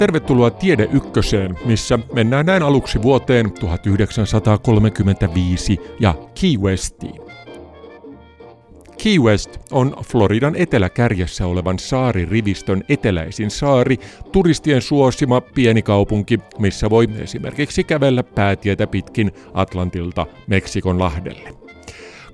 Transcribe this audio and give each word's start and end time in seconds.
Tervetuloa 0.00 0.50
Tiede 0.50 0.88
Ykköseen, 0.92 1.58
missä 1.64 1.98
mennään 2.12 2.46
näin 2.46 2.62
aluksi 2.62 3.02
vuoteen 3.02 3.52
1935 3.52 5.80
ja 6.00 6.14
Key 6.40 6.56
Westiin. 6.58 7.22
Key 9.02 9.18
West 9.18 9.58
on 9.70 9.96
Floridan 10.04 10.56
eteläkärjessä 10.56 11.46
olevan 11.46 11.78
saaririvistön 11.78 12.84
eteläisin 12.88 13.50
saari, 13.50 13.96
turistien 14.32 14.82
suosima 14.82 15.40
pieni 15.40 15.82
kaupunki, 15.82 16.40
missä 16.58 16.90
voi 16.90 17.08
esimerkiksi 17.18 17.84
kävellä 17.84 18.22
päätietä 18.22 18.86
pitkin 18.86 19.32
Atlantilta 19.54 20.26
Meksikon 20.46 20.98
lahdelle. 20.98 21.69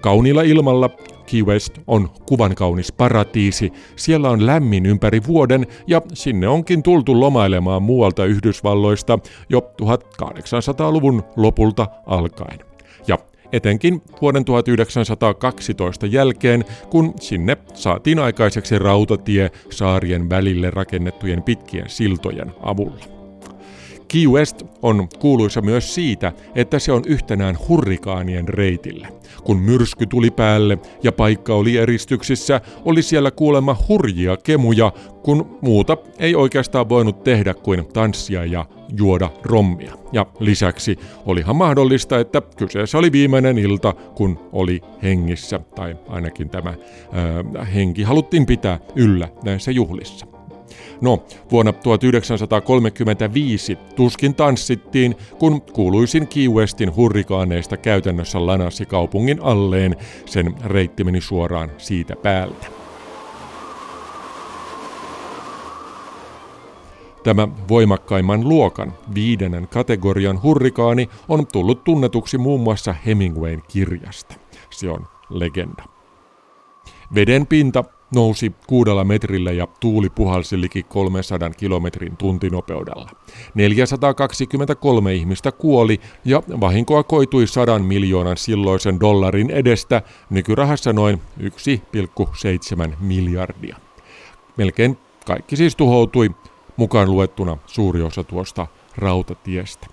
Kauniilla 0.00 0.42
ilmalla 0.42 0.90
Key 1.30 1.42
West 1.42 1.78
on 1.86 2.08
kuvan 2.28 2.54
kaunis 2.54 2.92
paratiisi, 2.92 3.72
siellä 3.96 4.30
on 4.30 4.46
lämmin 4.46 4.86
ympäri 4.86 5.20
vuoden 5.26 5.66
ja 5.86 6.02
sinne 6.14 6.48
onkin 6.48 6.82
tultu 6.82 7.20
lomailemaan 7.20 7.82
muualta 7.82 8.24
Yhdysvalloista 8.24 9.18
jo 9.48 9.70
1800-luvun 9.82 11.22
lopulta 11.36 11.86
alkaen. 12.06 12.58
Ja 13.08 13.18
etenkin 13.52 14.02
vuoden 14.22 14.44
1912 14.44 16.06
jälkeen, 16.06 16.64
kun 16.90 17.14
sinne 17.20 17.56
saatiin 17.74 18.18
aikaiseksi 18.18 18.78
rautatie 18.78 19.50
saarien 19.70 20.30
välille 20.30 20.70
rakennettujen 20.70 21.42
pitkien 21.42 21.88
siltojen 21.88 22.52
avulla. 22.62 23.15
Key 24.08 24.26
West 24.28 24.62
on 24.82 25.08
kuuluisa 25.18 25.60
myös 25.60 25.94
siitä, 25.94 26.32
että 26.54 26.78
se 26.78 26.92
on 26.92 27.02
yhtenään 27.06 27.58
hurrikaanien 27.68 28.48
reitillä. 28.48 29.08
Kun 29.44 29.58
myrsky 29.58 30.06
tuli 30.06 30.30
päälle 30.30 30.78
ja 31.02 31.12
paikka 31.12 31.54
oli 31.54 31.76
eristyksissä, 31.76 32.60
oli 32.84 33.02
siellä 33.02 33.30
kuulemma 33.30 33.76
hurjia 33.88 34.36
kemuja, 34.36 34.92
kun 35.22 35.58
muuta 35.60 35.96
ei 36.18 36.34
oikeastaan 36.34 36.88
voinut 36.88 37.24
tehdä 37.24 37.54
kuin 37.54 37.86
tanssia 37.92 38.44
ja 38.44 38.64
juoda 38.96 39.30
rommia. 39.42 39.94
Ja 40.12 40.26
lisäksi 40.40 40.98
olihan 41.26 41.56
mahdollista, 41.56 42.18
että 42.18 42.42
kyseessä 42.56 42.98
oli 42.98 43.12
viimeinen 43.12 43.58
ilta, 43.58 43.94
kun 44.14 44.38
oli 44.52 44.80
hengissä, 45.02 45.60
tai 45.74 45.96
ainakin 46.08 46.48
tämä 46.48 46.74
ää, 47.12 47.64
henki 47.64 48.02
haluttiin 48.02 48.46
pitää 48.46 48.78
yllä 48.96 49.28
näissä 49.44 49.70
juhlissa. 49.70 50.35
No, 51.00 51.24
vuonna 51.50 51.72
1935 51.72 53.78
tuskin 53.96 54.34
tanssittiin, 54.34 55.16
kun 55.38 55.62
kuuluisin 55.62 56.28
Key 56.28 56.48
Westin 56.48 56.96
hurrikaaneista 56.96 57.76
käytännössä 57.76 58.46
lanasi 58.46 58.86
kaupungin 58.86 59.42
alleen, 59.42 59.96
sen 60.26 60.54
reitti 60.64 61.04
meni 61.04 61.20
suoraan 61.20 61.70
siitä 61.78 62.16
päältä. 62.16 62.66
Tämä 67.24 67.48
voimakkaimman 67.68 68.48
luokan, 68.48 68.92
viidennen 69.14 69.68
kategorian 69.68 70.42
hurrikaani, 70.42 71.08
on 71.28 71.46
tullut 71.46 71.84
tunnetuksi 71.84 72.38
muun 72.38 72.60
muassa 72.60 72.94
Hemingwayn 73.06 73.62
kirjasta. 73.68 74.34
Se 74.70 74.90
on 74.90 75.06
legenda. 75.30 75.84
Veden 77.14 77.46
pinta 77.46 77.84
nousi 78.14 78.52
kuudella 78.66 79.04
metrillä 79.04 79.52
ja 79.52 79.68
tuuli 79.80 80.10
puhalsi 80.10 80.60
liki 80.60 80.82
300 80.82 81.50
kilometrin 81.50 82.16
tuntinopeudella. 82.16 83.10
423 83.54 85.14
ihmistä 85.14 85.52
kuoli 85.52 86.00
ja 86.24 86.42
vahinkoa 86.60 87.02
koitui 87.02 87.46
100 87.46 87.78
miljoonan 87.78 88.36
silloisen 88.36 89.00
dollarin 89.00 89.50
edestä, 89.50 90.02
nykyrahassa 90.30 90.92
noin 90.92 91.22
1,7 91.40 92.96
miljardia. 93.00 93.76
Melkein 94.56 94.98
kaikki 95.26 95.56
siis 95.56 95.76
tuhoutui, 95.76 96.30
mukaan 96.76 97.10
luettuna 97.10 97.58
suuri 97.66 98.02
osa 98.02 98.24
tuosta 98.24 98.66
rautatiestä. 98.96 99.86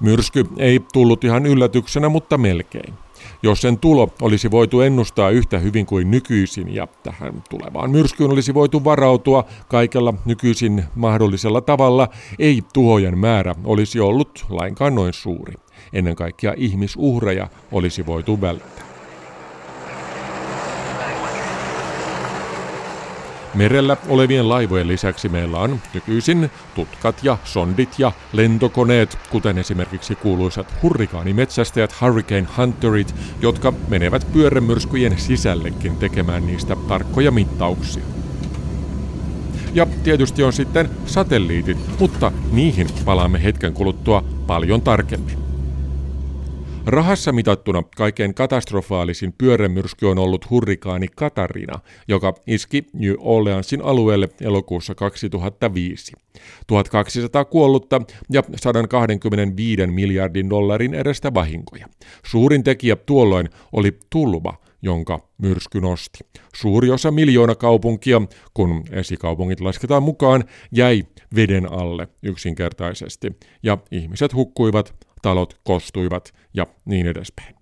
Myrsky 0.00 0.46
ei 0.56 0.80
tullut 0.92 1.24
ihan 1.24 1.46
yllätyksenä, 1.46 2.08
mutta 2.08 2.38
melkein. 2.38 2.94
Jos 3.42 3.60
sen 3.60 3.78
tulo 3.78 4.08
olisi 4.22 4.50
voitu 4.50 4.80
ennustaa 4.80 5.30
yhtä 5.30 5.58
hyvin 5.58 5.86
kuin 5.86 6.10
nykyisin 6.10 6.74
ja 6.74 6.88
tähän 7.02 7.42
tulevaan 7.50 7.90
myrskyyn 7.90 8.30
olisi 8.30 8.54
voitu 8.54 8.84
varautua 8.84 9.44
kaikella 9.68 10.14
nykyisin 10.24 10.84
mahdollisella 10.94 11.60
tavalla, 11.60 12.08
ei 12.38 12.62
tuhojen 12.72 13.18
määrä 13.18 13.54
olisi 13.64 14.00
ollut 14.00 14.46
lainkaan 14.48 14.94
noin 14.94 15.12
suuri. 15.12 15.54
Ennen 15.92 16.16
kaikkea 16.16 16.54
ihmisuhreja 16.56 17.48
olisi 17.72 18.06
voitu 18.06 18.40
välttää. 18.40 18.87
Merellä 23.54 23.96
olevien 24.08 24.48
laivojen 24.48 24.88
lisäksi 24.88 25.28
meillä 25.28 25.58
on 25.58 25.80
nykyisin 25.94 26.50
tutkat 26.74 27.16
ja 27.22 27.38
sondit 27.44 27.98
ja 27.98 28.12
lentokoneet, 28.32 29.18
kuten 29.30 29.58
esimerkiksi 29.58 30.14
kuuluisat 30.14 30.74
hurrikaanimetsästäjät 30.82 32.00
Hurricane 32.00 32.46
Hunterit, 32.56 33.14
jotka 33.40 33.72
menevät 33.88 34.26
pyörämyrskyjen 34.32 35.18
sisällekin 35.18 35.96
tekemään 35.96 36.46
niistä 36.46 36.76
tarkkoja 36.88 37.30
mittauksia. 37.30 38.02
Ja 39.74 39.86
tietysti 40.02 40.42
on 40.44 40.52
sitten 40.52 40.90
satelliitit, 41.06 41.78
mutta 41.98 42.32
niihin 42.52 42.86
palaamme 43.04 43.42
hetken 43.42 43.74
kuluttua 43.74 44.24
paljon 44.46 44.82
tarkemmin. 44.82 45.47
Rahassa 46.88 47.32
mitattuna 47.32 47.82
kaikkein 47.96 48.34
katastrofaalisin 48.34 49.34
pyörämyrsky 49.38 50.06
on 50.06 50.18
ollut 50.18 50.50
hurrikaani 50.50 51.06
Katarina, 51.16 51.78
joka 52.08 52.34
iski 52.46 52.84
New 52.92 53.14
Orleansin 53.18 53.82
alueelle 53.82 54.28
elokuussa 54.40 54.94
2005. 54.94 56.12
1200 56.66 57.44
kuollutta 57.44 58.02
ja 58.30 58.42
125 58.56 59.86
miljardin 59.86 60.50
dollarin 60.50 60.94
edestä 60.94 61.34
vahinkoja. 61.34 61.86
Suurin 62.26 62.64
tekijä 62.64 62.96
tuolloin 62.96 63.48
oli 63.72 63.98
tulva, 64.10 64.54
jonka 64.82 65.18
myrsky 65.38 65.80
nosti. 65.80 66.18
Suuri 66.54 66.90
osa 66.90 67.10
miljoona 67.10 67.54
kaupunkia, 67.54 68.22
kun 68.54 68.84
esikaupungit 68.90 69.60
lasketaan 69.60 70.02
mukaan, 70.02 70.44
jäi 70.72 71.02
veden 71.34 71.72
alle 71.72 72.08
yksinkertaisesti, 72.22 73.36
ja 73.62 73.78
ihmiset 73.90 74.34
hukkuivat 74.34 75.07
talot 75.22 75.60
kostuivat 75.64 76.34
ja 76.54 76.66
niin 76.84 77.06
edespäin. 77.06 77.58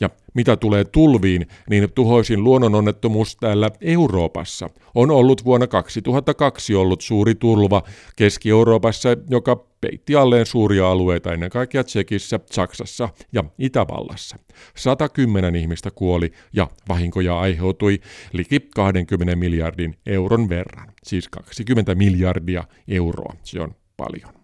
Ja 0.00 0.10
mitä 0.34 0.56
tulee 0.56 0.84
tulviin, 0.84 1.46
niin 1.70 1.92
tuhoisin 1.92 2.44
luonnononnettomuus 2.44 3.36
täällä 3.36 3.70
Euroopassa 3.80 4.70
on 4.94 5.10
ollut 5.10 5.44
vuonna 5.44 5.66
2002 5.66 6.74
ollut 6.74 7.00
suuri 7.00 7.34
tulva 7.34 7.82
Keski-Euroopassa, 8.16 9.08
joka 9.30 9.56
peitti 9.80 10.14
alleen 10.14 10.46
suuria 10.46 10.90
alueita 10.90 11.32
ennen 11.32 11.50
kaikkea 11.50 11.84
Tsekissä, 11.84 12.40
Saksassa 12.50 13.08
ja 13.32 13.44
Itävallassa. 13.58 14.36
110 14.76 15.56
ihmistä 15.56 15.90
kuoli 15.90 16.32
ja 16.52 16.68
vahinkoja 16.88 17.38
aiheutui 17.40 18.00
liki 18.32 18.60
20 18.74 19.36
miljardin 19.36 19.94
euron 20.06 20.48
verran. 20.48 20.92
Siis 21.02 21.28
20 21.28 21.94
miljardia 21.94 22.64
euroa, 22.88 23.34
se 23.42 23.60
on 23.60 23.74
paljon. 23.96 24.37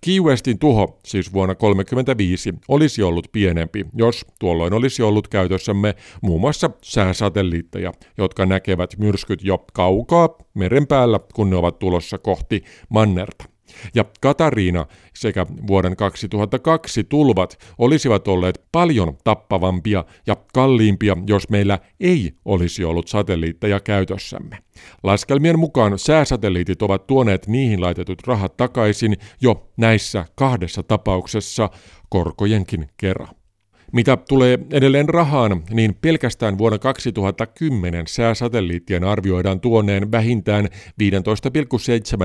Key 0.00 0.20
Westin 0.20 0.58
tuho, 0.58 0.98
siis 1.04 1.32
vuonna 1.32 1.54
1935, 1.54 2.54
olisi 2.68 3.02
ollut 3.02 3.28
pienempi, 3.32 3.86
jos 3.94 4.26
tuolloin 4.38 4.72
olisi 4.72 5.02
ollut 5.02 5.28
käytössämme 5.28 5.94
muun 6.22 6.40
muassa 6.40 6.70
sääsatelliitteja, 6.82 7.92
jotka 8.18 8.46
näkevät 8.46 8.98
myrskyt 8.98 9.44
jo 9.44 9.64
kaukaa 9.72 10.28
meren 10.54 10.86
päällä, 10.86 11.20
kun 11.34 11.50
ne 11.50 11.56
ovat 11.56 11.78
tulossa 11.78 12.18
kohti 12.18 12.64
mannerta. 12.88 13.53
Ja 13.94 14.04
Katariina 14.20 14.86
sekä 15.14 15.46
vuoden 15.66 15.96
2002 15.96 17.04
tulvat 17.04 17.58
olisivat 17.78 18.28
olleet 18.28 18.62
paljon 18.72 19.16
tappavampia 19.24 20.04
ja 20.26 20.36
kalliimpia, 20.54 21.16
jos 21.26 21.48
meillä 21.48 21.78
ei 22.00 22.32
olisi 22.44 22.84
ollut 22.84 23.08
satelliitteja 23.08 23.80
käytössämme. 23.80 24.58
Laskelmien 25.02 25.58
mukaan 25.58 25.98
sääsatelliitit 25.98 26.82
ovat 26.82 27.06
tuoneet 27.06 27.46
niihin 27.46 27.80
laitetut 27.80 28.26
rahat 28.26 28.56
takaisin 28.56 29.16
jo 29.40 29.70
näissä 29.76 30.24
kahdessa 30.34 30.82
tapauksessa 30.82 31.70
korkojenkin 32.08 32.88
kerran. 32.96 33.43
Mitä 33.94 34.16
tulee 34.16 34.58
edelleen 34.70 35.08
rahaan, 35.08 35.62
niin 35.70 35.94
pelkästään 36.00 36.58
vuonna 36.58 36.78
2010 36.78 38.06
sääsatelliittien 38.06 39.04
arvioidaan 39.04 39.60
tuoneen 39.60 40.12
vähintään 40.12 40.68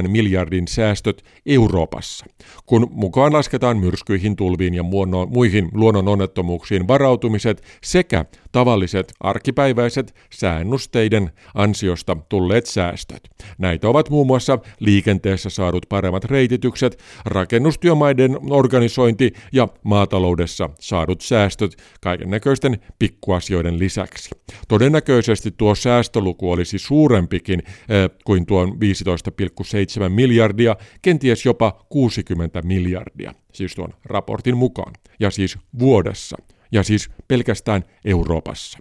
15,7 0.01 0.07
miljardin 0.07 0.68
säästöt 0.68 1.24
Euroopassa. 1.45 2.25
Kun 2.66 2.88
mukaan 2.92 3.33
lasketaan 3.33 3.77
myrskyihin, 3.77 4.36
tulviin 4.36 4.74
ja 4.74 4.83
muihin 5.30 5.69
luonnon 5.74 6.07
onnettomuuksiin 6.07 6.88
varautumiset 6.88 7.63
sekä 7.83 8.25
tavalliset 8.51 9.13
arkipäiväiset 9.19 10.16
säännusteiden 10.30 11.31
ansiosta 11.54 12.18
tulleet 12.30 12.66
säästöt. 12.66 13.30
Näitä 13.57 13.90
ovat 13.90 14.10
muun 14.10 14.28
muassa 14.28 14.60
liikenteessä 14.80 15.50
saadut 15.50 15.86
paremmat 15.90 16.25
reititykset, 16.25 17.04
rakennustyömaiden 17.25 18.38
organisointi 18.50 19.34
ja 19.54 19.68
maataloudessa 19.84 20.69
saadut 20.80 21.22
säästöt 21.22 21.75
kaiken 22.01 22.30
näköisten 22.30 22.78
pikkuasioiden 23.00 23.80
lisäksi. 23.80 24.30
Todennäköisesti 24.68 25.51
tuo 25.57 25.75
säästöluku 25.75 26.51
olisi 26.51 26.80
suurempikin 26.80 27.63
äh, 27.66 28.18
kuin 28.25 28.46
tuon 28.46 28.69
15,7 28.69 30.10
miljardia, 30.10 30.75
kenties 31.01 31.46
jopa 31.46 31.86
60 31.90 32.62
miljardia, 32.62 33.34
siis 33.54 33.75
tuon 33.75 33.94
raportin 34.06 34.57
mukaan, 34.57 34.94
ja 35.19 35.31
siis 35.31 35.57
vuodessa, 35.80 36.38
ja 36.71 36.83
siis 36.83 37.10
pelkästään 37.27 37.83
Euroopassa. 38.06 38.80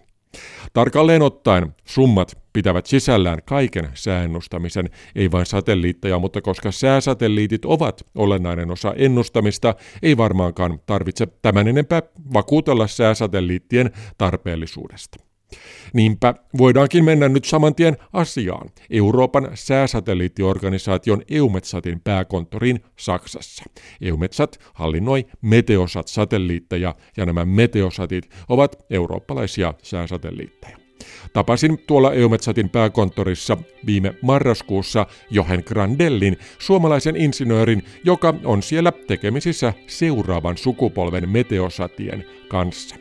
Tarkalleen 0.72 1.22
ottaen 1.22 1.74
summat 1.84 2.38
pitävät 2.52 2.86
sisällään 2.86 3.38
kaiken 3.44 3.88
säännustamisen, 3.94 4.90
ei 5.14 5.30
vain 5.30 5.46
satelliitteja, 5.46 6.18
mutta 6.18 6.40
koska 6.40 6.72
sääsatelliitit 6.72 7.64
ovat 7.64 8.02
olennainen 8.14 8.70
osa 8.70 8.94
ennustamista, 8.96 9.74
ei 10.02 10.16
varmaankaan 10.16 10.80
tarvitse 10.86 11.26
tämän 11.42 11.68
enempää 11.68 12.02
vakuutella 12.32 12.86
sääsatelliittien 12.86 13.90
tarpeellisuudesta. 14.18 15.27
Niinpä 15.92 16.34
voidaankin 16.58 17.04
mennä 17.04 17.28
nyt 17.28 17.44
saman 17.44 17.74
tien 17.74 17.96
asiaan. 18.12 18.68
Euroopan 18.90 19.50
sääsatelliittiorganisaation 19.54 21.22
EUMETSATin 21.30 22.00
pääkonttoriin 22.00 22.80
Saksassa. 22.98 23.64
EUMETSAT 24.00 24.58
hallinnoi 24.74 25.26
Meteosat-satelliitteja 25.42 26.94
ja 27.16 27.26
nämä 27.26 27.44
Meteosatit 27.44 28.30
ovat 28.48 28.76
eurooppalaisia 28.90 29.74
sääsatelliitteja. 29.82 30.78
Tapasin 31.32 31.78
tuolla 31.86 32.12
EUMETSATin 32.12 32.70
pääkonttorissa 32.70 33.56
viime 33.86 34.14
marraskuussa 34.22 35.06
Johan 35.30 35.62
Grandellin, 35.66 36.36
suomalaisen 36.58 37.16
insinöörin, 37.16 37.82
joka 38.04 38.34
on 38.44 38.62
siellä 38.62 38.92
tekemisissä 38.92 39.72
seuraavan 39.86 40.56
sukupolven 40.56 41.28
meteosatien 41.28 42.24
kanssa. 42.48 42.96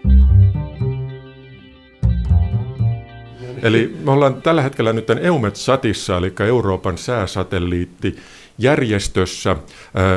Eli 3.63 3.97
me 4.03 4.11
ollaan 4.11 4.41
tällä 4.41 4.61
hetkellä 4.61 4.93
nyt 4.93 5.09
EUMET-SATissa, 5.09 6.17
eli 6.17 6.33
Euroopan 6.47 6.97
sääsatelliitti, 6.97 8.15
järjestössä 8.57 9.55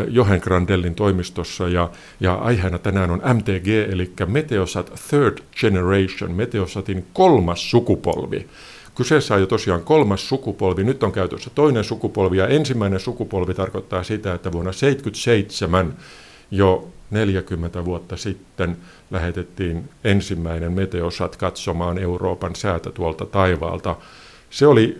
Johan 0.08 0.40
Grandellin 0.42 0.94
toimistossa 0.94 1.69
ja, 1.69 1.90
ja 2.20 2.34
aiheena 2.34 2.78
tänään 2.78 3.10
on 3.10 3.22
MTG 3.34 3.69
eli 3.92 4.12
Meteosat 4.26 4.92
Third 5.08 5.38
Generation, 5.60 6.32
Meteosatin 6.32 7.06
kolmas 7.12 7.70
sukupolvi. 7.70 8.46
Kyseessä 8.94 9.34
on 9.34 9.40
jo 9.40 9.46
tosiaan 9.46 9.82
kolmas 9.82 10.28
sukupolvi, 10.28 10.84
nyt 10.84 11.02
on 11.02 11.12
käytössä 11.12 11.50
toinen 11.54 11.84
sukupolvi 11.84 12.37
ja 12.37 12.46
ensimmäinen 12.46 13.00
sukupolvi 13.00 13.54
tarkoittaa 13.54 14.02
sitä, 14.02 14.34
että 14.34 14.52
vuonna 14.52 14.72
1977 14.72 15.96
jo 16.50 16.88
40 17.10 17.84
vuotta 17.84 18.16
sitten 18.16 18.76
lähetettiin 19.10 19.88
ensimmäinen 20.04 20.72
meteosat 20.72 21.36
katsomaan 21.36 21.98
Euroopan 21.98 22.56
säätä 22.56 22.90
tuolta 22.90 23.26
taivaalta. 23.26 23.96
Se 24.50 24.66
oli 24.66 24.98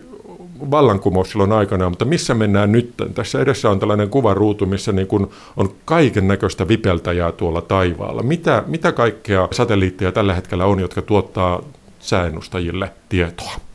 vallankumous 0.71 1.31
silloin 1.31 1.51
aikana, 1.51 1.89
mutta 1.89 2.05
missä 2.05 2.33
mennään 2.33 2.71
nyt? 2.71 2.93
Tässä 3.13 3.41
edessä 3.41 3.69
on 3.69 3.79
tällainen 3.79 4.09
kuvaruutu, 4.09 4.65
missä 4.65 4.91
niin 4.91 5.07
kuin 5.07 5.27
on 5.57 5.73
kaiken 5.85 6.27
näköistä 6.27 6.67
vipeltäjää 6.67 7.31
tuolla 7.31 7.61
taivaalla. 7.61 8.23
Mitä, 8.23 8.63
mitä 8.67 8.91
kaikkea 8.91 9.47
satelliitteja 9.51 10.11
tällä 10.11 10.33
hetkellä 10.33 10.65
on, 10.65 10.79
jotka 10.79 11.01
tuottaa 11.01 11.63
säännustajille 11.99 12.91
tietoa? 13.09 13.70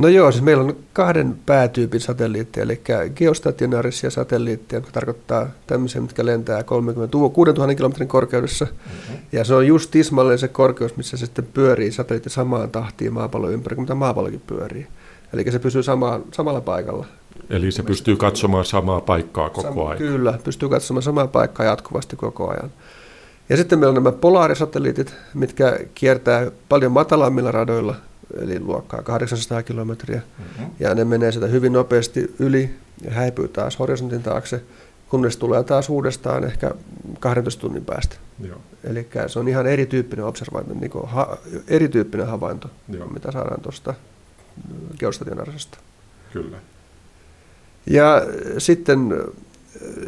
No 0.00 0.08
joo, 0.08 0.32
siis 0.32 0.44
meillä 0.44 0.64
on 0.64 0.76
kahden 0.92 1.38
päätyypin 1.46 2.00
satelliitteja, 2.00 2.64
eli 2.64 2.80
geostationaarisia 3.14 4.10
satelliitteja, 4.10 4.78
jotka 4.78 4.92
tarkoittaa 4.92 5.48
tämmöisiä, 5.66 6.00
mitkä 6.00 6.26
lentää 6.26 6.62
30, 6.62 7.16
6000 7.32 7.74
kilometrin 7.74 8.08
korkeudessa. 8.08 8.64
Mm-hmm. 8.64 9.16
Ja 9.32 9.44
se 9.44 9.54
on 9.54 9.66
just 9.66 9.90
tismalleen 9.90 10.38
se 10.38 10.48
korkeus, 10.48 10.96
missä 10.96 11.16
se 11.16 11.26
sitten 11.26 11.48
pyörii 11.54 11.92
satelliitti 11.92 12.30
samaan 12.30 12.70
tahtiin 12.70 13.12
maapallon 13.12 13.52
ympäri, 13.52 13.76
mitä 13.76 13.94
maapallokin 13.94 14.42
pyörii. 14.46 14.86
Eli 15.32 15.52
se 15.52 15.58
pysyy 15.58 15.82
samaan, 15.82 16.24
samalla 16.32 16.60
paikalla. 16.60 17.06
Eli 17.50 17.72
se 17.72 17.82
pystyy 17.82 18.16
katsomaan 18.16 18.64
samaa 18.64 19.00
paikkaa 19.00 19.50
koko 19.50 19.86
ajan. 19.86 19.98
Kyllä, 19.98 20.38
pystyy 20.44 20.68
katsomaan 20.68 21.02
samaa 21.02 21.26
paikkaa 21.26 21.66
jatkuvasti 21.66 22.16
koko 22.16 22.50
ajan. 22.50 22.70
Ja 23.48 23.56
sitten 23.56 23.78
meillä 23.78 23.90
on 23.90 24.04
nämä 24.04 24.12
polaarisatelliitit, 24.12 25.14
mitkä 25.34 25.78
kiertää 25.94 26.50
paljon 26.68 26.92
matalammilla 26.92 27.52
radoilla, 27.52 27.94
eli 28.40 28.60
luokkaa 28.60 29.02
800 29.02 29.62
kilometriä. 29.62 30.22
Mm-hmm. 30.38 30.66
Ja 30.80 30.94
ne 30.94 31.04
menee 31.04 31.32
sitä 31.32 31.46
hyvin 31.46 31.72
nopeasti 31.72 32.34
yli 32.38 32.70
ja 33.04 33.10
häipyy 33.10 33.48
taas 33.48 33.78
horisontin 33.78 34.22
taakse, 34.22 34.62
kunnes 35.08 35.36
tulee 35.36 35.62
taas 35.62 35.90
uudestaan 35.90 36.44
ehkä 36.44 36.70
12 37.20 37.60
tunnin 37.60 37.84
päästä. 37.84 38.16
Eli 38.84 39.08
se 39.26 39.38
on 39.38 39.48
ihan 39.48 39.66
erityyppinen 39.66 40.24
observaatio, 40.24 40.74
niin 40.74 40.90
ha, 41.04 41.38
erityyppinen 41.68 42.26
havainto, 42.26 42.70
Joo. 42.88 43.08
mitä 43.08 43.32
saadaan 43.32 43.60
tuosta 43.60 43.94
geostationaarisesta. 44.98 45.78
Kyllä. 46.32 46.56
Ja 47.86 48.22
sitten 48.58 49.14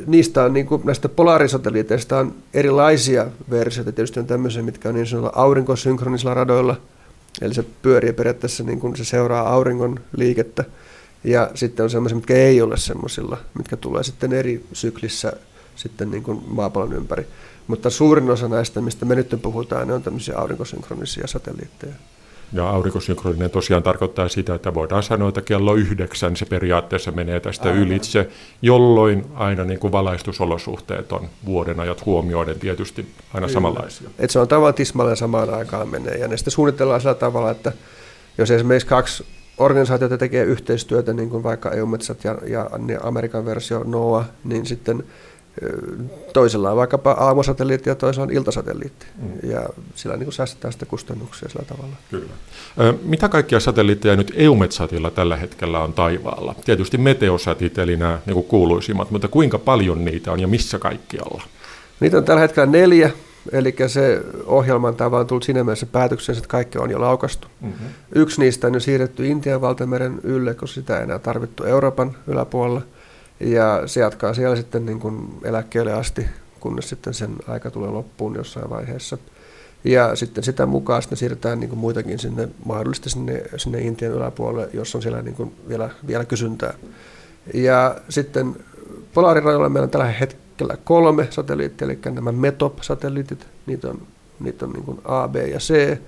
niistä 0.06 0.44
on, 0.44 0.52
niin 0.52 0.66
kuin, 0.66 0.82
näistä 0.84 1.08
polaarisatelliiteista 1.08 2.18
on 2.18 2.34
erilaisia 2.54 3.26
versioita. 3.50 3.92
Tietysti 3.92 4.20
on 4.20 4.26
tämmöisiä, 4.26 4.62
mitkä 4.62 4.88
on 4.88 4.94
niin 4.94 5.06
sanotulla 5.06 5.32
aurinkosynkronisilla 5.34 6.34
radoilla– 6.34 6.76
Eli 7.40 7.54
se 7.54 7.64
pyörii 7.82 8.12
periaatteessa, 8.12 8.64
niin 8.64 8.80
kuin 8.80 8.96
se 8.96 9.04
seuraa 9.04 9.48
auringon 9.48 10.00
liikettä. 10.16 10.64
Ja 11.24 11.50
sitten 11.54 11.84
on 11.84 11.90
semmoisia, 11.90 12.16
mitkä 12.16 12.34
ei 12.34 12.62
ole 12.62 12.76
semmoisilla, 12.76 13.38
mitkä 13.54 13.76
tulee 13.76 14.02
sitten 14.02 14.32
eri 14.32 14.64
syklissä 14.72 15.32
sitten 15.76 16.10
niin 16.10 16.22
kuin 16.22 16.42
maapallon 16.46 16.92
ympäri. 16.92 17.26
Mutta 17.66 17.90
suurin 17.90 18.30
osa 18.30 18.48
näistä, 18.48 18.80
mistä 18.80 19.04
me 19.04 19.14
nyt 19.14 19.38
puhutaan, 19.42 19.88
ne 19.88 19.94
on 19.94 20.02
tämmöisiä 20.02 20.38
aurinkosynkronisia 20.38 21.26
satelliitteja. 21.26 21.94
Ja 22.52 22.70
aurinkosynkroninen 22.70 23.50
tosiaan 23.50 23.82
tarkoittaa 23.82 24.28
sitä, 24.28 24.54
että 24.54 24.74
voidaan 24.74 25.02
sanoa, 25.02 25.28
että 25.28 25.42
kello 25.42 25.74
yhdeksän 25.74 26.36
se 26.36 26.46
periaatteessa 26.46 27.10
menee 27.10 27.40
tästä 27.40 27.68
Aivan. 27.68 27.82
ylitse, 27.82 28.28
jolloin 28.62 29.26
aina 29.34 29.64
niin 29.64 29.78
kuin 29.78 29.92
valaistusolosuhteet 29.92 31.12
on 31.12 31.28
vuoden 31.44 31.80
ajat 31.80 32.06
huomioiden 32.06 32.58
tietysti 32.58 33.02
aina 33.34 33.46
Kyllä. 33.46 33.48
samanlaisia. 33.48 34.10
Et 34.18 34.30
se 34.30 34.38
on 34.38 34.48
tavan 34.48 34.74
tismalleen 34.74 35.16
samaan 35.16 35.54
aikaan 35.54 35.88
menee. 35.88 36.14
Ja 36.14 36.28
ne 36.28 36.36
sitten 36.36 36.52
suunnitellaan 36.52 37.00
sillä 37.00 37.14
tavalla, 37.14 37.50
että 37.50 37.72
jos 38.38 38.50
esimerkiksi 38.50 38.88
kaksi 38.88 39.24
organisaatiota 39.58 40.18
tekee 40.18 40.44
yhteistyötä, 40.44 41.12
niin 41.12 41.30
kuin 41.30 41.42
vaikka 41.42 41.70
EUMETSat 41.70 42.24
ja, 42.24 42.38
ja 42.46 42.70
Amerikan 43.02 43.44
versio 43.44 43.84
NOAA, 43.84 44.24
niin 44.44 44.66
sitten– 44.66 45.04
toisella 46.32 46.70
on 46.70 46.76
vaikkapa 46.76 47.12
aamusatelliitti 47.12 47.90
ja 47.90 47.94
toisella 47.94 48.26
on 48.26 48.32
iltasatelliitti. 48.32 49.06
Mm. 49.22 49.50
Ja 49.50 49.68
sillä 49.94 50.16
niin 50.16 50.24
kuin 50.24 50.34
säästetään 50.34 50.72
sitä 50.72 50.86
kustannuksia 50.86 51.48
sillä 51.48 51.64
tavalla. 51.64 51.96
Kyllä. 52.10 52.32
Mitä 53.02 53.28
kaikkia 53.28 53.60
satelliitteja 53.60 54.16
nyt 54.16 54.32
EUMETSATilla 54.36 55.10
tällä 55.10 55.36
hetkellä 55.36 55.80
on 55.80 55.92
taivaalla? 55.92 56.54
Tietysti 56.64 56.98
meteosatit, 56.98 57.78
eli 57.78 57.96
nämä 57.96 58.18
niin 58.26 58.34
kuin 58.34 58.46
kuuluisimmat, 58.46 59.10
mutta 59.10 59.28
kuinka 59.28 59.58
paljon 59.58 60.04
niitä 60.04 60.32
on 60.32 60.40
ja 60.40 60.48
missä 60.48 60.78
kaikkialla? 60.78 61.42
Niitä 62.00 62.18
on 62.18 62.24
tällä 62.24 62.40
hetkellä 62.40 62.66
neljä, 62.66 63.10
eli 63.52 63.74
se 63.86 64.22
ohjelman 64.46 64.94
on 65.00 65.26
tullut 65.26 65.42
siinä 65.42 65.64
mielessä 65.64 65.86
päätökseen, 65.86 66.38
että 66.38 66.48
kaikki 66.48 66.78
on 66.78 66.90
jo 66.90 67.00
laukastu. 67.00 67.48
Mm-hmm. 67.60 67.86
Yksi 68.14 68.40
niistä 68.40 68.66
on 68.66 68.74
jo 68.74 68.80
siirretty 68.80 69.26
Intian 69.26 69.60
valtameren 69.60 70.20
ylle, 70.22 70.54
koska 70.54 70.74
sitä 70.74 70.96
ei 70.96 71.02
enää 71.02 71.18
tarvittu 71.18 71.64
Euroopan 71.64 72.16
yläpuolella– 72.26 72.82
ja 73.40 73.82
se 73.86 74.00
jatkaa 74.00 74.34
siellä 74.34 74.56
sitten 74.56 74.86
niin 74.86 75.00
kuin 75.00 75.28
eläkkeelle 75.44 75.92
asti, 75.92 76.26
kunnes 76.60 76.88
sitten 76.88 77.14
sen 77.14 77.36
aika 77.48 77.70
tulee 77.70 77.90
loppuun 77.90 78.34
jossain 78.34 78.70
vaiheessa. 78.70 79.18
Ja 79.84 80.16
sitten 80.16 80.44
sitä 80.44 80.66
mukaan 80.66 81.02
sitten 81.02 81.18
siirretään 81.18 81.60
niin 81.60 81.68
kuin 81.68 81.78
muitakin 81.78 82.18
sinne, 82.18 82.48
mahdollisesti 82.64 83.10
sinne, 83.10 83.42
sinne 83.56 83.80
Intian 83.80 84.12
yläpuolelle, 84.12 84.70
jos 84.72 84.94
on 84.94 85.02
siellä 85.02 85.22
niin 85.22 85.34
kuin 85.34 85.54
vielä, 85.68 85.90
vielä 86.06 86.24
kysyntää. 86.24 86.74
Ja 87.54 87.96
sitten 88.08 88.56
Polaarirajoilla 89.14 89.68
meillä 89.68 89.84
on 89.84 89.90
tällä 89.90 90.06
hetkellä 90.06 90.76
kolme 90.84 91.26
satelliittia, 91.30 91.84
eli 91.84 91.98
nämä 92.04 92.32
METOP-satelliitit, 92.32 93.46
niitä 93.66 93.88
on, 93.88 94.02
niitä 94.40 94.66
on 94.66 94.72
niin 94.72 94.84
kuin 94.84 95.00
A, 95.04 95.28
B 95.28 95.36
ja 95.36 95.58
C. 95.58 95.98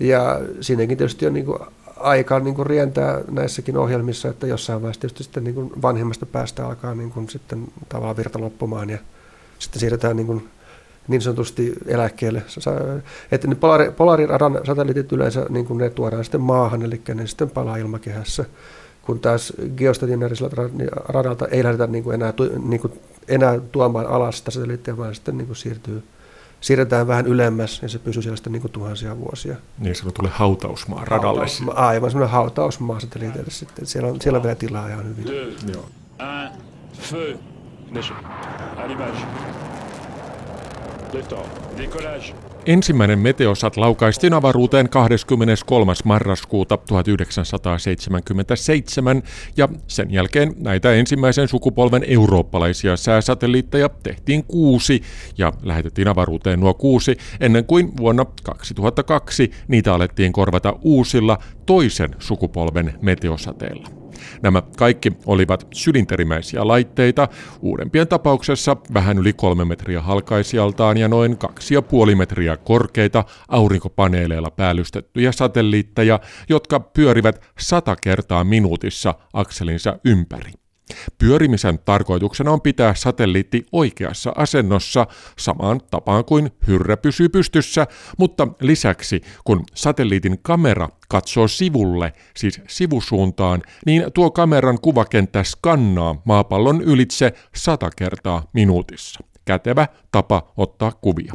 Ja 0.00 0.40
siinäkin 0.60 0.98
tietysti 0.98 1.26
on 1.26 1.34
niin 1.34 1.46
kuin 1.46 1.58
aika 2.00 2.40
niin 2.40 2.54
kuin 2.54 2.66
rientää 2.66 3.20
näissäkin 3.30 3.76
ohjelmissa, 3.76 4.28
että 4.28 4.46
jossain 4.46 4.82
vaiheessa 4.82 5.08
sitten 5.24 5.44
niin 5.44 5.54
kuin 5.54 5.82
vanhemmasta 5.82 6.26
päästä 6.26 6.66
alkaa 6.66 6.94
niin 6.94 7.10
kuin 7.10 7.28
sitten 7.28 7.68
tavallaan 7.88 8.16
virta 8.16 8.40
loppumaan 8.40 8.90
ja 8.90 8.98
sitten 9.58 9.80
siirretään 9.80 10.16
niin, 10.16 10.26
kuin 10.26 10.48
niin 11.08 11.22
sanotusti 11.22 11.72
eläkkeelle. 11.86 12.42
Että 13.32 13.48
ne 13.48 13.54
polari, 13.54 13.90
polariran 13.90 14.60
satelliitit 14.66 15.12
yleensä 15.12 15.46
niin 15.48 15.66
kuin 15.66 15.78
ne 15.78 15.90
tuodaan 15.90 16.24
sitten 16.24 16.40
maahan, 16.40 16.82
eli 16.82 17.00
ne 17.14 17.26
sitten 17.26 17.50
palaa 17.50 17.76
ilmakehässä, 17.76 18.44
kun 19.02 19.20
taas 19.20 19.52
geostationaarisella 19.76 20.50
radalta 21.08 21.46
ei 21.48 21.64
lähdetä 21.64 21.86
niin 21.86 22.04
kuin 22.04 22.14
enää, 22.14 22.32
niin 22.64 22.80
kuin 22.80 22.92
enää 23.28 23.60
tuomaan 23.72 24.06
alas 24.06 24.38
sitä 24.38 24.50
satelliittia, 24.50 24.96
vaan 24.96 25.14
sitten 25.14 25.38
niin 25.38 25.46
kuin 25.46 25.56
siirtyy 25.56 26.02
siirretään 26.60 27.06
vähän 27.06 27.26
ylemmäs 27.26 27.82
ja 27.82 27.88
se 27.88 27.98
pysyy 27.98 28.22
siellä 28.22 28.36
sitten 28.36 28.52
niin 28.52 28.60
kuin 28.60 28.72
tuhansia 28.72 29.18
vuosia. 29.18 29.56
Niin 29.78 29.94
sanotulle 29.94 30.30
hautausmaa 30.32 31.04
radalle. 31.04 31.38
Hautausmaa, 31.38 31.88
aivan 31.88 32.10
semmoinen 32.10 32.32
hautausmaa 32.32 33.00
satelliiteille 33.00 33.50
sitten. 33.50 33.86
Siellä 33.86 34.08
on, 34.08 34.20
siellä 34.20 34.36
on 34.36 34.42
vielä 34.42 34.54
tilaa 34.54 34.88
ihan 34.88 35.08
hyvin. 35.08 35.26
Joo. 35.72 35.82
Un, 36.20 36.50
feu. 37.00 37.38
À 38.76 38.86
l'image. 38.86 39.24
Décollage. 41.76 42.49
Ensimmäinen 42.70 43.18
Meteosat 43.18 43.76
laukaistiin 43.76 44.34
avaruuteen 44.34 44.88
23. 44.88 45.92
marraskuuta 46.04 46.76
1977 46.76 49.22
ja 49.56 49.68
sen 49.86 50.10
jälkeen 50.10 50.54
näitä 50.58 50.92
ensimmäisen 50.92 51.48
sukupolven 51.48 52.04
eurooppalaisia 52.06 52.96
sääsatelliitteja 52.96 53.90
tehtiin 54.02 54.44
kuusi 54.44 55.02
ja 55.38 55.52
lähetettiin 55.62 56.08
avaruuteen 56.08 56.60
nuo 56.60 56.74
kuusi 56.74 57.16
ennen 57.40 57.64
kuin 57.64 57.96
vuonna 57.96 58.26
2002 58.42 59.50
niitä 59.68 59.94
alettiin 59.94 60.32
korvata 60.32 60.76
uusilla 60.82 61.38
toisen 61.66 62.10
sukupolven 62.18 62.94
meteosateilla. 63.02 63.99
Nämä 64.42 64.62
kaikki 64.76 65.12
olivat 65.26 65.66
sylinterimäisiä 65.74 66.68
laitteita, 66.68 67.28
uudempien 67.60 68.08
tapauksessa 68.08 68.76
vähän 68.94 69.18
yli 69.18 69.32
kolme 69.32 69.64
metriä 69.64 70.00
halkaisijaltaan 70.00 70.96
ja 70.96 71.08
noin 71.08 71.38
kaksi 71.38 71.74
ja 71.74 71.82
puoli 71.82 72.14
metriä 72.14 72.56
korkeita 72.56 73.24
aurinkopaneeleilla 73.48 74.50
päällystettyjä 74.50 75.32
satelliitteja, 75.32 76.20
jotka 76.48 76.80
pyörivät 76.80 77.44
sata 77.58 77.96
kertaa 77.96 78.44
minuutissa 78.44 79.14
akselinsa 79.32 79.98
ympäri. 80.04 80.59
Pyörimisen 81.18 81.78
tarkoituksena 81.84 82.50
on 82.50 82.60
pitää 82.60 82.94
satelliitti 82.94 83.66
oikeassa 83.72 84.32
asennossa 84.36 85.06
samaan 85.38 85.80
tapaan 85.90 86.24
kuin 86.24 86.50
hyrrä 86.66 86.96
pysyy 86.96 87.28
pystyssä, 87.28 87.86
mutta 88.18 88.48
lisäksi 88.60 89.20
kun 89.44 89.64
satelliitin 89.74 90.38
kamera 90.42 90.88
katsoo 91.08 91.48
sivulle, 91.48 92.12
siis 92.36 92.60
sivusuuntaan, 92.68 93.62
niin 93.86 94.04
tuo 94.14 94.30
kameran 94.30 94.78
kuvakenttä 94.82 95.44
skannaa 95.44 96.22
maapallon 96.24 96.82
ylitse 96.82 97.32
sata 97.54 97.90
kertaa 97.96 98.42
minuutissa 98.52 99.29
kätevä 99.44 99.88
tapa 100.12 100.52
ottaa 100.56 100.92
kuvia. 100.92 101.32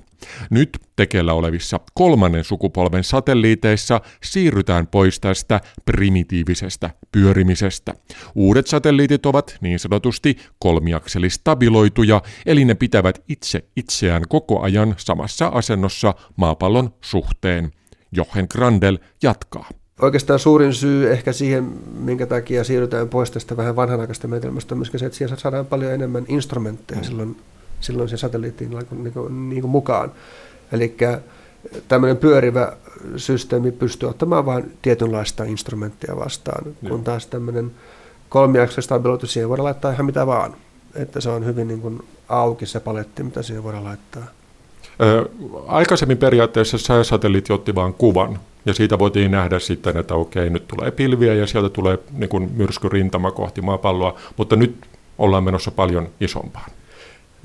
Nyt 0.49 0.69
tekeillä 0.95 1.33
olevissa 1.33 1.79
kolmannen 1.93 2.43
sukupolven 2.43 3.03
satelliiteissa 3.03 4.01
siirrytään 4.23 4.87
pois 4.87 5.19
tästä 5.19 5.61
primitiivisestä 5.85 6.89
pyörimisestä. 7.11 7.93
Uudet 8.35 8.67
satelliitit 8.67 9.25
ovat 9.25 9.57
niin 9.61 9.79
sanotusti 9.79 10.37
kolmiakselistabiloituja, 10.59 12.21
eli 12.45 12.65
ne 12.65 12.75
pitävät 12.75 13.23
itse 13.27 13.63
itseään 13.75 14.23
koko 14.29 14.61
ajan 14.61 14.95
samassa 14.97 15.47
asennossa 15.47 16.13
maapallon 16.35 16.93
suhteen. 17.01 17.71
Jochen 18.11 18.47
Grandel 18.51 18.97
jatkaa. 19.23 19.69
Oikeastaan 20.01 20.39
suurin 20.39 20.73
syy 20.73 21.11
ehkä 21.11 21.33
siihen, 21.33 21.63
minkä 21.99 22.25
takia 22.25 22.63
siirrytään 22.63 23.09
pois 23.09 23.31
tästä 23.31 23.57
vähän 23.57 23.75
vanhanaikaista 23.75 24.27
menetelmästä, 24.27 24.75
on 24.75 24.79
myöskin 24.79 24.99
se, 24.99 25.05
että 25.05 25.17
siihen 25.17 25.37
saadaan 25.37 25.65
paljon 25.65 25.93
enemmän 25.93 26.25
instrumentteja 26.27 26.99
mm. 26.99 27.05
silloin 27.05 27.37
silloin 27.79 28.09
se 28.09 28.17
satelliittiin 28.17 28.69
niin 28.69 29.03
niin 29.03 29.13
kuin, 29.13 29.49
niin 29.49 29.61
kuin 29.61 29.71
mukaan. 29.71 30.11
Eli 30.71 30.97
tämmöinen 31.87 32.17
pyörivä 32.17 32.73
systeemi 33.17 33.71
pystyy 33.71 34.09
ottamaan 34.09 34.45
vain 34.45 34.77
tietynlaista 34.81 35.43
instrumenttia 35.43 36.15
vastaan, 36.15 36.65
Joo. 36.65 36.89
kun 36.89 37.03
taas 37.03 37.27
tämmöinen 37.27 37.71
kolmiakselinen 38.29 38.83
stabiloitu, 38.83 39.27
siihen 39.27 39.49
voidaan 39.49 39.65
laittaa 39.65 39.91
ihan 39.91 40.05
mitä 40.05 40.27
vaan. 40.27 40.55
Että 40.95 41.21
se 41.21 41.29
on 41.29 41.45
hyvin 41.45 41.67
niin 41.67 41.81
kuin 41.81 42.03
auki 42.29 42.65
se 42.65 42.79
paletti, 42.79 43.23
mitä 43.23 43.41
siihen 43.41 43.63
voidaan 43.63 43.83
laittaa. 43.83 44.23
Ö, 45.01 45.29
aikaisemmin 45.67 46.17
periaatteessa 46.17 46.77
sääsatelliitti 46.77 47.53
otti 47.53 47.75
vain 47.75 47.93
kuvan, 47.93 48.39
ja 48.65 48.73
siitä 48.73 48.99
voitiin 48.99 49.31
nähdä 49.31 49.59
sitten, 49.59 49.97
että 49.97 50.15
okei, 50.15 50.49
nyt 50.49 50.67
tulee 50.67 50.91
pilviä 50.91 51.33
ja 51.33 51.47
sieltä 51.47 51.69
tulee 51.69 51.99
niin 52.11 52.29
kuin 52.29 52.51
myrskyrintama 52.55 53.31
kohti 53.31 53.61
maapalloa, 53.61 54.19
mutta 54.37 54.55
nyt 54.55 54.85
ollaan 55.17 55.43
menossa 55.43 55.71
paljon 55.71 56.09
isompaan. 56.21 56.71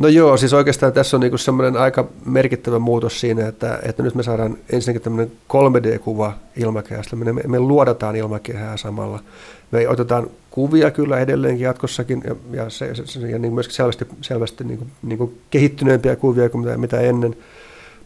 No 0.01 0.09
joo, 0.09 0.37
siis 0.37 0.53
oikeastaan 0.53 0.93
tässä 0.93 1.17
on 1.17 1.21
niinku 1.21 1.39
semmoinen 1.39 1.77
aika 1.77 2.09
merkittävä 2.25 2.79
muutos 2.79 3.21
siinä, 3.21 3.49
että, 3.49 3.79
että 3.83 4.03
nyt 4.03 4.15
me 4.15 4.23
saadaan 4.23 4.57
ensinnäkin 4.73 5.03
tämmöinen 5.03 5.33
3D-kuva 5.49 6.33
ilmakehästä. 6.57 7.17
Me, 7.17 7.33
me, 7.33 7.59
luodataan 7.59 8.17
ilmakehää 8.17 8.77
samalla. 8.77 9.21
Me 9.71 9.89
otetaan 9.89 10.31
kuvia 10.51 10.91
kyllä 10.91 11.19
edelleenkin 11.19 11.65
jatkossakin 11.65 12.23
ja, 12.25 12.37
ja, 12.53 12.71
se, 12.71 12.95
se, 13.05 13.31
ja 13.31 13.39
niin 13.39 13.53
myöskin 13.53 13.77
selvästi, 13.77 14.07
selvästi 14.21 14.65
niin 14.65 14.79
kuin, 14.79 14.91
niin 15.03 15.19
kuin 15.19 15.41
kehittyneempiä 15.51 16.17
kuvia 16.17 16.49
kuin 16.49 16.65
mitä, 16.65 16.77
mitä 16.77 17.01
ennen. 17.01 17.37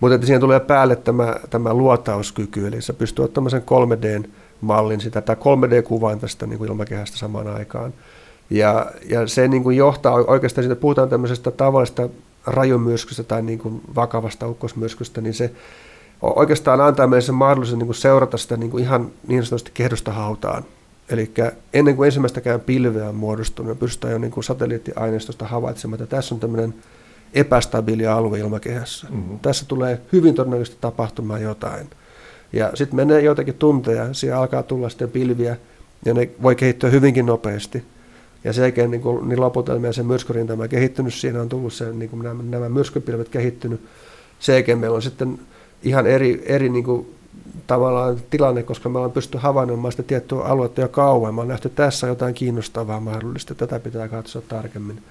Mutta 0.01 0.15
että 0.15 0.27
siihen 0.27 0.41
tulee 0.41 0.61
päälle 0.61 0.97
tämä, 0.97 1.35
tämä 1.51 1.75
luotauskyky, 1.75 2.67
eli 2.67 2.83
se 2.83 2.93
pystyy 2.93 3.25
ottamaan 3.25 3.51
sen 3.51 3.63
3D-mallin, 3.63 5.01
sitä, 5.01 5.21
tai 5.21 5.37
3D-kuvan 5.37 6.21
tästä 6.21 6.47
niin 6.47 6.59
kuin 6.59 6.71
ilmakehästä 6.71 7.17
samaan 7.17 7.49
aikaan. 7.49 7.93
Ja, 8.51 8.91
ja 9.09 9.27
se 9.27 9.49
niin 9.49 9.63
kuin 9.63 9.77
johtaa 9.77 10.15
oikeastaan, 10.15 10.65
siitä 10.65 10.81
puhutaan 10.81 11.09
tämmöisestä 11.09 11.51
tavallisesta 11.51 12.09
rajumyrskystä 12.47 13.23
tai 13.23 13.43
niin 13.43 13.59
kuin 13.59 13.81
vakavasta 13.95 14.49
ukkosmyrskystä, 14.49 15.21
niin 15.21 15.35
se 15.35 15.51
oikeastaan 16.23 16.81
antaa 16.81 17.07
meille 17.07 17.21
sen 17.21 17.35
mahdollisuuden 17.35 17.79
niin 17.79 17.87
kuin 17.87 17.97
seurata 17.97 18.37
sitä 18.37 18.57
niin 18.57 18.71
kuin 18.71 18.85
ihan 18.85 19.11
niin 19.27 19.45
sanotusti 19.45 19.71
kehdosta 19.75 20.13
hautaan. 20.13 20.65
Eli 21.09 21.31
ennen 21.73 21.97
kuin 21.97 22.07
ensimmäistäkään 22.07 22.61
pilveä 22.61 23.09
on 23.09 23.15
muodostunut, 23.15 23.77
me 23.77 23.81
pystytään 23.81 24.13
jo 24.13 24.19
niin 24.19 24.31
kuin 24.31 24.45
satelliittiaineistosta 24.45 25.47
havaitsemaan, 25.47 26.03
että 26.03 26.17
tässä 26.17 26.35
on 26.35 26.41
tämmöinen 26.41 26.75
epästabiili 27.35 28.07
alue 28.07 28.39
ilmakehässä. 28.39 29.07
Mm-hmm. 29.11 29.39
Tässä 29.39 29.65
tulee 29.69 30.01
hyvin 30.13 30.35
todennäköisesti 30.35 30.79
tapahtumaan 30.81 31.43
jotain. 31.43 31.91
Ja 32.53 32.71
sitten 32.75 32.97
menee 32.97 33.21
joitakin 33.21 33.55
tunteja, 33.55 34.15
siellä 34.15 34.39
alkaa 34.39 34.63
tulla 34.63 34.89
sitten 34.89 35.11
pilviä, 35.11 35.57
ja 36.05 36.15
ne 36.15 36.31
voi 36.43 36.55
kehittyä 36.55 36.91
hyvinkin 36.91 37.27
nopeasti. 37.27 37.85
Ja 38.45 38.53
sen 38.53 38.63
jälkeen 38.63 38.91
niin, 38.91 39.01
kuin, 39.01 39.29
niin 39.29 39.41
loputelmia 39.41 39.93
se 39.93 40.03
myrskyrintama 40.03 40.69
kehittynyt, 40.69 41.15
siinä 41.15 41.41
on 41.41 41.49
tullut 41.49 41.73
se, 41.73 41.93
niin 41.93 42.11
kuin 42.11 42.23
nämä, 42.23 42.43
nämä 42.43 42.69
myrskypilvet 42.69 43.29
kehittynyt. 43.29 43.81
Sen 44.41 44.55
jälkeen 44.55 44.79
meillä 44.79 44.97
on 44.97 45.03
sitten 45.03 45.39
ihan 45.83 46.07
eri, 46.07 46.43
eri 46.47 46.69
niin 46.69 46.85
kuin, 46.85 47.15
tavallaan 47.67 48.21
tilanne, 48.31 48.63
koska 48.63 48.89
me 48.89 48.99
ollaan 48.99 49.13
pysty 49.13 49.39
havainnoimaan 49.39 49.93
sitä 49.93 50.03
tiettyä 50.03 50.41
aluetta 50.41 50.81
jo 50.81 50.89
kauan. 50.89 51.35
Me 51.35 51.41
on 51.41 51.49
nähty 51.49 51.69
tässä 51.69 52.07
jotain 52.07 52.35
kiinnostavaa 52.35 53.01
mahdollista, 53.01 53.55
tätä 53.55 53.81
pitää 53.81 54.09
katsoa 54.09 54.43
tarkemmin. 54.49 55.03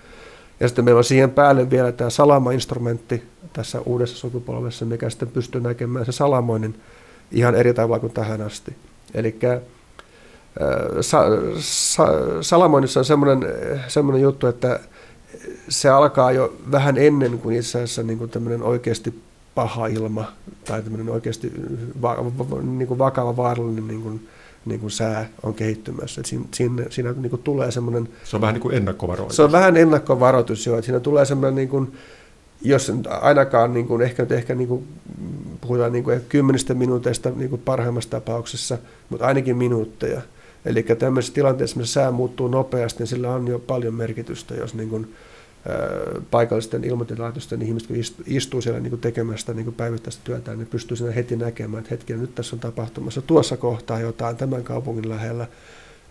Ja 0.60 0.68
sitten 0.68 0.86
meillä 0.86 0.98
on 0.98 1.04
siihen 1.04 1.32
päälle 1.32 1.70
vielä 1.70 1.92
tämä 1.92 2.10
salama-instrumentti 2.10 3.24
tässä 3.54 3.82
uudessa 3.82 4.18
sukupolvessa, 4.18 4.86
mikä 4.86 5.10
sitten 5.10 5.28
pystyy 5.28 5.62
näkemään 5.62 6.06
se 6.06 6.12
salamoinen 6.12 6.76
ihan 7.32 7.56
eri 7.56 7.74
tavalla 7.74 8.00
kuin 8.00 8.14
tähän 8.14 8.42
asti. 8.42 8.76
Eli 9.14 9.40
sa, 11.02 11.24
sa, 11.60 12.08
Salamonissa 12.42 13.00
on 13.00 13.06
semmoinen, 13.06 13.54
semmoinen 13.88 14.22
juttu, 14.22 14.48
että 14.48 14.80
se 15.70 15.90
alkaa 15.90 16.32
jo 16.32 16.54
vähän 16.72 16.98
ennen 16.98 17.40
kuin 17.40 17.56
itse 17.56 17.78
asiassa 17.78 18.04
niin 18.04 18.18
kuin 18.18 18.30
tämmöinen 18.30 18.64
oikeasti 18.64 19.22
paha 19.56 19.88
ilma 19.88 20.26
tai 20.66 20.82
tämmöinen 20.82 21.10
oikeasti 21.10 21.52
va, 22.02 22.18
va, 22.18 22.62
niin 22.62 22.88
kuin 22.88 22.98
vakava 22.98 23.38
vaarallinen 23.38 23.88
niin 23.88 24.02
kuin, 24.02 24.28
niin 24.66 24.80
kuin 24.80 24.92
sää 24.92 25.30
on 25.44 25.54
kehittymässä. 25.54 26.22
Et 26.22 26.26
siinä 26.26 26.46
siinä, 26.54 26.84
siinä 26.90 27.12
niin 27.12 27.30
kuin 27.30 27.42
tulee 27.42 27.72
semmoinen... 27.72 28.10
Se 28.24 28.36
on 28.36 28.42
vähän 28.42 28.54
niin 28.54 28.62
kuin 28.62 28.76
ennakkovaroitus. 28.76 29.36
Se 29.36 29.44
on 29.44 29.52
vähän 29.52 29.78
ennakkovaroitus, 29.78 30.66
joo. 30.66 30.82
Siinä 30.82 31.00
tulee 31.00 31.26
semmoinen, 31.26 31.56
niin 31.56 31.70
kuin, 31.70 31.94
jos 32.62 32.92
ainakaan 33.22 33.74
niin 33.74 33.88
kuin, 33.88 34.02
ehkä, 34.02 34.26
ehkä 34.30 34.56
niin 34.56 34.68
kuin, 34.68 34.88
puhutaan 35.62 35.92
niin 35.92 36.04
kuin 36.04 36.22
kymmenistä 36.30 36.74
minuuteista 36.74 37.30
niin 37.30 37.50
kuin 37.50 37.62
parhaimmassa 37.66 38.10
tapauksessa, 38.10 38.78
mutta 39.10 39.26
ainakin 39.26 39.58
minuutteja. 39.58 40.22
Eli 40.66 40.84
tämmöisessä 40.84 41.34
tilanteessa, 41.34 41.78
missä 41.78 41.94
sää 41.94 42.12
muuttuu 42.12 42.48
nopeasti, 42.48 43.00
niin 43.00 43.08
sillä 43.08 43.32
on 43.32 43.48
jo 43.48 43.60
paljon 43.60 43.94
merkitystä, 43.94 44.56
jos 44.56 44.74
niin 44.74 44.90
kuin, 44.90 45.14
paikallisten 46.32 46.84
ilmoitilaitosten 46.84 47.62
ihmiset, 47.62 47.88
kun 47.88 47.98
istuu 48.26 48.62
siellä 48.62 48.80
niin 48.80 49.00
tekemästä 49.00 49.54
niin 49.54 49.74
päivittäistä 49.74 50.22
työtä, 50.24 50.56
niin 50.56 50.68
pystyy 50.68 50.98
siinä 50.98 51.12
heti 51.14 51.36
näkemään, 51.36 51.82
että 51.82 51.94
hetki, 51.96 52.14
nyt 52.14 52.36
tässä 52.36 52.56
on 52.56 52.60
tapahtumassa 52.60 53.22
tuossa 53.22 53.58
kohtaa 53.58 54.00
jotain 54.00 54.38
tämän 54.38 54.64
kaupungin 54.64 55.10
lähellä. 55.10 55.48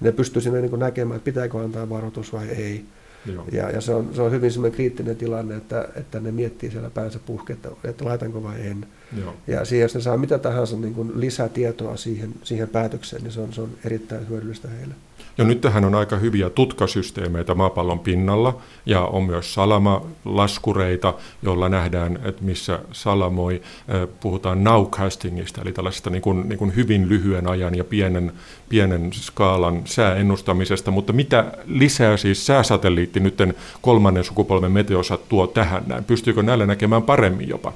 Ne 0.00 0.12
pystyy 0.12 0.42
siinä 0.42 0.60
niin 0.60 0.78
näkemään, 0.78 1.16
että 1.16 1.24
pitääkö 1.24 1.58
antaa 1.58 1.88
varoitus 1.88 2.32
vai 2.32 2.48
ei. 2.48 2.84
Joo. 3.26 3.44
Ja, 3.52 3.70
ja 3.70 3.80
se, 3.80 3.94
on, 3.94 4.10
se 4.14 4.22
on 4.22 4.32
hyvin 4.32 4.52
semmoinen 4.52 4.76
kriittinen 4.76 5.16
tilanne, 5.16 5.56
että, 5.56 5.88
että 5.96 6.20
ne 6.20 6.32
miettii 6.32 6.70
siellä 6.70 6.90
päänsä 6.90 7.18
puhki, 7.26 7.52
että, 7.52 7.68
että 7.84 8.04
laitanko 8.04 8.42
vai 8.42 8.66
en. 8.66 8.86
Joo. 9.20 9.34
Ja 9.46 9.64
siihen, 9.64 9.82
jos 9.82 9.94
ne 9.94 10.00
saa 10.00 10.16
mitä 10.16 10.38
tahansa 10.38 10.76
niin 10.76 10.94
kuin 10.94 11.20
lisätietoa 11.20 11.96
siihen, 11.96 12.34
siihen 12.42 12.68
päätökseen, 12.68 13.22
niin 13.22 13.32
se 13.32 13.40
on, 13.40 13.52
se 13.52 13.60
on 13.60 13.70
erittäin 13.84 14.28
hyödyllistä 14.28 14.68
heille. 14.68 14.94
Jo 15.38 15.44
nyt 15.44 15.60
tähän 15.60 15.84
on 15.84 15.94
aika 15.94 16.16
hyviä 16.16 16.50
tutkasysteemeitä 16.50 17.54
maapallon 17.54 17.98
pinnalla 17.98 18.56
ja 18.86 19.00
on 19.00 19.24
myös 19.24 19.54
salamalaskureita, 19.54 21.14
joilla 21.42 21.68
nähdään, 21.68 22.18
että 22.24 22.44
missä 22.44 22.78
salamoi. 22.92 23.62
Puhutaan 24.20 24.64
nowcastingista, 24.64 25.62
eli 25.62 25.72
tällaisesta 25.72 26.10
niin 26.10 26.22
kuin, 26.22 26.48
niin 26.48 26.58
kuin 26.58 26.76
hyvin 26.76 27.08
lyhyen 27.08 27.48
ajan 27.48 27.74
ja 27.74 27.84
pienen, 27.84 28.32
pienen 28.68 29.12
skaalan 29.12 29.82
sääennustamisesta, 29.84 30.90
mutta 30.90 31.12
mitä 31.12 31.52
lisää 31.66 32.16
siis 32.16 32.46
sääsatelliitti 32.46 33.20
nyt 33.20 33.38
kolmannen 33.82 34.24
sukupolven 34.24 34.72
meteosat 34.72 35.28
tuo 35.28 35.46
tähän 35.46 35.82
näin? 35.86 36.04
Pystyykö 36.04 36.42
näillä 36.42 36.66
näkemään 36.66 37.02
paremmin 37.02 37.48
jopa? 37.48 37.72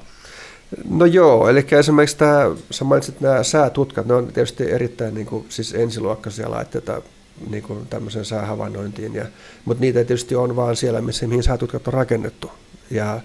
No 0.89 1.05
joo, 1.05 1.49
eli 1.49 1.65
esimerkiksi 1.71 2.17
tämä, 2.17 2.51
sä 2.71 2.85
mainitsit 2.85 3.21
nämä 3.21 3.43
säätutkat, 3.43 4.05
ne 4.05 4.13
on 4.13 4.27
tietysti 4.27 4.71
erittäin 4.71 5.13
niin 5.13 5.27
kuin, 5.27 5.45
siis 5.49 5.73
ensiluokkaisia 5.73 6.51
laitteita 6.51 7.01
niin 7.49 7.63
kuin 7.63 7.87
tämmöiseen 7.87 8.25
säähavainnointiin, 8.25 9.13
ja, 9.13 9.25
mutta 9.65 9.81
niitä 9.81 9.99
tietysti 9.99 10.35
on 10.35 10.55
vaan 10.55 10.75
siellä, 10.75 11.01
missä, 11.01 11.27
mihin 11.27 11.43
säätutkat 11.43 11.87
on 11.87 11.93
rakennettu. 11.93 12.51
Ja, 12.91 13.21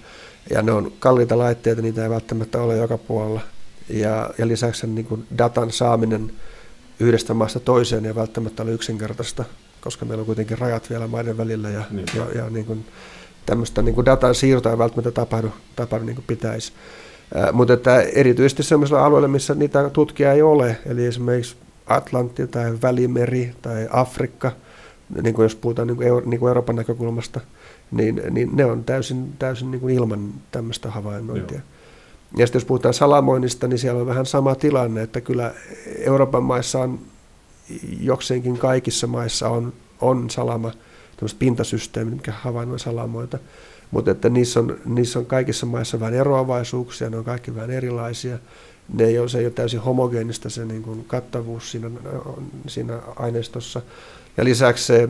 ja 0.49 0.61
ne 0.61 0.71
on 0.71 0.91
kalliita 0.99 1.37
laitteita, 1.37 1.81
niitä 1.81 2.03
ei 2.03 2.09
välttämättä 2.09 2.61
ole 2.61 2.77
joka 2.77 2.97
puolella. 2.97 3.41
Ja, 3.89 4.29
ja 4.37 4.47
lisäksi 4.47 4.87
niin 4.87 5.05
kuin 5.05 5.27
datan 5.37 5.71
saaminen 5.71 6.33
yhdestä 6.99 7.33
maasta 7.33 7.59
toiseen 7.59 8.05
ei 8.05 8.15
välttämättä 8.15 8.63
ole 8.63 8.71
yksinkertaista, 8.71 9.43
koska 9.81 10.05
meillä 10.05 10.21
on 10.21 10.25
kuitenkin 10.25 10.57
rajat 10.57 10.89
vielä 10.89 11.07
maiden 11.07 11.37
välillä 11.37 11.69
ja, 11.69 11.83
niin. 11.91 12.05
ja, 12.15 12.25
ja 12.35 12.49
niin 12.49 12.65
kuin, 12.65 12.85
tämmöistä 13.45 13.81
niin 13.81 13.95
kuin 13.95 14.05
datan 14.05 14.35
siirtoa 14.35 14.71
ei 14.71 14.77
välttämättä 14.77 15.11
tapahdu, 15.11 15.51
tapahdu 15.75 16.05
niin 16.05 16.15
kuin 16.15 16.25
pitäisi. 16.27 16.73
Mutta 17.51 17.73
että 17.73 18.01
erityisesti 18.01 18.63
sellaisilla 18.63 19.05
alueilla, 19.05 19.27
missä 19.27 19.55
niitä 19.55 19.89
tutkia 19.89 20.33
ei 20.33 20.41
ole, 20.41 20.77
eli 20.85 21.05
esimerkiksi 21.05 21.55
Atlantti 21.87 22.47
tai 22.47 22.77
Välimeri 22.81 23.53
tai 23.61 23.87
Afrikka, 23.91 24.51
niin 25.21 25.35
kuin 25.35 25.43
jos 25.43 25.55
puhutaan 25.55 25.87
niin 25.87 25.97
kuin, 25.97 26.07
Euro, 26.07 26.25
niin 26.25 26.39
kuin 26.39 26.47
Euroopan 26.47 26.75
näkökulmasta, 26.75 27.39
niin, 27.91 28.21
niin 28.31 28.49
ne 28.53 28.65
on 28.65 28.83
täysin, 28.83 29.33
täysin 29.39 29.71
niin 29.71 29.81
kuin 29.81 29.95
ilman 29.95 30.33
tämmöistä 30.51 30.91
havainnointia. 30.91 31.57
Joo. 31.57 31.67
Ja 32.37 32.47
sitten 32.47 32.59
jos 32.59 32.65
puhutaan 32.65 32.93
salamoinnista, 32.93 33.67
niin 33.67 33.79
siellä 33.79 34.01
on 34.01 34.07
vähän 34.07 34.25
sama 34.25 34.55
tilanne, 34.55 35.01
että 35.01 35.21
kyllä 35.21 35.53
Euroopan 35.97 36.43
maissa 36.43 36.79
on, 36.79 36.99
jokseenkin 37.99 38.57
kaikissa 38.57 39.07
maissa 39.07 39.49
on, 39.49 39.73
on 40.01 40.29
salama, 40.29 40.71
tämmöiset 41.17 41.39
pintasysteemit, 41.39 42.13
mikä 42.13 42.31
havainnoi 42.31 42.79
salamoita, 42.79 43.39
mutta 43.91 44.11
että 44.11 44.29
niissä 44.29 44.59
on, 44.59 44.77
niissä 44.85 45.19
on 45.19 45.25
kaikissa 45.25 45.65
maissa 45.65 45.99
vähän 45.99 46.13
eroavaisuuksia, 46.13 47.09
ne 47.09 47.17
on 47.17 47.23
kaikki 47.23 47.55
vähän 47.55 47.71
erilaisia, 47.71 48.37
ne 48.93 49.03
ei 49.03 49.19
ole, 49.19 49.29
se 49.29 49.39
ei 49.39 49.45
ole 49.45 49.53
täysin 49.53 49.79
homogeenista 49.79 50.49
se 50.49 50.65
niin 50.65 50.83
kuin 50.83 51.05
kattavuus 51.07 51.71
siinä, 51.71 51.91
siinä 52.67 52.99
aineistossa. 53.15 53.81
Ja 54.37 54.43
lisäksi 54.43 54.85
se, 54.85 55.09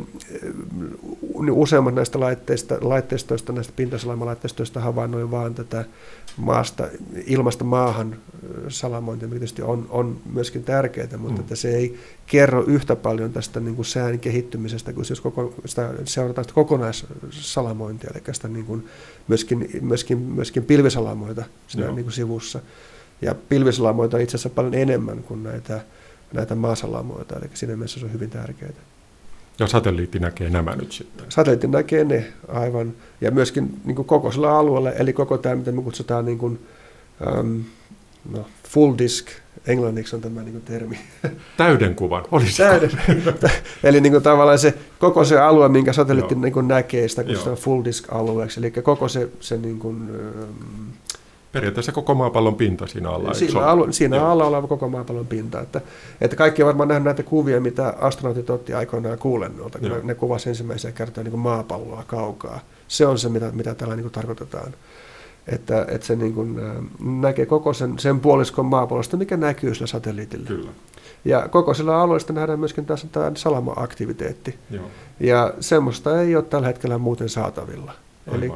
niin 1.39 1.51
useimmat 1.51 1.95
näistä 1.95 2.19
laitteista, 2.19 2.77
laitteistoista, 2.81 3.53
näistä 3.53 3.73
pintasalammalaitteistoista 3.75 4.79
havainnoi 4.79 5.31
vain 5.31 5.55
tätä 5.55 5.85
maasta, 6.37 6.87
ilmasta 7.25 7.63
maahan 7.63 8.15
salamointia, 8.67 9.27
mikä 9.27 9.39
tietysti 9.39 9.61
on, 9.61 9.87
on 9.89 10.21
myöskin 10.33 10.63
tärkeää, 10.63 11.17
mutta 11.17 11.37
mm. 11.37 11.39
että 11.39 11.55
se 11.55 11.75
ei 11.75 11.99
kerro 12.25 12.63
yhtä 12.63 12.95
paljon 12.95 13.33
tästä 13.33 13.59
niin 13.59 13.75
kuin 13.75 13.85
sään 13.85 14.19
kehittymisestä, 14.19 14.93
kun 14.93 15.05
jos 15.09 15.21
koko, 15.21 15.53
sitä 15.65 15.93
seurataan 16.05 16.45
sitä 16.45 16.55
kokonaissalamointia, 16.55 18.11
eli 18.13 18.33
sitä 18.33 18.47
niin 18.47 18.65
kuin 18.65 18.87
myöskin, 19.27 19.69
myöskin, 19.81 20.17
myöskin 20.17 20.63
pilvisalamoita 20.63 21.43
siinä 21.67 21.91
niin 21.91 22.05
kuin 22.05 22.13
sivussa. 22.13 22.59
Ja 23.23 23.35
pilvisalamoita 23.49 24.17
on 24.17 24.23
itse 24.23 24.35
asiassa 24.35 24.49
paljon 24.49 24.73
enemmän 24.73 25.23
kuin 25.23 25.43
näitä, 25.43 25.81
näitä 26.33 26.55
maasalamoita, 26.55 27.35
eli 27.35 27.49
siinä 27.53 27.75
mielessä 27.75 27.99
se 27.99 28.05
on 28.05 28.13
hyvin 28.13 28.29
tärkeää. 28.29 28.71
Ja 29.59 29.67
satelliitti 29.67 30.19
näkee 30.19 30.49
nämä 30.49 30.75
nyt 30.75 30.91
sitten? 30.91 31.25
Satelliitti 31.29 31.67
näkee 31.67 32.03
ne 32.03 32.33
aivan, 32.47 32.93
ja 33.21 33.31
myöskin 33.31 33.81
niin 33.85 33.95
kuin 33.95 34.05
koko 34.05 34.31
sillä 34.31 34.57
alueella, 34.57 34.91
eli 34.91 35.13
koko 35.13 35.37
tämä, 35.37 35.55
mitä 35.55 35.71
me 35.71 35.81
kutsutaan 35.81 36.25
niin 36.25 36.37
kuin, 36.37 36.59
um, 37.39 37.63
no, 38.31 38.45
full 38.69 38.93
disk, 38.97 39.27
englanniksi 39.67 40.15
on 40.15 40.21
tämä 40.21 40.41
niin 40.41 40.51
kuin 40.51 40.63
termi. 40.63 40.99
Täyden 41.57 41.95
kuvan, 41.95 42.25
olisi 42.31 42.57
Täyden. 42.57 42.91
eli 43.83 44.01
niin 44.01 44.13
kuin 44.13 44.23
tavallaan 44.23 44.59
se, 44.59 44.73
koko 44.99 45.25
se 45.25 45.39
alue, 45.39 45.69
minkä 45.69 45.93
satelliitti 45.93 46.35
niin 46.35 46.53
kuin 46.53 46.67
näkee, 46.67 47.07
sitä 47.07 47.23
kutsutaan 47.23 47.57
full 47.57 47.83
disk 47.83 48.13
alueeksi, 48.13 48.59
eli 48.59 48.71
koko 48.71 49.07
se, 49.07 49.29
se 49.39 49.57
niin 49.57 49.79
kuin, 49.79 49.95
um, 49.95 50.87
periaatteessa 51.53 51.91
koko 51.91 52.15
maapallon 52.15 52.55
pinta 52.55 52.87
siinä 52.87 53.09
alla. 53.09 53.33
Siinä, 53.33 53.59
alu, 53.59 53.91
siinä 53.91 54.15
Joo. 54.15 54.27
alla 54.27 54.45
oleva 54.45 54.67
koko 54.67 54.89
maapallon 54.89 55.27
pinta. 55.27 55.61
Että, 55.61 55.81
että 56.21 56.35
kaikki 56.35 56.63
on 56.63 56.67
varmaan 56.67 56.87
nähnyt 56.87 57.05
näitä 57.05 57.23
kuvia, 57.23 57.61
mitä 57.61 57.93
astronautit 58.01 58.49
otti 58.49 58.73
aikoinaan 58.73 59.19
kuulennolta, 59.19 59.79
kun 59.79 59.89
ne, 59.89 59.99
ne 60.03 60.15
kuvasi 60.15 60.49
ensimmäisiä 60.49 60.91
kertoja 60.91 61.23
niin 61.23 61.39
maapalloa 61.39 62.03
kaukaa. 62.07 62.59
Se 62.87 63.05
on 63.05 63.19
se, 63.19 63.29
mitä, 63.29 63.51
mitä 63.51 63.75
tällä 63.75 63.95
niin 63.95 64.11
tarkoitetaan. 64.11 64.73
Että, 65.47 65.85
että 65.87 66.07
se 66.07 66.15
niin 66.15 66.33
kuin, 66.33 66.55
näkee 67.21 67.45
koko 67.45 67.73
sen, 67.73 67.99
sen 67.99 68.19
puoliskon 68.19 68.65
maapallosta, 68.65 69.17
mikä 69.17 69.37
näkyy 69.37 69.73
sillä 69.73 69.87
satelliitilla. 69.87 70.47
Kyllä. 70.47 70.69
Ja 71.25 71.47
koko 71.47 71.73
sillä 71.73 72.01
alueella 72.01 72.33
nähdään 72.33 72.59
myöskin 72.59 72.85
tässä 72.85 73.07
tämä 73.11 73.31
salama-aktiviteetti. 73.35 74.55
Joo. 74.71 74.85
Ja 75.19 75.53
semmoista 75.59 76.21
ei 76.21 76.35
ole 76.35 76.43
tällä 76.43 76.67
hetkellä 76.67 76.97
muuten 76.97 77.29
saatavilla. 77.29 77.91
Eli 78.35 78.51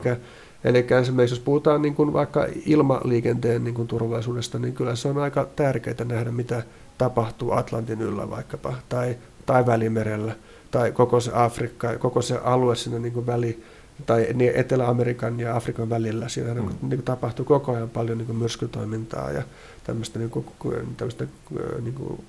Eli 0.64 0.88
esimerkiksi 1.02 1.36
jos 1.36 1.44
puhutaan 1.44 1.82
niin 1.82 1.96
kuin 1.96 2.14
vaikka 2.14 2.48
ilmaliikenteen 2.66 3.64
niin 3.64 3.74
kuin 3.74 3.88
turvallisuudesta, 3.88 4.60
niin 4.60 4.74
kyllä 4.74 4.96
se 4.96 5.08
on 5.08 5.18
aika 5.18 5.48
tärkeää 5.56 6.06
nähdä, 6.06 6.32
mitä 6.32 6.64
tapahtuu 6.98 7.52
Atlantin 7.52 8.02
yllä 8.02 8.30
vaikkapa, 8.30 8.74
tai, 8.90 9.16
tai 9.46 9.66
Välimerellä, 9.66 10.36
tai 10.72 10.92
koko 10.92 11.20
se 11.20 11.32
Afrikka, 11.34 11.98
koko 11.98 12.22
se 12.22 12.38
alue 12.44 12.76
sinne 12.76 13.00
niin 13.00 13.14
kuin 13.14 13.28
väli, 13.28 13.64
tai 14.06 14.28
niin 14.34 14.52
Etelä-Amerikan 14.56 15.40
ja 15.40 15.56
Afrikan 15.56 15.90
välillä. 15.90 16.30
Siinä 16.30 16.54
mm. 16.54 16.68
niin 16.68 16.90
kuin 16.90 17.04
tapahtuu 17.04 17.46
koko 17.46 17.72
ajan 17.72 17.90
paljon 17.90 18.18
niin 18.18 18.26
kuin 18.26 18.38
myrskytoimintaa 18.38 19.32
ja 19.32 19.44
tämmöistä, 19.84 20.20
niin 20.20 20.30
kuin, 20.30 20.46
tämmöistä 20.98 21.28
niin 21.82 21.94
kuin 21.94 22.24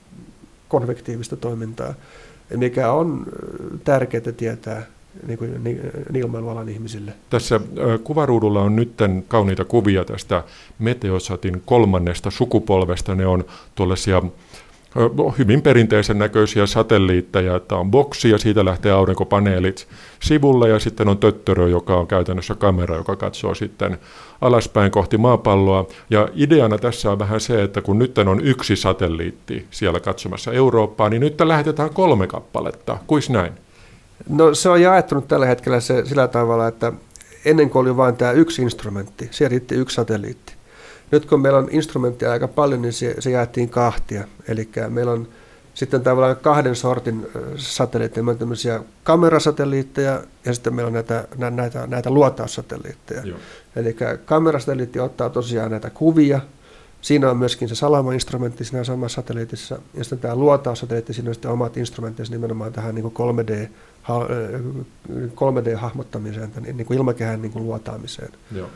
konvektiivista 0.68 1.36
toimintaa, 1.36 1.94
mikä 2.56 2.92
on 2.92 3.26
tärkeää 3.84 4.32
tietää 4.36 4.86
niin 5.26 5.38
kuin, 5.38 5.64
niin, 5.64 5.80
ilmailualan 6.14 6.68
ihmisille. 6.68 7.12
Tässä 7.30 7.60
kuvaruudulla 8.04 8.62
on 8.62 8.76
nyt 8.76 8.92
kauniita 9.28 9.64
kuvia 9.64 10.04
tästä 10.04 10.44
Meteosatin 10.78 11.62
kolmannesta 11.64 12.30
sukupolvesta. 12.30 13.14
Ne 13.14 13.26
on 13.26 13.44
tuollaisia 13.74 14.22
hyvin 15.38 15.62
perinteisen 15.62 16.18
näköisiä 16.18 16.66
satelliitteja, 16.66 17.56
että 17.56 17.76
on 17.76 17.90
boksi 17.90 18.30
ja 18.30 18.38
siitä 18.38 18.64
lähtee 18.64 18.92
aurinkopaneelit 18.92 19.88
sivulle 20.20 20.68
ja 20.68 20.78
sitten 20.78 21.08
on 21.08 21.18
töttörö, 21.18 21.68
joka 21.68 21.96
on 21.96 22.06
käytännössä 22.06 22.54
kamera, 22.54 22.96
joka 22.96 23.16
katsoo 23.16 23.54
sitten 23.54 23.98
alaspäin 24.40 24.90
kohti 24.90 25.18
maapalloa. 25.18 25.86
Ja 26.10 26.28
ideana 26.34 26.78
tässä 26.78 27.10
on 27.10 27.18
vähän 27.18 27.40
se, 27.40 27.62
että 27.62 27.80
kun 27.80 27.98
nyt 27.98 28.18
on 28.18 28.40
yksi 28.44 28.76
satelliitti 28.76 29.66
siellä 29.70 30.00
katsomassa 30.00 30.52
Eurooppaa, 30.52 31.08
niin 31.08 31.20
nyt 31.20 31.40
lähetetään 31.40 31.90
kolme 31.90 32.26
kappaletta. 32.26 32.98
Kuis 33.06 33.30
näin? 33.30 33.52
No 34.28 34.54
se 34.54 34.68
on 34.68 34.82
jaettunut 34.82 35.28
tällä 35.28 35.46
hetkellä 35.46 35.80
se, 35.80 36.06
sillä 36.06 36.28
tavalla, 36.28 36.68
että 36.68 36.92
ennen 37.44 37.70
kuin 37.70 37.80
oli 37.80 37.96
vain 37.96 38.16
tämä 38.16 38.32
yksi 38.32 38.62
instrumentti, 38.62 39.28
se 39.30 39.48
riitti 39.48 39.74
yksi 39.74 39.94
satelliitti. 39.94 40.52
Nyt 41.10 41.26
kun 41.26 41.40
meillä 41.40 41.58
on 41.58 41.68
instrumenttia 41.70 42.32
aika 42.32 42.48
paljon, 42.48 42.82
niin 42.82 42.92
se, 42.92 43.14
se 43.18 43.30
jaettiin 43.30 43.68
kahtia. 43.68 44.24
Eli 44.48 44.68
meillä 44.88 45.12
on 45.12 45.28
sitten 45.74 46.02
tavallaan 46.02 46.36
kahden 46.36 46.76
sortin 46.76 47.26
satelliitteja. 47.56 48.22
Meillä 48.24 48.36
on 48.36 48.38
tämmöisiä 48.38 48.80
kamerasatelliitteja 49.04 50.22
ja 50.44 50.54
sitten 50.54 50.74
meillä 50.74 50.86
on 50.86 50.92
näitä, 50.92 51.28
näitä, 51.50 51.86
näitä 51.86 52.10
luotaussatelliitteja. 52.10 53.22
Eli 53.76 53.96
kamerasatelliitti 54.24 55.00
ottaa 55.00 55.30
tosiaan 55.30 55.70
näitä 55.70 55.90
kuvia, 55.90 56.40
Siinä 57.00 57.30
on 57.30 57.36
myöskin 57.36 57.68
se 57.68 57.74
salama-instrumentti 57.74 58.64
siinä 58.64 58.84
samassa 58.84 59.14
satelliitissa, 59.14 59.78
ja 59.94 60.04
sitten 60.04 60.18
tämä 60.18 60.34
luotaussatelliitti, 60.34 61.12
siinä 61.12 61.30
on 61.30 61.34
sitten 61.34 61.50
omat 61.50 61.76
instrumenttinsa 61.76 62.32
nimenomaan 62.32 62.72
tähän 62.72 62.94
niin 62.94 63.12
3D 63.12 63.68
3D-hahmottamiseen, 65.34 66.50
niin 66.72 66.86
kuin 66.86 66.96
ilmakehän 66.96 67.42
niin 67.42 67.52
kuin 67.52 67.64
luotaamiseen. 67.64 68.32
Joo. 68.52 68.68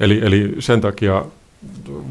Eli, 0.00 0.20
eli 0.22 0.56
sen 0.58 0.80
takia 0.80 1.24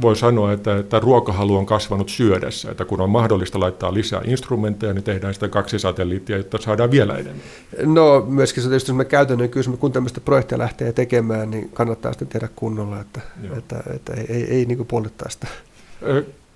voi 0.01 0.15
sanoa, 0.15 0.51
että, 0.51 0.77
että 0.77 0.99
ruokahalu 0.99 1.57
on 1.57 1.65
kasvanut 1.65 2.09
syödessä, 2.09 2.71
että 2.71 2.85
kun 2.85 3.01
on 3.01 3.09
mahdollista 3.09 3.59
laittaa 3.59 3.93
lisää 3.93 4.21
instrumentteja, 4.25 4.93
niin 4.93 5.03
tehdään 5.03 5.33
sitä 5.33 5.47
kaksi 5.47 5.79
satelliittia, 5.79 6.37
jotta 6.37 6.57
saadaan 6.61 6.91
vielä 6.91 7.17
enemmän. 7.17 7.43
No 7.85 8.25
myöskin 8.27 8.63
se 8.63 8.69
tietysti 8.69 8.91
käytännön 9.09 9.49
kysymys, 9.49 9.79
kun 9.79 9.91
tämmöistä 9.91 10.21
projektia 10.21 10.57
lähtee 10.57 10.93
tekemään, 10.93 11.51
niin 11.51 11.69
kannattaa 11.69 12.11
sitten 12.11 12.27
tehdä 12.27 12.49
kunnolla, 12.55 12.99
että, 12.99 13.21
että, 13.57 13.83
että 13.95 14.13
ei, 14.13 14.25
ei, 14.29 14.43
ei 14.43 14.65
niin 14.65 14.85
puolittaa 14.85 15.29
sitä. 15.29 15.47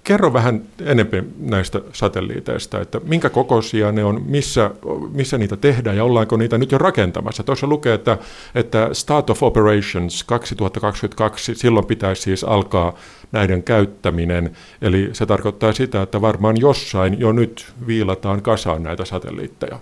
Kerro 0.07 0.33
vähän 0.33 0.61
enemmän 0.85 1.25
näistä 1.39 1.81
satelliiteista, 1.93 2.81
että 2.81 2.99
minkä 3.03 3.29
kokoisia 3.29 3.91
ne 3.91 4.03
on, 4.03 4.21
missä, 4.25 4.71
missä 5.11 5.37
niitä 5.37 5.57
tehdään 5.57 5.97
ja 5.97 6.03
ollaanko 6.03 6.37
niitä 6.37 6.57
nyt 6.57 6.71
jo 6.71 6.77
rakentamassa. 6.77 7.43
Tuossa 7.43 7.67
lukee, 7.67 7.93
että, 7.93 8.17
että 8.55 8.89
Start 8.93 9.29
of 9.29 9.43
Operations 9.43 10.23
2022, 10.23 11.55
silloin 11.55 11.85
pitäisi 11.85 12.21
siis 12.21 12.43
alkaa 12.43 12.95
näiden 13.31 13.63
käyttäminen. 13.63 14.51
Eli 14.81 15.09
se 15.13 15.25
tarkoittaa 15.25 15.73
sitä, 15.73 16.01
että 16.01 16.21
varmaan 16.21 16.55
jossain 16.59 17.19
jo 17.19 17.31
nyt 17.31 17.73
viilataan 17.87 18.41
kasaan 18.41 18.83
näitä 18.83 19.05
satelliitteja. 19.05 19.79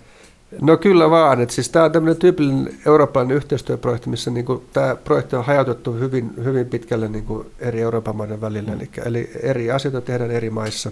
No 0.60 0.76
kyllä 0.76 1.10
vaan. 1.10 1.40
että 1.40 1.54
siis 1.54 1.68
tämä 1.68 1.84
on 1.84 1.92
tämmöinen 1.92 2.16
tyypillinen 2.16 2.74
eurooppalainen 2.86 3.36
yhteistyöprojekti, 3.36 4.10
missä 4.10 4.30
niin 4.30 4.46
kuin, 4.46 4.62
tämä 4.72 4.96
projekti 5.04 5.36
on 5.36 5.44
hajautettu 5.44 5.92
hyvin, 5.92 6.30
hyvin 6.44 6.66
pitkälle 6.66 7.08
niin 7.08 7.24
kuin 7.24 7.46
eri 7.58 7.80
Euroopan 7.80 8.16
maiden 8.16 8.40
välillä. 8.40 8.70
Mm. 8.70 8.80
Eli, 8.80 8.90
eli 9.04 9.30
eri 9.42 9.70
asioita 9.70 10.00
tehdään 10.00 10.30
eri 10.30 10.50
maissa. 10.50 10.90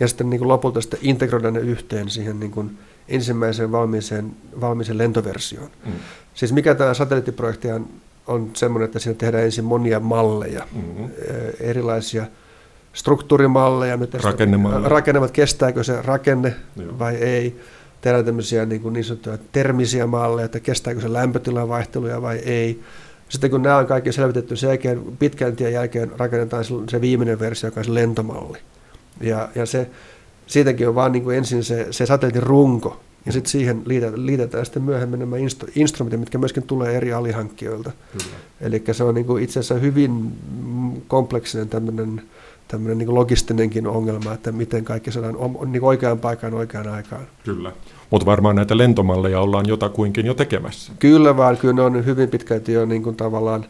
Ja 0.00 0.08
sitten 0.08 0.30
niin 0.30 0.38
kuin 0.38 0.48
lopulta 0.48 0.80
sitten 0.80 1.00
integroidaan 1.02 1.54
ne 1.54 1.60
yhteen 1.60 2.10
siihen 2.10 2.40
niin 2.40 2.50
kuin 2.50 2.78
ensimmäiseen 3.08 3.72
valmiiseen, 3.72 4.32
valmiiseen 4.60 4.98
lentoversioon. 4.98 5.70
Mm. 5.86 5.92
Siis 6.34 6.52
mikä 6.52 6.74
tämä 6.74 6.94
satelliittiprojekti 6.94 7.72
on, 7.72 7.88
on 8.26 8.50
semmoinen, 8.54 8.84
että 8.84 8.98
siinä 8.98 9.18
tehdään 9.18 9.44
ensin 9.44 9.64
monia 9.64 10.00
malleja, 10.00 10.66
mm-hmm. 10.74 11.10
erilaisia 11.60 12.26
struktuurimalleja, 12.92 13.98
rakennemalleja. 14.22 14.88
rakennemat, 14.88 15.30
kestääkö 15.30 15.84
se 15.84 16.02
rakenne 16.02 16.54
Joo. 16.76 16.98
vai 16.98 17.14
ei. 17.14 17.60
Tehdään 18.02 18.24
tämmöisiä 18.24 18.66
niin, 18.66 18.80
kuin 18.80 18.92
niin 18.92 19.04
sanottuja 19.04 19.38
termisiä 19.52 20.06
malleja, 20.06 20.44
että 20.44 20.60
kestääkö 20.60 21.00
se 21.00 21.12
lämpötilan 21.12 21.68
vaihteluja 21.68 22.22
vai 22.22 22.36
ei. 22.36 22.80
Sitten 23.28 23.50
kun 23.50 23.62
nämä 23.62 23.76
on 23.76 23.86
kaikki 23.86 24.12
selvitetty, 24.12 24.56
sen 24.56 24.68
jälkeen, 24.68 25.02
pitkän 25.18 25.56
tien 25.56 25.72
jälkeen 25.72 26.10
rakennetaan 26.16 26.64
se 26.64 27.00
viimeinen 27.00 27.38
versio, 27.38 27.68
joka 27.68 27.80
on 27.80 27.84
se 27.84 27.94
lentomalli. 27.94 28.58
Ja, 29.20 29.48
ja 29.54 29.66
se, 29.66 29.90
siitäkin 30.46 30.88
on 30.88 30.94
vaan 30.94 31.12
niin 31.12 31.24
kuin 31.24 31.36
ensin 31.36 31.64
se, 31.64 31.86
se 31.90 32.06
satelliitin 32.06 32.42
runko, 32.42 33.00
ja 33.26 33.32
sitten 33.32 33.50
siihen 33.50 33.82
liitetään, 33.86 34.26
liitetään 34.26 34.64
sitten 34.64 34.82
myöhemmin 34.82 35.18
nämä 35.18 35.36
instru- 35.36 35.72
instrumentit, 35.74 36.20
mitkä 36.20 36.38
myöskin 36.38 36.62
tulee 36.62 36.96
eri 36.96 37.12
alihankkijoilta. 37.12 37.92
Eli 38.60 38.84
se 38.92 39.04
on 39.04 39.14
niin 39.14 39.26
kuin 39.26 39.42
itse 39.42 39.60
asiassa 39.60 39.74
hyvin 39.74 40.32
kompleksinen 41.08 41.68
tämmöinen 41.68 42.22
tämmöinen 42.72 42.98
niin 42.98 43.14
logistinenkin 43.14 43.86
ongelma, 43.86 44.32
että 44.32 44.52
miten 44.52 44.84
kaikki 44.84 45.12
saadaan 45.12 45.36
niin 45.66 45.84
oikeaan 45.84 46.18
paikkaan 46.18 46.54
oikeaan 46.54 46.88
aikaan. 46.88 47.26
Kyllä. 47.44 47.72
Mutta 48.10 48.26
varmaan 48.26 48.56
näitä 48.56 48.78
lentomalleja 48.78 49.40
ollaan 49.40 49.68
jotakuinkin 49.68 50.26
jo 50.26 50.34
tekemässä. 50.34 50.92
Kyllä 50.98 51.36
vaan, 51.36 51.56
kyllä 51.56 51.74
ne 51.74 51.82
on 51.82 52.06
hyvin 52.06 52.28
pitkälti 52.28 52.72
jo 52.72 52.84
niin 52.84 53.02
kuin 53.02 53.16
tavallaan 53.16 53.64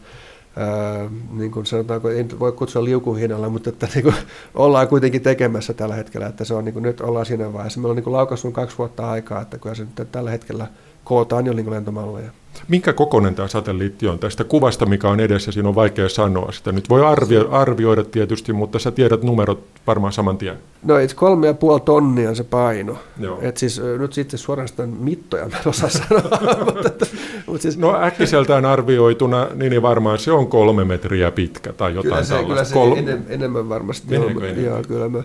Ää, 0.55 1.09
niin 1.31 1.51
kuin 1.51 1.65
sanotaanko, 1.65 2.09
ei 2.09 2.25
voi 2.39 2.51
kutsua 2.51 2.83
liukuhinnalla, 2.83 3.49
mutta 3.49 3.69
että 3.69 3.87
niin 3.95 4.03
kuin 4.03 4.15
ollaan 4.55 4.87
kuitenkin 4.87 5.21
tekemässä 5.21 5.73
tällä 5.73 5.95
hetkellä, 5.95 6.27
että 6.27 6.45
se 6.45 6.53
on 6.53 6.65
niin 6.65 6.73
kuin, 6.73 6.83
nyt 6.83 7.01
ollaan 7.01 7.25
siinä 7.25 7.53
vaiheessa. 7.53 7.79
Meillä 7.79 7.91
on 7.91 8.03
niin 8.03 8.13
laukaissut 8.13 8.53
kaksi 8.53 8.77
vuotta 8.77 9.09
aikaa, 9.09 9.41
että 9.41 9.57
kun 9.57 9.75
se 9.75 9.83
nyt 9.83 10.11
tällä 10.11 10.31
hetkellä 10.31 10.67
kootaan 11.03 11.45
jo 11.45 11.53
niin 11.53 11.71
lentomalleja. 11.71 12.31
Minkä 12.67 12.93
kokoinen 12.93 13.35
tämä 13.35 13.47
satelliitti 13.47 14.07
on? 14.07 14.19
Tästä 14.19 14.43
kuvasta, 14.43 14.85
mikä 14.85 15.09
on 15.09 15.19
edessä, 15.19 15.51
siinä 15.51 15.69
on 15.69 15.75
vaikea 15.75 16.09
sanoa 16.09 16.51
sitä. 16.51 16.71
Nyt 16.71 16.89
voi 16.89 17.05
arvio, 17.05 17.51
arvioida 17.51 18.03
tietysti, 18.03 18.53
mutta 18.53 18.79
sä 18.79 18.91
tiedät 18.91 19.23
numerot 19.23 19.63
varmaan 19.87 20.13
saman 20.13 20.37
tien. 20.37 20.57
No 20.83 20.97
itse 20.97 21.15
kolme 21.15 21.47
ja 21.47 21.53
puoli 21.53 21.79
tonnia 21.79 22.35
se 22.35 22.43
paino. 22.43 22.97
Et 23.41 23.57
siis 23.57 23.81
nyt 23.99 24.13
sitten 24.13 24.39
suorastaan 24.39 24.89
mittoja 24.89 25.49
mä 25.49 25.57
en 25.57 25.67
osaa 25.67 25.89
sanoa. 25.89 26.65
mutta, 26.65 27.05
mutta 27.45 27.61
siis... 27.61 27.77
No 27.77 28.01
äkkiseltään 28.01 28.65
arvioituna, 28.65 29.47
niin 29.55 29.81
varmaan 29.81 30.19
se 30.19 30.31
on 30.31 30.47
kolme 30.47 30.83
metriä 30.83 31.31
pitkä 31.31 31.73
tai 31.73 31.95
jotain 31.95 32.03
kyllä 32.03 32.23
se, 32.23 32.33
tällaista. 32.33 32.53
Kyllä 32.53 32.63
se 32.63 32.73
Kol... 32.73 32.97
enem, 32.97 33.21
enemmän 33.29 33.69
varmasti. 33.69 34.15
Joo, 34.15 34.29
joo, 34.63 34.83
kyllä 34.87 35.09
mä 35.09 35.23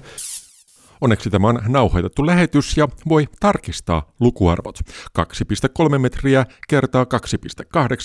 Onneksi 1.00 1.30
tämä 1.30 1.48
on 1.48 1.60
nauhoitettu 1.68 2.26
lähetys 2.26 2.76
ja 2.76 2.88
voi 3.08 3.28
tarkistaa 3.40 4.12
lukuarvot. 4.20 4.78
2,3 5.18 5.98
metriä 5.98 6.46
kertaa 6.68 7.06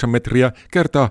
2,8 0.02 0.08
metriä 0.08 0.52
kertaa 0.72 1.10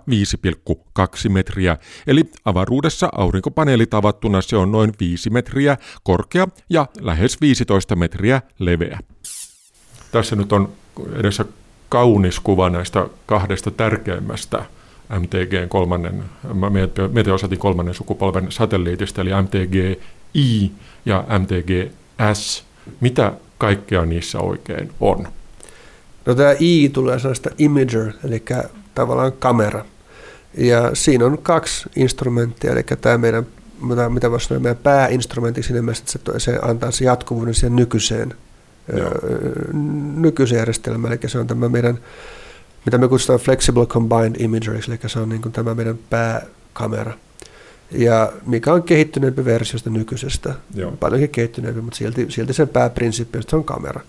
5,2 1.26 1.28
metriä. 1.28 1.76
Eli 2.06 2.30
avaruudessa 2.44 3.08
aurinkopaneelit 3.12 3.94
avattuna 3.94 4.42
se 4.42 4.56
on 4.56 4.72
noin 4.72 4.92
5 5.00 5.30
metriä 5.30 5.76
korkea 6.02 6.48
ja 6.70 6.86
lähes 7.00 7.40
15 7.40 7.96
metriä 7.96 8.42
leveä. 8.58 8.98
Tässä 10.12 10.36
nyt 10.36 10.52
on 10.52 10.72
edessä 11.14 11.44
kaunis 11.88 12.40
kuva 12.40 12.70
näistä 12.70 13.08
kahdesta 13.26 13.70
tärkeimmästä 13.70 14.64
MTG 15.18 15.68
kolmannen, 15.68 16.24
Meteosatin 17.12 17.58
kolmannen 17.58 17.94
sukupolven 17.94 18.52
satelliitista, 18.52 19.20
eli 19.20 19.30
MTG 19.42 20.02
I 20.34 20.70
ja 21.06 21.24
MTG-S. 21.38 22.64
Mitä 23.00 23.32
kaikkea 23.58 24.06
niissä 24.06 24.38
oikein 24.38 24.90
on? 25.00 25.28
No 26.26 26.34
tämä 26.34 26.54
I 26.60 26.88
tulee 26.88 27.18
sellaista 27.18 27.50
imager, 27.58 28.12
eli 28.24 28.44
tavallaan 28.94 29.32
kamera. 29.32 29.84
Ja 30.56 30.90
siinä 30.94 31.26
on 31.26 31.38
kaksi 31.38 31.88
instrumenttia, 31.96 32.72
eli 32.72 32.82
tämä 32.82 33.18
meidän, 33.18 33.46
mitä 34.08 34.30
voisi 34.30 34.46
sanoa, 34.46 34.60
meidän 34.60 34.82
pääinstrumentti 34.82 35.62
siinä 35.62 35.82
mielessä, 35.82 36.04
että 36.16 36.32
se, 36.32 36.38
se 36.38 36.58
antaa 36.62 36.90
se 36.90 37.04
jatkuvuuden 37.04 37.54
siihen 37.54 37.76
nykyiseen, 37.76 38.34
nykyiseen 40.16 40.58
järjestelmään, 40.58 41.12
eli 41.12 41.28
se 41.28 41.38
on 41.38 41.46
tämä 41.46 41.68
meidän, 41.68 41.98
mitä 42.84 42.98
me 42.98 43.08
kutsutaan 43.08 43.40
flexible 43.40 43.86
combined 43.86 44.36
imagery, 44.38 44.80
eli 44.88 44.98
se 45.06 45.18
on 45.18 45.28
niin 45.28 45.42
kuin 45.42 45.52
tämä 45.52 45.74
meidän 45.74 45.98
pääkamera 46.10 47.12
ja 47.94 48.32
mikä 48.46 48.72
on 48.72 48.82
kehittyneempi 48.82 49.44
versiosta 49.44 49.90
nykyisestä. 49.90 50.54
Joo. 50.74 50.90
Paljonkin 50.90 51.30
kehittyneempi, 51.30 51.80
mutta 51.80 51.96
silti, 51.96 52.26
silti 52.28 52.52
sen 52.52 52.68
pääprinsiippi 52.68 53.38
on 53.52 53.64
kamera. 53.64 54.00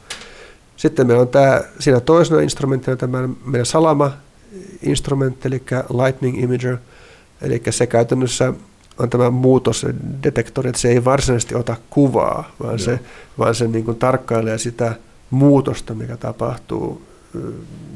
Sitten 0.78 1.08
meillä 1.08 1.22
on 1.22 1.28
tämä, 1.28 1.62
siinä 1.80 2.00
toisena 2.00 2.42
instrumenttina 2.42 2.98
tämä 2.98 3.30
meidän 3.46 3.66
Salama-instrumentti, 3.66 5.48
eli 5.48 5.64
Lightning 6.04 6.44
Imager, 6.44 6.78
eli 7.42 7.62
se 7.70 7.88
käytännössä 7.88 8.54
on 8.98 9.10
tämä 9.10 9.30
muutosdetektori, 9.30 10.70
että 10.70 10.82
se 10.82 10.90
ei 10.90 11.06
varsinaisesti 11.06 11.56
ota 11.56 11.76
kuvaa, 11.90 12.52
vaan 12.60 12.72
Joo. 12.72 12.78
se, 12.78 13.00
vaan 13.38 13.56
se 13.56 13.68
niin 13.68 13.86
kuin 13.86 14.00
tarkkailee 14.00 14.58
sitä 14.58 14.96
muutosta, 15.30 15.94
mikä 15.94 16.18
tapahtuu 16.18 17.02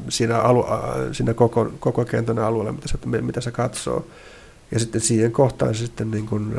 siinä, 0.08 0.38
alu, 0.38 0.66
siinä 1.12 1.34
koko, 1.34 1.72
koko 1.80 2.04
kentän 2.04 2.38
alueella, 2.38 2.72
mitä 2.72 2.88
se, 2.88 3.20
mitä 3.20 3.40
se 3.40 3.50
katsoo. 3.50 4.06
Ja 4.70 4.78
sitten 4.78 5.00
siihen 5.00 5.32
kohtaan 5.32 5.74
se 5.74 5.86
sitten 5.86 6.10
niin 6.10 6.26
kuin, 6.26 6.54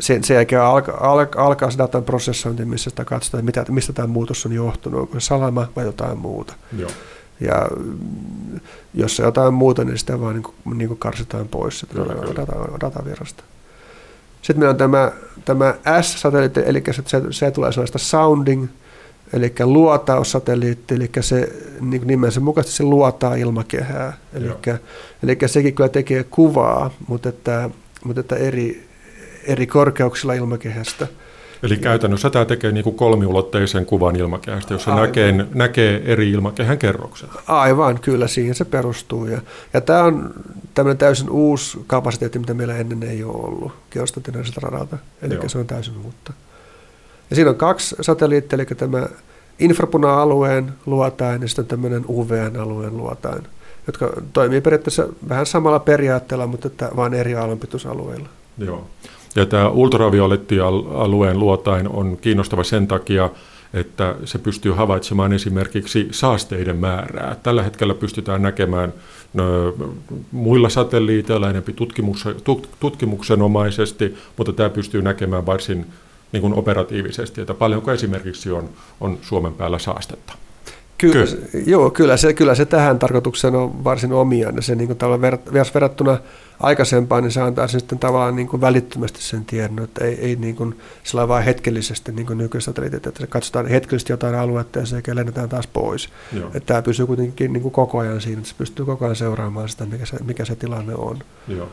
sen, 0.00 0.24
sen 0.24 0.34
jälkeen 0.34 0.62
alkaa, 0.62 1.10
alka, 1.10 1.44
alkaa 1.44 1.70
se 1.70 1.78
datan 1.78 2.04
prosessointi, 2.04 2.64
missä 2.64 2.90
sitä 2.90 3.04
katsotaan, 3.04 3.44
mitä, 3.44 3.64
mistä 3.68 3.92
tämä 3.92 4.08
muutos 4.08 4.46
on 4.46 4.52
johtunut, 4.52 5.00
onko 5.00 5.20
se 5.20 5.26
salama 5.26 5.68
vai 5.76 5.84
jotain 5.84 6.18
muuta. 6.18 6.54
Joo. 6.78 6.90
Ja 7.40 7.68
mm, 7.76 8.60
jos 8.94 9.16
se 9.16 9.22
jotain 9.22 9.54
muuta, 9.54 9.84
niin 9.84 9.98
sitä 9.98 10.20
vaan 10.20 10.34
niin 10.34 10.42
kuin, 10.42 10.78
niin 10.78 10.88
kuin 10.88 10.98
karsitaan 10.98 11.48
pois 11.48 11.80
sitä 11.80 11.94
data, 12.36 12.52
datavirrasta. 12.80 13.44
Sitten 14.42 14.58
meillä 14.60 14.70
on 14.70 14.76
tämä, 14.76 15.12
tämä 15.44 15.74
S-satelliitti, 16.02 16.60
eli 16.66 16.82
se, 17.06 17.22
se 17.30 17.50
tulee 17.50 17.72
sellaista 17.72 17.98
sounding, 17.98 18.66
eli 19.32 19.54
luotaussatelliitti, 19.64 20.94
eli 20.94 21.10
se 21.20 21.52
niin 21.80 22.06
nimensä 22.06 22.40
mukaisesti 22.40 22.76
se 22.76 22.82
luotaa 22.82 23.34
ilmakehää. 23.34 24.12
Eli, 24.32 24.48
eli 25.22 25.38
sekin 25.46 25.74
kyllä 25.74 25.88
tekee 25.88 26.24
kuvaa, 26.24 26.90
mutta, 27.08 27.28
että, 27.28 27.70
mutta 28.04 28.20
että 28.20 28.36
eri, 28.36 28.88
eri 29.44 29.66
korkeuksilla 29.66 30.34
ilmakehästä. 30.34 31.06
Eli 31.62 31.76
käytännössä 31.76 32.30
tämä 32.30 32.44
tekee 32.44 32.72
niin 32.72 32.84
kuin 32.84 32.96
kolmiulotteisen 32.96 33.86
kuvan 33.86 34.16
ilmakehästä, 34.16 34.74
jossa 34.74 34.94
näkee, 34.94 35.46
näkee 35.54 36.02
eri 36.04 36.30
ilmakehän 36.30 36.78
kerrokset. 36.78 37.30
Aivan, 37.46 38.00
kyllä 38.00 38.26
siihen 38.26 38.54
se 38.54 38.64
perustuu. 38.64 39.26
Ja, 39.26 39.40
ja 39.72 39.80
tämä 39.80 40.04
on 40.04 40.34
tämmöinen 40.74 40.98
täysin 40.98 41.30
uusi 41.30 41.78
kapasiteetti, 41.86 42.38
mitä 42.38 42.54
meillä 42.54 42.76
ennen 42.76 43.02
ei 43.02 43.24
ole 43.24 43.36
ollut 43.36 43.72
geostationaariselta 43.90 44.60
radalta. 44.60 44.98
Eli 45.22 45.34
Joo. 45.34 45.48
se 45.48 45.58
on 45.58 45.66
täysin 45.66 45.94
uutta. 46.04 46.32
Ja 47.30 47.36
siinä 47.36 47.50
on 47.50 47.56
kaksi 47.56 47.96
satelliittia, 48.00 48.56
eli 48.56 48.66
tämä 48.66 49.06
infrapuna-alueen 49.58 50.72
luotain 50.86 51.42
ja 51.42 51.48
sitten 51.48 51.66
tämmöinen 51.66 52.04
UVN-alueen 52.08 52.96
luotain, 52.96 53.42
jotka 53.86 54.12
toimii 54.32 54.60
periaatteessa 54.60 55.08
vähän 55.28 55.46
samalla 55.46 55.78
periaatteella, 55.78 56.46
mutta 56.46 56.66
että 56.66 56.90
vain 56.96 57.14
eri 57.14 57.34
aallonpituusalueilla. 57.34 58.28
Joo. 58.58 58.86
Ja 59.36 59.46
tämä 59.46 59.68
ultraviolettialueen 59.68 61.38
luotain 61.38 61.88
on 61.88 62.18
kiinnostava 62.20 62.64
sen 62.64 62.86
takia, 62.86 63.30
että 63.74 64.14
se 64.24 64.38
pystyy 64.38 64.72
havaitsemaan 64.72 65.32
esimerkiksi 65.32 66.08
saasteiden 66.10 66.76
määrää. 66.76 67.36
Tällä 67.42 67.62
hetkellä 67.62 67.94
pystytään 67.94 68.42
näkemään 68.42 68.92
muilla 70.32 70.68
satelliiteilla 70.68 71.50
enemmän 71.50 71.76
tutkimuksenomaisesti, 72.80 74.16
mutta 74.36 74.52
tämä 74.52 74.70
pystyy 74.70 75.02
näkemään 75.02 75.46
varsin 75.46 75.86
niin 76.36 76.42
kuin 76.42 76.58
operatiivisesti, 76.58 77.40
että 77.40 77.54
paljonko 77.54 77.92
esimerkiksi 77.92 78.50
on, 78.50 78.68
on 79.00 79.18
Suomen 79.22 79.52
päällä 79.52 79.78
saastetta. 79.78 80.32
Kyllä, 80.98 81.26
kyllä. 81.26 81.64
Joo, 81.66 81.90
kyllä 81.90 82.16
se, 82.16 82.32
kyllä 82.32 82.54
se 82.54 82.64
tähän 82.64 82.98
tarkoitukseen 82.98 83.54
on 83.54 83.84
varsin 83.84 84.12
omiaan. 84.12 84.62
Se 84.62 84.74
niin 84.74 84.86
kuin 84.86 85.20
ver, 85.20 85.38
verrattuna 85.74 86.18
aikaisempaan, 86.60 87.22
niin 87.22 87.30
se 87.30 87.40
antaa 87.40 87.68
sitten 87.68 87.98
tavallaan 87.98 88.36
niin 88.36 88.48
kuin 88.48 88.60
välittömästi 88.60 89.22
sen 89.22 89.44
tiedon, 89.44 89.84
että 89.84 90.04
ei, 90.04 90.14
ei 90.20 90.36
niin 90.36 90.56
kuin 90.56 90.78
sillä 91.04 91.28
vain 91.28 91.44
hetkellisesti 91.44 92.12
niin 92.12 92.26
kuin 92.26 92.38
nykyistä 92.38 92.72
että 92.92 93.10
se 93.20 93.26
katsotaan 93.26 93.66
hetkellisesti 93.66 94.12
jotain 94.12 94.34
aluetta 94.34 94.78
ja 94.78 94.86
se 94.86 95.02
lennetään 95.12 95.48
taas 95.48 95.66
pois. 95.66 96.08
Että 96.54 96.66
tämä 96.66 96.82
pysyy 96.82 97.06
kuitenkin 97.06 97.52
niin 97.52 97.62
kuin 97.62 97.72
koko 97.72 97.98
ajan 97.98 98.20
siinä, 98.20 98.38
että 98.38 98.48
se 98.48 98.54
pystyy 98.58 98.84
koko 98.84 99.04
ajan 99.04 99.16
seuraamaan 99.16 99.68
sitä, 99.68 99.86
mikä 99.86 100.06
se, 100.06 100.16
mikä 100.24 100.44
se 100.44 100.56
tilanne 100.56 100.94
on. 100.94 101.18
Joo. 101.48 101.68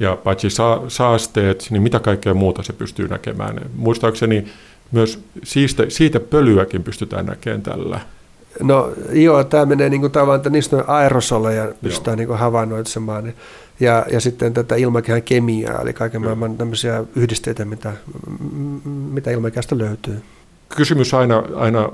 Ja 0.00 0.16
paitsi 0.16 0.50
sa- 0.50 0.82
saasteet, 0.88 1.66
niin 1.70 1.82
mitä 1.82 2.00
kaikkea 2.00 2.34
muuta 2.34 2.62
se 2.62 2.72
pystyy 2.72 3.08
näkemään. 3.08 3.60
Muistaakseni 3.76 4.46
myös 4.92 5.24
siitä, 5.42 5.84
siitä 5.88 6.20
pölyäkin 6.20 6.82
pystytään 6.82 7.26
näkemään 7.26 7.62
tällä. 7.62 8.00
No 8.62 8.92
joo, 9.12 9.44
tämä 9.44 9.66
menee 9.66 9.88
niin 9.88 10.00
kuin 10.00 10.12
tavallaan, 10.12 10.36
että 10.36 10.50
niistä 10.50 10.76
on 10.76 10.84
aerosoleja 10.86 11.72
pystytään 11.82 12.18
niin 12.18 12.28
kuin 12.28 12.38
havainnoitsemaan. 12.38 13.32
Ja, 13.80 14.06
ja 14.12 14.20
sitten 14.20 14.54
tätä 14.54 14.74
ilmakehän 14.74 15.22
kemiaa, 15.22 15.80
eli 15.82 15.92
kaiken 15.92 16.22
maailman 16.22 16.56
tämmöisiä 16.56 17.04
yhdisteitä, 17.16 17.64
mitä, 17.64 17.92
mitä 18.84 19.30
ilmakehästä 19.30 19.78
löytyy. 19.78 20.22
Kysymys 20.76 21.14
aina, 21.14 21.42
aina 21.54 21.88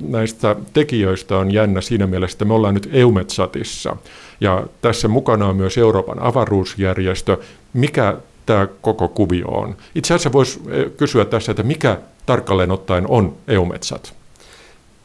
näistä 0.00 0.56
tekijöistä 0.72 1.38
on 1.38 1.52
jännä 1.52 1.80
siinä 1.80 2.06
mielessä, 2.06 2.34
että 2.34 2.44
me 2.44 2.54
ollaan 2.54 2.74
nyt 2.74 2.88
EUMETSATissa 2.92 3.96
ja 4.40 4.66
tässä 4.82 5.08
mukana 5.08 5.46
on 5.46 5.56
myös 5.56 5.78
Euroopan 5.78 6.22
avaruusjärjestö. 6.22 7.38
Mikä 7.72 8.16
tämä 8.46 8.68
koko 8.80 9.08
kuvio 9.08 9.48
on? 9.48 9.76
Itse 9.94 10.14
asiassa 10.14 10.32
voisi 10.32 10.60
eh, 10.68 10.90
kysyä 10.96 11.24
tässä, 11.24 11.52
että 11.52 11.62
mikä 11.62 11.98
tarkalleen 12.26 12.70
ottaen 12.70 13.06
on 13.08 13.36
EUMETSAT? 13.48 14.14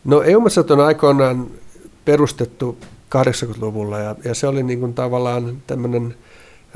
No 0.04 0.22
EUMETSAT 0.22 0.72
on 0.72 0.80
aikoinaan 0.80 1.48
perustettu 2.06 2.78
80-luvulla 3.16 4.00
ja, 4.00 4.16
ja 4.26 4.36
se 4.36 4.48
oli 4.48 4.64
niin 4.64 4.80
kuin 4.80 4.94
tavallaan 4.94 5.58
tämmöinen 5.68 6.16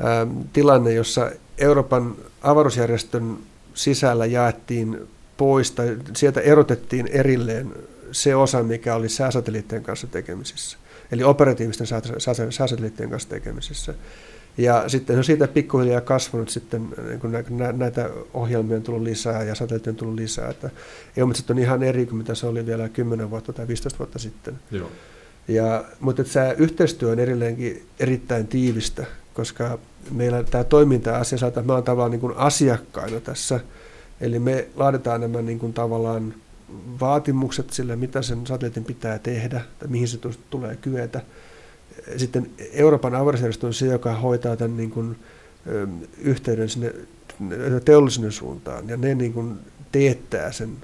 ä, 0.00 0.26
tilanne, 0.52 0.92
jossa 0.92 1.30
Euroopan 1.58 2.14
avaruusjärjestön 2.42 3.38
sisällä 3.74 4.26
jaettiin 4.26 5.08
pois 5.36 5.70
tai 5.70 5.96
sieltä 6.16 6.40
erotettiin 6.40 7.06
erilleen 7.06 7.74
se 8.12 8.36
osa, 8.36 8.62
mikä 8.62 8.94
oli 8.94 9.08
sääsatelliittien 9.08 9.82
kanssa 9.82 10.06
tekemisissä, 10.06 10.78
eli 11.12 11.22
operatiivisten 11.22 11.86
sääsatelliittien 12.50 13.10
kanssa 13.10 13.28
tekemisissä. 13.28 13.94
Ja 14.58 14.88
sitten 14.88 15.18
on 15.18 15.24
siitä 15.24 15.48
pikkuhiljaa 15.48 16.00
kasvanut 16.00 16.48
sitten, 16.48 16.88
niin 17.08 17.20
kun 17.20 17.58
näitä 17.72 18.10
ohjelmia 18.34 18.76
on 18.76 18.82
tullut 18.82 19.02
lisää 19.02 19.42
ja 19.42 19.54
satelliitteja 19.54 19.92
on 19.92 19.96
tullut 19.96 20.14
lisää, 20.14 20.50
että 20.50 20.70
EUMETSat 21.16 21.50
on 21.50 21.58
ihan 21.58 21.82
eri 21.82 22.06
kuin 22.06 22.16
mitä 22.16 22.34
se 22.34 22.46
oli 22.46 22.66
vielä 22.66 22.88
10 22.88 23.30
vuotta 23.30 23.52
tai 23.52 23.68
15 23.68 23.98
vuotta 23.98 24.18
sitten. 24.18 24.54
Joo. 24.70 24.90
Ja, 25.48 25.84
mutta 26.00 26.22
että 26.22 26.34
tämä 26.34 26.52
yhteistyö 26.52 27.10
on 27.10 27.18
edelleenkin 27.18 27.86
erittäin 28.00 28.46
tiivistä, 28.46 29.06
koska 29.34 29.78
meillä 30.10 30.42
tämä 30.42 30.64
toiminta-asia 30.64 31.38
saattaa, 31.38 31.62
me 31.62 31.72
on 31.72 31.82
tavallaan 31.82 32.10
niin 32.10 32.20
kuin 32.20 32.36
asiakkaina 32.36 33.20
tässä, 33.20 33.60
eli 34.20 34.38
me 34.38 34.68
laaditaan 34.76 35.20
nämä 35.20 35.42
niin 35.42 35.58
kuin 35.58 35.72
tavallaan 35.72 36.34
vaatimukset 37.00 37.70
sille, 37.70 37.96
mitä 37.96 38.22
sen 38.22 38.46
satelliitin 38.46 38.84
pitää 38.84 39.18
tehdä, 39.18 39.60
tai 39.78 39.88
mihin 39.88 40.08
se 40.08 40.18
tulee 40.50 40.76
kyetä. 40.76 41.20
Sitten 42.16 42.50
Euroopan 42.72 43.14
avaruusjärjestö 43.14 43.66
on 43.66 43.74
se, 43.74 43.86
joka 43.86 44.14
hoitaa 44.14 44.56
tämän 44.56 44.76
niin 44.76 44.90
kuin, 44.90 45.16
yhteyden 46.18 46.68
sinne 46.68 46.94
teollisuuden 47.84 48.32
suuntaan, 48.32 48.88
ja 48.88 48.96
ne 48.96 49.14
niin 49.14 49.32
kuin 49.32 49.58
teettää 49.92 50.52
sen 50.52 50.76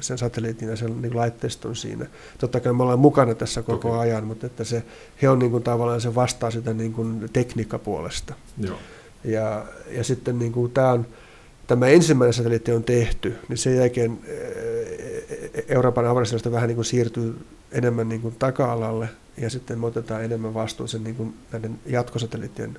sen 0.00 0.18
satelliitin 0.18 0.68
ja 0.68 0.76
sen 0.76 1.02
niin 1.02 1.16
laitteiston 1.16 1.76
siinä. 1.76 2.06
Totta 2.38 2.60
kai 2.60 2.72
me 2.72 2.82
ollaan 2.82 2.98
mukana 2.98 3.34
tässä 3.34 3.62
koko 3.62 3.88
okay. 3.88 4.00
ajan, 4.00 4.24
mutta 4.24 4.46
että 4.46 4.64
se, 4.64 4.82
he 5.22 5.28
on 5.28 5.38
niin 5.38 5.50
kuin, 5.50 5.62
tavallaan 5.62 6.00
se 6.00 6.14
vastaa 6.14 6.50
sitä 6.50 6.74
niin 6.74 6.92
kuin 6.92 7.28
tekniikkapuolesta. 7.32 8.34
Joo. 8.58 8.78
Ja, 9.24 9.66
ja 9.90 10.04
sitten 10.04 10.38
niin 10.38 10.52
kuin, 10.52 10.72
tämä, 10.72 10.92
on, 10.92 11.06
tämä 11.68 11.86
ensimmäinen 11.86 12.32
satelliitti 12.32 12.72
on 12.72 12.84
tehty, 12.84 13.34
niin 13.48 13.58
sen 13.58 13.76
jälkeen 13.76 14.18
Euroopan 15.68 16.06
avaruusjärjestö 16.06 16.52
vähän 16.52 16.68
niin 16.68 16.76
kuin 16.76 16.84
siirtyy 16.84 17.38
enemmän 17.72 18.08
niin 18.08 18.20
kuin 18.20 18.34
taka-alalle 18.38 19.08
ja 19.36 19.50
sitten 19.50 19.78
me 19.78 19.86
otetaan 19.86 20.24
enemmän 20.24 20.54
vastuun 20.54 20.88
sen 20.88 21.04
niin 21.04 21.16
kuin 21.16 21.34
näiden 21.52 21.78
jatkosatelliittien 21.86 22.78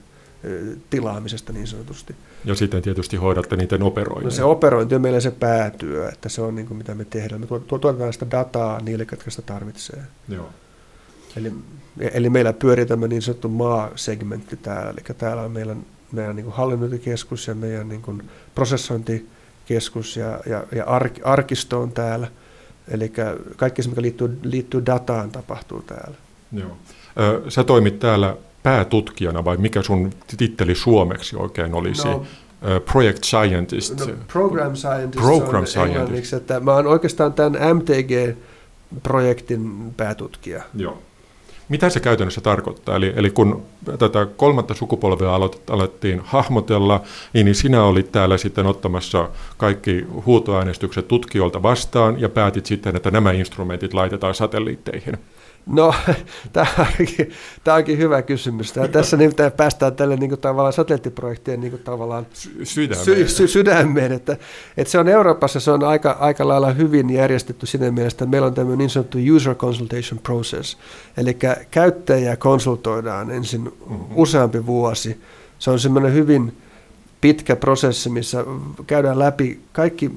tilaamisesta 0.89 1.54
niin 1.54 1.67
sanotusti. 1.67 2.15
Ja 2.45 2.56
sitten 2.56 2.82
tietysti 2.82 3.17
hoidatte 3.17 3.56
niiden 3.56 3.84
operointia. 3.84 4.25
No 4.25 4.32
se 4.32 4.43
operointi 4.43 4.95
on 4.95 5.02
meillä 5.02 5.19
se 5.19 5.32
päätyö, 5.32 6.10
että 6.10 6.30
se 6.30 6.41
on 6.41 6.56
niin 6.56 6.67
kuin 6.67 6.78
mitä 6.78 6.95
me 6.95 7.06
tehdään. 7.06 7.41
Me 7.41 7.47
tuotetaan 7.67 8.13
sitä 8.13 8.25
dataa 8.32 8.82
niille, 8.82 9.08
jotka 9.12 9.32
sitä 9.32 9.41
tarvitsee. 9.41 10.04
Joo. 10.30 10.49
Eli, 11.38 11.54
eli 11.99 12.30
meillä 12.30 12.54
pyörii 12.54 12.86
tämä 12.86 13.08
niin 13.08 13.21
sanottu 13.21 13.49
maasegmentti 13.49 14.58
täällä, 14.58 14.91
eli 14.91 15.17
täällä 15.17 15.43
on 15.43 15.52
meillä 15.52 15.75
meidän 16.12 16.36
niin 16.36 16.43
kuin 16.43 16.56
hallinnointikeskus 16.56 17.48
ja 17.48 17.56
meidän 17.56 17.89
niin 17.89 18.02
kuin 18.02 18.30
prosessointikeskus 18.56 20.17
ja, 20.17 20.39
ja, 20.45 20.63
ja 20.76 20.86
ark, 20.86 21.13
arkisto 21.24 21.82
on 21.82 21.91
täällä. 21.91 22.28
Eli 22.88 23.12
kaikki 23.56 23.84
se, 23.84 23.89
mikä 23.89 24.02
liittyy, 24.02 24.39
liittyy 24.43 24.86
dataan, 24.86 25.32
tapahtuu 25.32 25.82
täällä. 25.82 26.17
Joo. 26.52 26.78
Sä 27.50 27.63
toimit 27.63 28.00
täällä 28.00 28.38
päätutkijana 28.63 29.45
vai 29.45 29.58
mikä 29.58 29.82
sun 29.82 30.10
titteli 30.38 30.76
suomeksi 30.76 31.36
oikein 31.36 31.74
olisi? 31.74 32.08
No, 32.08 32.26
Project 32.91 33.24
Scientist. 33.24 34.00
No, 34.00 34.06
program 34.34 34.76
Scientist 34.76 35.26
program 35.26 35.62
on 35.62 35.67
scientist. 35.67 36.34
että 36.34 36.60
mä 36.60 36.74
oon 36.74 36.88
oikeastaan 36.88 37.34
tämän 37.34 37.54
MTG-projektin 37.78 39.93
päätutkija. 39.98 40.63
Joo. 40.76 41.02
Mitä 41.69 41.89
se 41.89 41.99
käytännössä 41.99 42.41
tarkoittaa? 42.41 42.95
Eli, 42.95 43.13
eli 43.15 43.29
kun 43.29 43.63
tätä 43.99 44.25
kolmatta 44.25 44.73
sukupolvea 44.73 45.36
alettiin 45.69 46.21
hahmotella, 46.23 47.01
niin 47.34 47.55
sinä 47.55 47.84
olit 47.84 48.12
täällä 48.12 48.38
sitten 48.38 48.65
ottamassa 48.65 49.29
kaikki 49.58 50.05
huutoäänestykset 50.25 51.08
tutkijoilta 51.08 51.63
vastaan 51.63 52.21
ja 52.21 52.29
päätit 52.29 52.65
sitten, 52.65 52.95
että 52.95 53.12
nämä 53.12 53.32
instrumentit 53.32 53.93
laitetaan 53.93 54.36
satelliitteihin. 54.36 55.17
No, 55.65 55.95
tämä 56.54 56.67
onkin, 57.78 57.98
hyvä 57.98 58.22
kysymys. 58.22 58.72
Tämä, 58.74 58.88
tässä 58.88 59.17
nimittäin 59.17 59.52
päästään 59.52 59.95
tälle 59.95 60.15
niin 60.15 60.30
kuin, 60.30 60.41
tavallaan 60.41 60.74
satelliittiprojektien 60.74 61.62
niin 61.62 61.72
kuin, 61.72 61.84
tavallaan 61.84 62.28
sydämeen. 62.63 63.06
Sy, 63.06 63.28
sy, 63.28 63.48
sydämeen 63.48 64.12
että, 64.12 64.38
että, 64.78 64.91
se 64.91 65.00
on 65.00 65.08
Euroopassa 65.08 65.60
se 65.60 65.72
on 65.72 65.84
aika, 65.84 66.12
aika 66.19 66.48
lailla 66.48 66.72
hyvin 66.72 67.10
järjestetty 67.10 67.65
siinä 67.65 67.91
mielessä, 67.91 68.15
että 68.15 68.26
meillä 68.26 68.48
on 68.48 68.54
tämmöinen 68.54 68.78
niin 68.78 68.89
sanottu 68.89 69.17
user 69.36 69.56
consultation 69.56 70.19
process, 70.24 70.78
eli 71.17 71.38
käyttäjiä 71.72 72.36
konsultoidaan 72.38 73.32
ensin 73.32 73.62
mm-hmm. 73.62 74.06
useampi 74.15 74.65
vuosi. 74.65 75.22
Se 75.60 75.72
on 75.72 75.80
semmoinen 75.80 76.13
hyvin 76.13 76.58
pitkä 77.22 77.56
prosessi, 77.56 78.10
missä 78.10 78.45
käydään 78.88 79.19
läpi 79.19 79.60
kaikki 79.72 80.12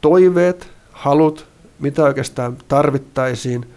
toiveet, 0.00 0.70
halut, 0.92 1.46
mitä 1.78 2.04
oikeastaan 2.04 2.56
tarvittaisiin– 2.68 3.66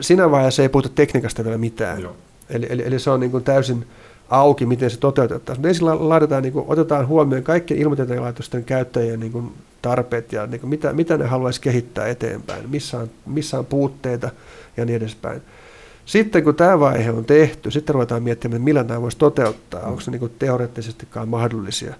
Siinä 0.00 0.30
vaiheessa 0.30 0.62
ei 0.62 0.68
puhuta 0.68 0.88
tekniikasta 0.88 1.44
vielä 1.44 1.58
mitään. 1.58 2.00
Joo. 2.00 2.16
Eli, 2.50 2.66
eli, 2.70 2.82
eli 2.86 2.98
se 2.98 3.10
on 3.10 3.20
niin 3.20 3.30
kuin 3.30 3.44
täysin 3.44 3.86
auki, 4.28 4.66
miten 4.66 4.90
se 4.90 4.98
toteutetaan. 4.98 5.58
Mutta 5.58 5.68
ensin 5.68 5.86
laitetaan, 5.86 6.42
niin 6.42 6.52
kuin, 6.52 6.64
otetaan 6.68 7.08
huomioon 7.08 7.42
kaikkien 7.42 7.80
ilmatieteen 7.80 8.64
käyttäjien 8.66 9.20
niin 9.20 9.32
kuin 9.32 9.52
tarpeet 9.82 10.32
ja 10.32 10.46
niin 10.46 10.60
kuin 10.60 10.70
mitä, 10.70 10.92
mitä 10.92 11.18
ne 11.18 11.26
haluaisi 11.26 11.60
kehittää 11.60 12.06
eteenpäin, 12.06 12.70
missä 12.70 12.98
on, 12.98 13.10
missä 13.26 13.58
on 13.58 13.66
puutteita 13.66 14.30
ja 14.76 14.84
niin 14.84 14.96
edespäin. 14.96 15.42
Sitten 16.04 16.44
kun 16.44 16.54
tämä 16.54 16.80
vaihe 16.80 17.10
on 17.10 17.24
tehty, 17.24 17.70
sitten 17.70 17.94
ruvetaan 17.94 18.22
miettimään, 18.22 18.56
että 18.56 18.64
millä 18.64 18.84
tämä 18.84 19.02
voisi 19.02 19.18
toteuttaa, 19.18 19.82
onko 19.82 20.00
se 20.00 20.10
niin 20.10 20.20
kuin 20.20 20.32
teoreettisestikaan 20.38 21.28
mahdollisia. 21.28 21.94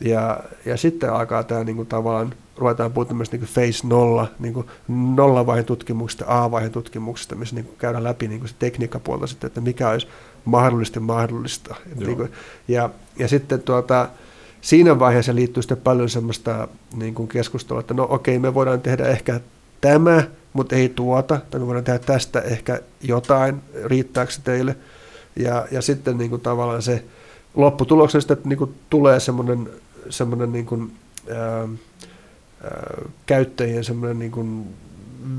Ja, 0.00 0.40
ja 0.64 0.76
sitten 0.76 1.12
alkaa 1.12 1.42
tämä 1.42 1.64
niin 1.64 1.76
kuin 1.76 1.88
tavallaan 1.88 2.34
ruvetaan 2.58 2.92
puhumaan 2.92 3.26
niin 3.32 3.48
phase 3.54 3.86
nolla, 3.86 4.26
niin 4.38 4.54
kuin 4.54 4.66
nollavaiheen 4.88 5.64
tutkimuksesta, 5.64 6.24
A-vaiheen 6.28 6.72
tutkimuksesta, 6.72 7.34
missä 7.34 7.54
niin 7.54 7.64
kuin 7.64 7.76
käydään 7.78 8.04
läpi 8.04 8.28
niin 8.28 8.40
kuin 8.40 8.48
se 8.48 8.54
tekniikkapuolta 8.58 9.26
sitten, 9.26 9.48
että 9.48 9.60
mikä 9.60 9.88
olisi 9.88 10.06
mahdollisesti 10.44 11.00
mahdollista. 11.00 11.74
Niin 11.94 12.16
kuin, 12.16 12.32
ja, 12.68 12.90
ja 13.18 13.28
sitten 13.28 13.62
tuota, 13.62 14.08
siinä 14.60 14.98
vaiheessa 14.98 15.34
liittyy 15.34 15.62
sitten 15.62 15.78
paljon 15.78 16.08
semmoista 16.08 16.68
niin 16.96 17.14
kuin 17.14 17.28
keskustelua, 17.28 17.80
että 17.80 17.94
no 17.94 18.06
okei, 18.10 18.38
me 18.38 18.54
voidaan 18.54 18.80
tehdä 18.80 19.04
ehkä 19.04 19.40
tämä, 19.80 20.22
mutta 20.52 20.76
ei 20.76 20.88
tuota, 20.88 21.40
tai 21.50 21.60
me 21.60 21.66
voidaan 21.66 21.84
tehdä 21.84 21.98
tästä 21.98 22.40
ehkä 22.40 22.80
jotain, 23.02 23.62
riittääkö 23.84 24.32
teille. 24.44 24.76
Ja, 25.36 25.66
ja 25.70 25.82
sitten 25.82 26.18
niin 26.18 26.30
kuin 26.30 26.42
tavallaan 26.42 26.82
se 26.82 27.04
lopputuloksesta 27.54 28.36
niin 28.44 28.58
kuin 28.58 28.74
tulee 28.90 29.20
semmoinen, 29.20 29.70
semmoinen 30.10 30.52
niin 30.52 30.66
kuin, 30.66 30.92
ää, 31.30 31.68
käyttäjien 33.26 33.84
semmoinen 33.84 34.18
niin 34.18 34.30
kuin 34.30 34.66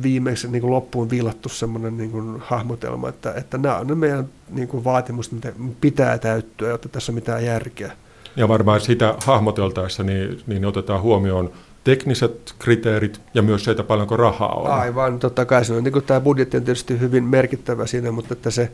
viimeksi 0.04 0.48
niin 0.48 0.62
kuin 0.62 0.72
loppuun 0.72 1.10
viilattu 1.10 1.50
semmoinen 1.50 1.98
niin 1.98 2.12
kuin 2.12 2.40
hahmotelma, 2.40 3.10
että, 3.10 3.34
että 3.34 3.58
nämä 3.58 3.78
on 3.78 3.88
ne 3.88 3.96
meidän 3.96 4.30
niin 4.50 4.68
kuin 4.68 4.84
vaatimukset, 4.84 5.34
mitä 5.34 5.54
pitää 5.82 6.18
täyttyä, 6.18 6.70
jotta 6.70 6.90
tässä 6.90 7.12
on 7.12 7.16
mitään 7.16 7.46
järkeä. 7.46 7.92
Ja 8.36 8.48
varmaan 8.48 8.82
sitä 8.82 9.16
hahmoteltaessa 9.26 10.04
niin, 10.04 10.42
niin 10.48 10.66
otetaan 10.66 11.02
huomioon 11.02 11.52
tekniset 11.90 12.56
kriteerit 12.60 13.22
ja 13.34 13.42
myös 13.42 13.64
se, 13.64 13.72
että 13.72 13.84
paljonko 13.84 14.18
rahaa 14.18 14.56
on. 14.56 14.72
Aivan, 14.72 15.20
totta 15.20 15.46
kai 15.46 15.66
se 15.66 15.74
on, 15.74 15.84
niin 15.84 15.92
kuin 15.92 16.06
tämä 16.06 16.22
budjetti 16.22 16.58
on 16.58 16.64
tietysti 16.64 17.00
hyvin 17.00 17.24
merkittävä 17.24 17.86
siinä, 17.86 18.12
mutta 18.12 18.34
että 18.34 18.52
se, 18.52 18.72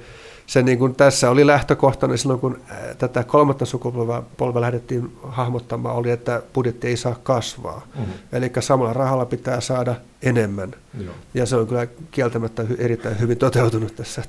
se 0.47 0.63
niin 0.63 0.79
kuin 0.79 0.95
tässä 0.95 1.29
oli 1.29 1.47
lähtökohtana 1.47 2.17
silloin, 2.17 2.39
kun 2.39 2.59
tätä 2.97 3.23
kolmatta 3.23 3.65
sukupolvea 3.65 4.61
lähdettiin 4.61 5.17
hahmottamaan, 5.23 5.95
oli, 5.95 6.11
että 6.11 6.41
budjetti 6.53 6.87
ei 6.87 6.97
saa 6.97 7.15
kasvaa. 7.23 7.87
Mm-hmm. 7.95 8.13
Eli 8.31 8.51
samalla 8.59 8.93
rahalla 8.93 9.25
pitää 9.25 9.61
saada 9.61 9.95
enemmän. 10.21 10.75
Joo. 11.03 11.13
Ja 11.33 11.45
se 11.45 11.55
on 11.55 11.67
kyllä 11.67 11.87
kieltämättä 12.11 12.65
erittäin 12.77 13.19
hyvin 13.19 13.37
toteutunut 13.37 13.95
tässä. 13.95 14.23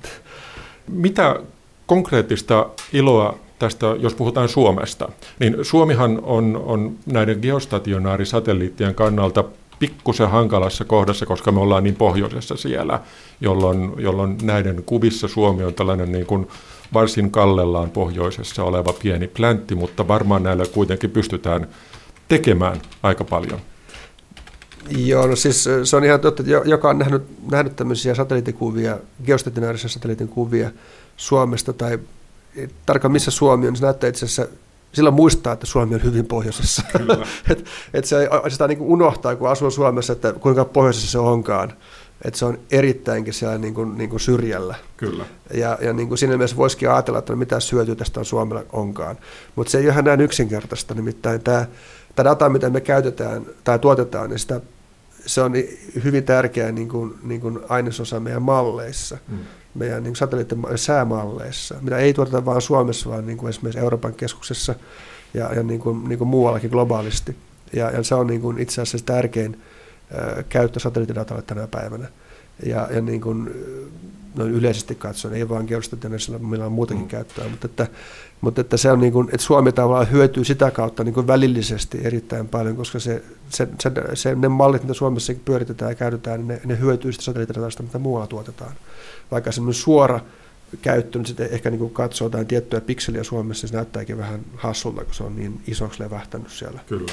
Mitä 0.88 1.40
konkreettista 1.86 2.68
iloa 2.92 3.38
tästä, 3.58 3.86
jos 3.86 4.14
puhutaan 4.14 4.48
Suomesta, 4.48 5.08
niin 5.40 5.56
Suomihan 5.62 6.20
on, 6.22 6.62
on 6.66 6.96
näiden 7.06 7.38
geostationaarisatelliittien 7.42 8.94
kannalta 8.94 9.44
pikkusen 9.78 10.30
hankalassa 10.30 10.84
kohdassa, 10.84 11.26
koska 11.26 11.52
me 11.52 11.60
ollaan 11.60 11.84
niin 11.84 11.96
pohjoisessa 11.96 12.56
siellä, 12.56 13.00
jolloin, 13.40 13.92
jolloin 13.98 14.38
näiden 14.42 14.82
kuvissa 14.86 15.28
Suomi 15.28 15.64
on 15.64 15.74
tällainen 15.74 16.12
niin 16.12 16.26
kuin 16.26 16.48
varsin 16.94 17.30
kallellaan 17.30 17.90
pohjoisessa 17.90 18.64
oleva 18.64 18.92
pieni 18.92 19.28
pläntti, 19.28 19.74
mutta 19.74 20.08
varmaan 20.08 20.42
näillä 20.42 20.64
kuitenkin 20.66 21.10
pystytään 21.10 21.68
tekemään 22.28 22.80
aika 23.02 23.24
paljon. 23.24 23.60
Joo, 24.88 25.26
no 25.26 25.36
siis 25.36 25.68
se 25.84 25.96
on 25.96 26.04
ihan 26.04 26.20
totta, 26.20 26.42
että 26.42 26.68
joka 26.70 26.90
on 26.90 26.98
nähnyt, 26.98 27.22
nähnyt 27.50 27.76
tämmöisiä 27.76 28.14
satelliittikuvia, 28.14 28.98
geostationaarisia 29.26 29.88
satelliitin 29.88 30.30
Suomesta 31.16 31.72
tai 31.72 31.98
tarkkaan 32.86 33.12
missä 33.12 33.30
Suomi 33.30 33.66
on, 33.66 33.72
niin 33.72 33.78
se 33.78 33.84
näyttää 33.84 34.08
itse 34.08 34.24
asiassa 34.24 34.46
silloin 34.92 35.14
muistaa, 35.14 35.52
että 35.52 35.66
Suomi 35.66 35.94
on 35.94 36.02
hyvin 36.02 36.26
pohjoisessa. 36.26 36.82
et, 37.50 37.64
et 37.94 38.04
se 38.04 38.28
sitä 38.48 38.68
niin 38.68 38.78
kuin 38.78 38.90
unohtaa, 38.90 39.36
kun 39.36 39.48
asuu 39.48 39.70
Suomessa, 39.70 40.12
että 40.12 40.32
kuinka 40.32 40.64
pohjoisessa 40.64 41.10
se 41.10 41.18
onkaan. 41.18 41.72
Että 42.24 42.38
se 42.38 42.44
on 42.44 42.58
erittäinkin 42.70 43.34
siellä 43.34 43.58
niin 43.58 43.74
kuin, 43.74 43.98
niin 43.98 44.10
kuin 44.10 44.20
syrjällä. 44.20 44.74
Kyllä. 44.96 45.24
Ja, 45.54 45.78
ja 45.80 45.92
niin 45.92 46.08
kuin 46.08 46.18
siinä 46.18 46.36
mielessä 46.36 46.56
voisikin 46.56 46.90
ajatella, 46.90 47.18
että 47.18 47.36
mitä 47.36 47.60
syötyä 47.60 47.94
tästä 47.94 48.20
on 48.20 48.26
Suomella 48.26 48.64
onkaan. 48.72 49.16
Mutta 49.56 49.70
se 49.70 49.78
ei 49.78 49.84
ole 49.84 49.92
ihan 49.92 50.04
näin 50.04 50.20
yksinkertaista. 50.20 50.94
Nimittäin 50.94 51.40
tämä, 51.40 51.66
tämä 52.14 52.30
data, 52.30 52.48
mitä 52.48 52.70
me 52.70 52.80
käytetään 52.80 53.46
tai 53.64 53.78
tuotetaan, 53.78 54.30
niin 54.30 54.38
sitä, 54.38 54.60
se 55.26 55.42
on 55.42 55.52
hyvin 56.04 56.24
tärkeä 56.24 56.72
niin 56.72 56.88
kuin, 56.88 57.14
niin 57.22 57.40
kuin 57.40 57.58
ainesosa 57.68 58.20
meidän 58.20 58.42
malleissa. 58.42 59.18
Hmm 59.28 59.38
meidän 59.78 60.02
niin 60.02 60.16
satelliittien 60.16 60.62
säämalleissa, 60.76 61.74
mitä 61.80 61.98
ei 61.98 62.14
tuoteta 62.14 62.44
vain 62.44 62.62
Suomessa, 62.62 63.10
vaan 63.10 63.26
niin 63.26 63.38
kuin 63.38 63.50
esimerkiksi 63.50 63.80
Euroopan 63.80 64.14
keskuksessa 64.14 64.74
ja, 65.34 65.54
ja 65.54 65.62
niin 65.62 65.80
kuin, 65.80 66.08
niin 66.08 66.18
kuin 66.18 66.28
muuallakin 66.28 66.70
globaalisti. 66.70 67.36
Ja, 67.72 67.90
ja 67.90 68.02
se 68.02 68.14
on 68.14 68.26
niin 68.26 68.40
kuin 68.40 68.58
itse 68.58 68.82
asiassa 68.82 69.06
tärkein 69.06 69.60
käyttö 70.48 70.80
satelliittidatalle 70.80 71.42
tänä 71.42 71.66
päivänä. 71.66 72.08
Ja, 72.66 72.88
ja 72.90 73.00
niin 73.00 73.20
kuin, 73.20 73.50
noin 74.36 74.50
yleisesti 74.50 74.94
katsoen, 74.94 75.34
ei 75.34 75.48
vain 75.48 75.66
geostationaisella, 75.66 76.38
millä 76.38 76.66
on 76.66 76.72
muutakin 76.72 77.02
mm. 77.02 77.08
käyttöä, 77.08 77.48
mutta, 77.48 77.66
että, 77.66 77.86
mutta 78.40 78.60
että, 78.60 78.76
se 78.76 78.92
on 78.92 79.00
niin 79.00 79.12
kuin, 79.12 79.28
että 79.28 79.46
Suomi 79.46 79.72
tavallaan 79.72 80.10
hyötyy 80.10 80.44
sitä 80.44 80.70
kautta 80.70 81.04
niin 81.04 81.14
kuin 81.14 81.26
välillisesti 81.26 81.98
erittäin 82.02 82.48
paljon, 82.48 82.76
koska 82.76 82.98
se, 82.98 83.22
se, 83.48 83.68
se, 83.80 83.90
se, 84.14 84.34
ne 84.34 84.48
mallit, 84.48 84.82
mitä 84.82 84.94
Suomessa 84.94 85.32
pyöritetään 85.44 85.90
ja 85.90 85.94
käytetään, 85.94 86.40
niin 86.40 86.48
ne, 86.48 86.60
ne 86.64 86.78
hyötyy 86.80 87.12
sitä 87.12 87.24
satelliittidatasta, 87.24 87.82
mitä 87.82 87.98
muualla 87.98 88.26
tuotetaan 88.26 88.72
vaikka 89.30 89.52
semmoinen 89.52 89.80
suora 89.80 90.20
käyttö, 90.82 91.18
niin 91.18 91.26
sitten 91.26 91.48
ehkä 91.50 91.70
niin 91.70 91.78
kuin 91.78 91.92
katsoo 91.92 92.26
jotain 92.26 92.46
tiettyä 92.46 92.80
pikseliä 92.80 93.22
Suomessa, 93.22 93.64
niin 93.64 93.70
se 93.70 93.76
näyttääkin 93.76 94.18
vähän 94.18 94.40
hassulta, 94.56 95.04
kun 95.04 95.14
se 95.14 95.24
on 95.24 95.36
niin 95.36 95.60
isoksi 95.66 96.02
levähtänyt 96.02 96.50
siellä. 96.50 96.80
Kyllä. 96.88 97.12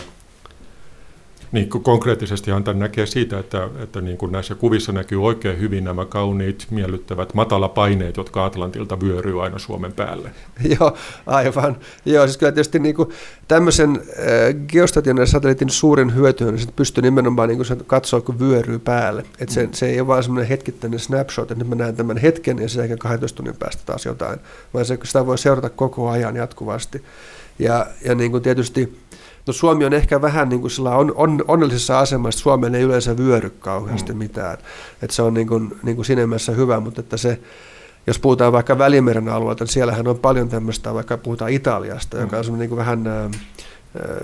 Niin, 1.54 1.70
konkreettisestihan 1.70 2.64
tämän 2.64 2.80
näkee 2.80 3.06
siitä, 3.06 3.40
että, 3.40 3.70
että 3.84 4.02
niin 4.02 4.18
kuin 4.18 4.32
näissä 4.32 4.56
kuvissa 4.56 4.92
näkyy 4.92 5.26
oikein 5.26 5.60
hyvin 5.60 5.84
nämä 5.84 6.06
kauniit, 6.06 6.68
miellyttävät 6.72 7.34
matalapaineet, 7.34 8.18
jotka 8.18 8.46
Atlantilta 8.46 9.00
vyöryy 9.00 9.44
aina 9.44 9.60
Suomen 9.60 9.94
päälle. 9.94 10.32
Joo, 10.80 10.98
aivan. 11.26 11.78
Joo, 12.06 12.28
siis 12.28 12.38
kyllä 12.38 12.52
tietysti 12.52 12.80
niin 12.80 12.96
kuin 12.96 13.10
tämmöisen 13.48 13.90
äh, 13.90 14.66
geostationaarisen 14.68 15.32
satelliitin 15.32 15.70
suurin 15.70 16.16
hyöty 16.16 16.44
on, 16.44 16.56
että 16.56 16.74
pystyy 16.76 17.02
nimenomaan 17.02 17.50
niin 17.50 17.58
kuin 17.58 17.68
sen 17.68 17.86
katsoa, 17.88 18.22
kun 18.22 18.40
vyöryy 18.40 18.80
päälle. 18.80 19.26
Että 19.40 19.54
se, 19.54 19.70
se 19.72 19.90
ei 19.90 20.00
ole 20.00 20.08
vain 20.08 20.24
semmoinen 20.24 20.50
hetkittäinen 20.50 21.00
snapshot, 21.00 21.52
että 21.52 21.64
nyt 21.64 21.70
mä 21.70 21.76
näen 21.76 21.96
tämän 21.96 22.18
hetken 22.18 22.60
ja 22.60 22.70
sen 22.70 23.00
12 23.00 23.38
tunnin 23.38 23.56
päästä 23.60 23.84
taas 23.86 24.06
jotain, 24.06 24.40
vaan 24.74 24.86
se, 24.86 24.98
sitä 25.04 25.26
voi 25.26 25.38
seurata 25.38 25.70
koko 25.70 26.10
ajan 26.10 26.36
jatkuvasti. 26.36 27.04
Ja, 27.60 27.88
ja 28.06 28.16
niin 28.16 28.32
kuin 28.32 28.44
tietysti 28.44 29.04
No 29.48 29.54
Suomi 29.54 29.86
on 29.86 29.94
ehkä 29.94 30.22
vähän 30.22 30.50
niin 30.50 30.62
kuin 30.62 30.72
on, 30.88 31.12
on, 31.16 31.44
onnellisessa 31.48 32.00
asemassa, 32.00 32.38
että 32.38 32.44
Suomeen 32.44 32.76
ei 32.76 32.82
yleensä 32.82 33.18
vyöry 33.18 33.50
kauheasti 33.50 34.14
mm. 34.14 34.18
mitään. 34.18 34.58
Että 35.02 35.16
se 35.16 35.22
on 35.22 35.34
niin 35.34 35.48
kuin, 35.48 35.80
niin 35.84 35.96
kuin 35.96 36.06
siinä 36.06 36.28
mielessä 36.28 36.52
hyvä, 36.52 36.80
mutta 36.80 37.02
että 37.02 37.18
se, 37.18 37.40
jos 38.08 38.20
puhutaan 38.20 38.54
vaikka 38.54 38.78
Välimeren 38.78 39.30
alueelta, 39.30 39.64
niin 39.64 39.74
siellähän 39.74 40.08
on 40.08 40.20
paljon 40.20 40.50
tämmöistä, 40.50 40.94
vaikka 40.94 41.18
puhutaan 41.18 41.52
Italiasta, 41.52 42.18
mm. 42.18 42.24
joka 42.24 42.38
on 42.38 42.44
semmoinen 42.44 42.70
niin 42.70 42.78
vähän 42.78 43.04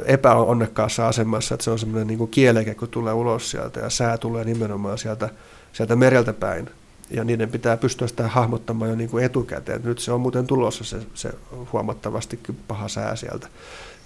epäonnekkaassa 0.05 1.07
asemassa, 1.07 1.55
että 1.55 1.63
se 1.63 1.71
on 1.71 1.79
semmoinen 1.79 2.07
niin 2.07 2.17
kuin 2.17 2.31
kieleke, 2.31 2.75
kun 2.75 2.87
tulee 2.87 3.13
ulos 3.13 3.51
sieltä 3.51 3.79
ja 3.79 3.89
sää 3.89 4.17
tulee 4.17 4.43
nimenomaan 4.43 4.97
sieltä, 4.97 5.29
sieltä 5.73 5.95
mereltä 5.95 6.33
päin. 6.33 6.69
Ja 7.11 7.23
niiden 7.23 7.49
pitää 7.49 7.77
pystyä 7.77 8.07
sitä 8.07 8.27
hahmottamaan 8.27 8.89
jo 8.89 8.95
niin 8.95 9.09
kuin 9.09 9.23
etukäteen. 9.23 9.81
Nyt 9.83 9.99
se 9.99 10.11
on 10.11 10.21
muuten 10.21 10.47
tulossa 10.47 10.83
se, 10.83 10.97
se 11.13 11.31
huomattavasti 11.73 12.39
paha 12.67 12.87
sää 12.87 13.15
sieltä 13.15 13.47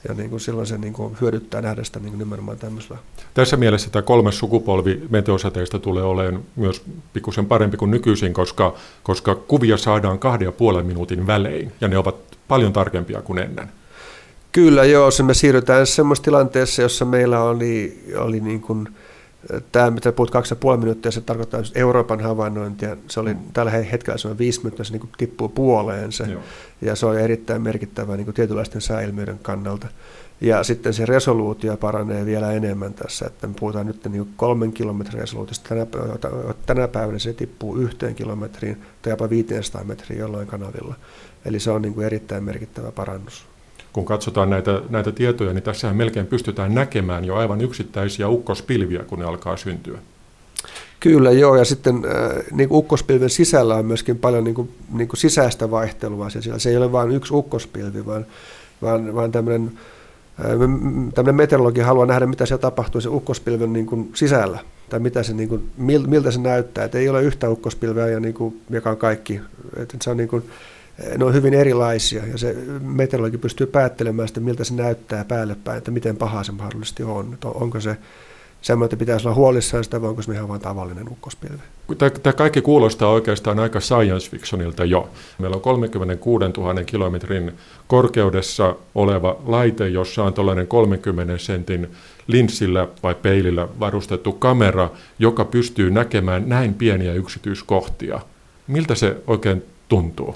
ja 0.08 0.14
niin 0.14 0.30
kuin 0.30 0.40
silloin 0.40 0.68
se 0.68 0.78
niin 0.78 0.94
kuin 0.94 1.18
hyödyttää 1.22 1.62
nähdä 1.62 1.84
sitä 1.84 2.00
niin 2.00 2.12
kuin 2.12 2.20
nimenomaan 2.20 2.58
tämmöisellä. 2.58 2.98
Tässä 3.34 3.58
mielessä 3.58 3.90
tämä 3.90 4.04
kolmas 4.04 4.38
sukupolvi 4.38 5.04
meteosateista 5.10 5.80
tulee 5.80 6.04
olemaan 6.04 6.44
myös 6.56 6.82
pikkusen 7.14 7.46
parempi 7.46 7.78
kuin 7.78 7.92
nykyisin, 7.92 8.34
koska, 8.34 8.74
koska 9.04 9.36
kuvia 9.36 9.78
saadaan 9.78 10.20
kahden 10.20 10.46
ja 10.46 10.52
puolen 10.52 10.86
minuutin 10.86 11.28
välein, 11.28 11.72
ja 11.82 11.88
ne 11.88 11.98
ovat 11.98 12.16
paljon 12.48 12.74
tarkempia 12.74 13.22
kuin 13.22 13.40
ennen. 13.40 13.72
Kyllä 14.52 14.84
joo, 14.84 15.12
se 15.12 15.24
me 15.24 15.34
siirrytään 15.34 15.88
semmoisessa 15.88 16.24
tilanteessa, 16.24 16.82
jossa 16.82 17.06
meillä 17.06 17.44
oli, 17.44 18.04
oli 18.18 18.40
niin 18.40 18.62
kuin, 18.62 18.90
tämä, 19.72 19.92
mitä 19.92 20.12
puhut 20.12 20.32
kaksi 20.32 20.52
ja 20.52 20.56
puoli 20.56 20.78
minuuttia, 20.78 21.12
se 21.12 21.22
tarkoittaa 21.22 21.62
Euroopan 21.76 22.20
havainnointia. 22.20 22.98
Se 23.08 23.20
oli 23.20 23.34
mm. 23.34 23.40
tällä 23.54 23.72
hetkellä 23.72 24.18
se 24.18 24.28
on 24.28 24.38
viisi 24.38 24.60
minuuttia, 24.60 24.86
se 24.86 24.92
niin 24.92 25.10
tippuu 25.18 25.50
puoleen 25.50 26.12
se. 26.12 26.24
Joo. 26.24 26.42
Ja 26.82 26.96
se 26.96 27.06
on 27.06 27.20
erittäin 27.20 27.62
merkittävä 27.62 28.18
niin 28.18 28.34
tietynlaisten 28.34 28.82
sääilmiöiden 28.82 29.40
kannalta. 29.42 29.88
Ja 30.42 30.64
sitten 30.64 30.94
se 30.94 31.06
resoluutio 31.06 31.78
paranee 31.78 32.26
vielä 32.26 32.52
enemmän 32.52 32.94
tässä, 32.94 33.26
että 33.26 33.48
me 33.48 33.54
puhutaan 33.60 33.88
nyt 33.88 34.06
niin 34.06 34.34
kolmen 34.36 34.74
kilometrin 34.74 35.22
resoluutista. 35.22 35.70
Tänä, 35.70 35.86
tänä 36.66 36.88
päivänä 36.88 37.20
se 37.20 37.34
tippuu 37.34 37.78
yhteen 37.78 38.16
kilometriin 38.16 38.82
tai 39.02 39.14
jopa 39.14 39.30
500 39.30 39.84
metriä 39.84 40.20
jollain 40.20 40.48
kanavilla. 40.48 40.96
Eli 41.46 41.60
se 41.60 41.72
on 41.72 41.82
niin 41.82 41.94
kuin 41.94 42.06
erittäin 42.06 42.44
merkittävä 42.44 42.92
parannus 42.92 43.53
kun 43.94 44.06
katsotaan 44.06 44.50
näitä, 44.50 44.82
näitä 44.90 45.12
tietoja, 45.12 45.54
niin 45.54 45.64
tässähän 45.64 45.98
melkein 45.98 46.28
pystytään 46.28 46.76
näkemään 46.76 47.26
jo 47.26 47.36
aivan 47.36 47.62
yksittäisiä 47.62 48.30
ukkospilviä, 48.30 49.04
kun 49.04 49.20
ne 49.20 49.26
alkaa 49.26 49.58
syntyä. 49.58 50.00
Kyllä, 51.00 51.32
joo, 51.32 51.56
ja 51.56 51.66
sitten 51.66 51.96
äh, 51.96 52.44
niin 52.52 52.70
ukkospilven 52.72 53.30
sisällä 53.30 53.76
on 53.76 53.86
myöskin 53.86 54.20
paljon 54.20 54.44
niin 54.44 54.56
kuin, 54.56 54.70
niin 54.94 55.08
kuin 55.08 55.18
sisäistä 55.18 55.72
vaihtelua. 55.72 56.30
Siellä. 56.30 56.60
Se 56.60 56.70
ei 56.70 56.78
ole 56.78 56.92
vain 56.92 57.12
yksi 57.12 57.34
ukkospilvi, 57.34 58.06
vaan, 58.06 58.26
vaan, 58.82 59.16
vaan 59.16 59.32
tämmöinen, 59.32 59.72
äh, 60.40 60.52
tämmöinen 61.16 61.36
meteorologi 61.36 61.82
haluaa 61.82 62.06
nähdä, 62.06 62.26
mitä 62.26 62.46
siellä 62.46 62.62
tapahtuu 62.62 63.02
se 63.02 63.10
ukkospilven 63.10 63.74
niin 63.74 63.86
kuin 63.86 64.12
sisällä, 64.16 64.60
tai 64.90 65.00
mitä 65.00 65.24
se, 65.24 65.34
niin 65.34 65.50
kuin, 65.50 65.72
miltä 65.78 66.32
se 66.32 66.40
näyttää. 66.40 66.86
Et 66.86 66.96
ei 66.96 67.10
ole 67.10 67.24
yhtä 67.24 67.50
ukkospilveä, 67.50 68.08
ja 68.08 68.20
niin 68.20 68.34
kuin, 68.34 68.62
joka 68.70 68.90
on 68.90 68.98
kaikki. 68.98 69.42
Et 69.78 69.96
se 70.02 70.10
on 70.10 70.18
niin 70.18 70.30
kuin, 70.30 70.44
ne 71.18 71.26
on 71.26 71.34
hyvin 71.34 71.54
erilaisia 71.54 72.26
ja 72.26 72.38
se 72.38 72.56
meteorologi 72.82 73.38
pystyy 73.38 73.68
päättelemään 73.68 74.28
sitä, 74.28 74.40
miltä 74.40 74.64
se 74.64 74.74
näyttää 74.74 75.26
päälle 75.26 75.56
päin, 75.64 75.78
että 75.78 75.92
miten 75.92 76.18
paha 76.18 76.44
se 76.44 76.52
mahdollisesti 76.52 77.04
on. 77.04 77.34
Että 77.34 77.48
onko 77.48 77.80
se 77.80 77.98
semmoinen, 78.62 78.86
että 78.86 78.98
pitäisi 78.98 79.28
olla 79.28 79.36
huolissaan 79.36 79.84
sitä, 79.84 80.02
vai 80.02 80.10
onko 80.10 80.22
se 80.22 80.32
ihan 80.32 80.48
vain 80.48 80.62
tavallinen 80.62 81.10
ukkospilvi? 81.10 81.62
Tämä 82.24 82.34
kaikki 82.34 82.62
kuulostaa 82.62 83.10
oikeastaan 83.10 83.60
aika 83.60 83.80
science 83.80 84.30
fictionilta 84.30 84.86
jo. 84.86 85.10
Meillä 85.40 85.56
on 85.56 85.62
36 85.62 86.46
000 86.58 86.84
kilometrin 86.84 87.52
korkeudessa 87.88 88.76
oleva 88.96 89.38
laite, 89.46 89.88
jossa 89.88 90.24
on 90.24 90.34
tällainen 90.34 90.68
30 90.68 91.38
sentin 91.38 91.90
linssillä 92.28 92.88
vai 93.04 93.16
peilillä 93.16 93.68
varustettu 93.80 94.32
kamera, 94.32 94.90
joka 95.20 95.46
pystyy 95.46 95.92
näkemään 95.92 96.50
näin 96.50 96.74
pieniä 96.74 97.14
yksityiskohtia. 97.14 98.20
Miltä 98.68 98.96
se 98.96 99.16
oikein 99.28 99.64
tuntuu? 99.90 100.36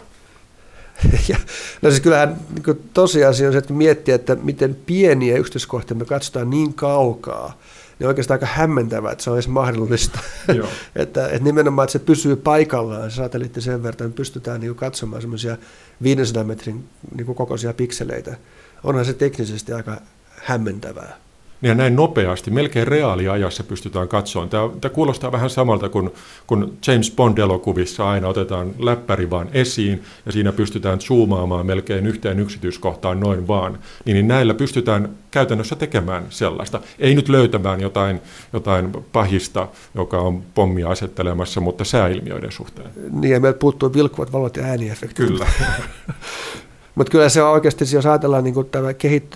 Ja, 1.30 1.38
no 1.82 1.90
siis 1.90 2.02
kyllähän 2.02 2.38
niin 2.54 2.90
tosiasia 2.94 3.48
on 3.48 3.54
se, 3.54 3.58
että 3.58 3.74
miettiä, 3.74 4.16
että 4.16 4.36
miten 4.36 4.78
pieniä 4.86 5.38
yksityiskohtia 5.38 5.98
me 5.98 6.06
katsotaan 6.06 6.50
niin 6.50 6.74
kaukaa, 6.74 7.60
niin 8.00 8.08
oikeastaan 8.08 8.36
aika 8.36 8.46
hämmentävää, 8.46 9.12
että 9.12 9.24
se 9.24 9.30
on 9.30 9.36
edes 9.36 9.48
mahdollista. 9.48 10.20
että, 10.96 11.28
että 11.28 11.44
nimenomaan, 11.44 11.84
että 11.84 11.92
se 11.92 12.00
pysyy 12.00 12.36
paikallaan, 12.36 13.12
se 13.12 13.16
satelliitti 13.16 13.62
sen 13.62 13.84
verran, 13.84 13.92
että 13.92 14.04
me 14.04 14.10
pystytään 14.10 14.62
niin 14.62 14.76
katsomaan 14.76 15.22
semmoisia 15.22 15.58
500 16.04 16.44
metrin 16.44 16.90
niin 17.16 17.36
kokoisia 17.36 17.74
pikseleitä. 17.74 18.38
Onhan 18.84 19.06
se 19.06 19.14
teknisesti 19.14 19.74
aika 19.74 19.98
hämmentävää 20.36 21.27
ja 21.62 21.76
näin 21.76 21.96
nopeasti, 21.96 22.52
melkein 22.52 22.88
reaaliajassa 22.88 23.63
pystytään 23.63 24.08
katsomaan. 24.08 24.50
Tämä, 24.50 24.70
tämä 24.82 24.93
kuulostaa 24.93 25.32
vähän 25.32 25.50
samalta 25.50 25.89
kuin 25.89 26.10
kun 26.48 26.78
James 26.88 27.12
Bond-elokuvissa 27.15 28.10
aina 28.10 28.28
otetaan 28.28 28.74
läppäri 28.80 29.30
vaan 29.30 29.50
esiin 29.54 30.04
ja 30.26 30.32
siinä 30.32 30.52
pystytään 30.52 31.02
zoomaamaan 31.02 31.65
melkein 31.65 32.08
yhteen 32.08 32.39
yksityiskohtaan 32.39 33.20
noin 33.20 33.48
vaan. 33.48 33.80
Niin, 34.06 34.13
niin 34.13 34.28
näillä 34.28 34.54
pystytään 34.54 35.10
käytännössä 35.32 35.76
tekemään 35.76 36.26
sellaista. 36.30 36.82
Ei 37.00 37.15
nyt 37.15 37.29
löytämään 37.29 37.82
jotain, 37.82 38.21
jotain 38.54 38.92
pahista, 39.12 39.67
joka 39.96 40.17
on 40.19 40.44
pommia 40.54 40.90
asettelemassa, 40.90 41.62
mutta 41.62 41.84
sääilmiöiden 41.84 42.52
suhteen. 42.52 42.90
Niin 43.12 43.32
ja 43.32 43.40
meiltä 43.40 43.60
puuttuu 43.60 43.94
vilkkuvat 43.94 44.32
valot 44.32 44.58
ja 44.58 44.63
ääniefektit. 44.63 45.27
Kyllä. 45.27 45.48
Mutta 46.98 47.12
kyllä 47.12 47.29
se 47.29 47.43
on 47.43 47.52
oikeasti, 47.52 47.85
jos 47.95 48.06
ajatellaan 48.06 48.43
niin 48.43 48.54
kuin 48.54 48.69
tämä 48.69 48.93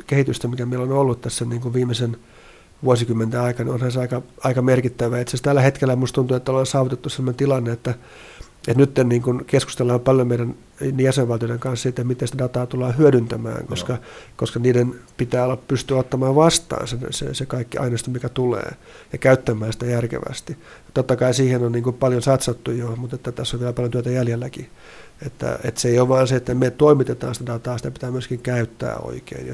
kehitystä, 0.07 0.47
mikä 0.47 0.65
meillä 0.65 0.83
on 0.83 0.91
ollut 0.91 1.21
tässä 1.21 1.45
niin 1.45 1.61
kuin 1.61 1.73
viimeisen 1.73 2.17
vuosikymmenten 2.83 3.41
aikana, 3.41 3.65
niin 3.67 3.73
onhan 3.73 3.91
se 3.91 3.99
aika, 3.99 4.21
aika 4.43 4.61
merkittävä. 4.61 5.19
Itse 5.19 5.29
asiassa 5.29 5.43
tällä 5.43 5.61
hetkellä 5.61 5.95
minusta 5.95 6.15
tuntuu, 6.15 6.37
että 6.37 6.51
ollaan 6.51 6.65
saavutettu 6.65 7.09
sellainen 7.09 7.35
tilanne, 7.35 7.71
että, 7.71 7.93
Et 8.67 8.77
nyt 8.77 8.99
niin 9.03 9.21
kun 9.21 9.45
keskustellaan 9.47 9.99
paljon 9.99 10.27
meidän 10.27 10.55
jäsenvaltioiden 10.97 11.59
kanssa 11.59 11.83
siitä, 11.83 12.03
miten 12.03 12.27
sitä 12.27 12.43
dataa 12.43 12.65
tullaan 12.65 12.97
hyödyntämään, 12.97 13.67
koska, 13.67 13.97
koska 14.35 14.59
niiden 14.59 14.95
pitää 15.17 15.43
olla 15.43 15.57
pystyä 15.57 15.97
ottamaan 15.97 16.35
vastaan 16.35 16.87
se, 16.87 16.97
se, 17.09 17.33
se 17.33 17.45
kaikki 17.45 17.77
aineisto, 17.77 18.11
mikä 18.11 18.29
tulee, 18.29 18.71
ja 19.11 19.17
käyttämään 19.17 19.73
sitä 19.73 19.85
järkevästi. 19.85 20.57
Totta 20.93 21.15
kai 21.15 21.33
siihen 21.33 21.63
on 21.63 21.71
niin 21.71 21.93
paljon 21.99 22.21
satsattu 22.21 22.71
jo, 22.71 22.95
mutta 22.95 23.15
että 23.15 23.31
tässä 23.31 23.57
on 23.57 23.61
vielä 23.61 23.73
paljon 23.73 23.91
työtä 23.91 24.09
jäljelläkin. 24.09 24.69
Että, 25.25 25.59
että 25.63 25.81
se 25.81 25.89
ei 25.89 25.99
ole 25.99 26.09
vain 26.09 26.27
se, 26.27 26.35
että 26.35 26.53
me 26.53 26.69
toimitetaan 26.69 27.35
sitä 27.35 27.53
dataa, 27.53 27.77
sitä 27.77 27.91
pitää 27.91 28.11
myöskin 28.11 28.39
käyttää 28.39 28.97
oikein 28.97 29.47
ja 29.47 29.53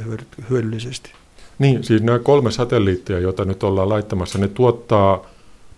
hyödyllisesti. 0.49 1.11
Niin, 1.59 1.84
siis 1.84 2.03
nämä 2.03 2.20
kolme 2.20 2.51
satelliittia, 2.51 3.20
joita 3.20 3.45
nyt 3.45 3.63
ollaan 3.63 3.89
laittamassa, 3.89 4.39
ne 4.39 4.47
tuottaa, 4.47 5.26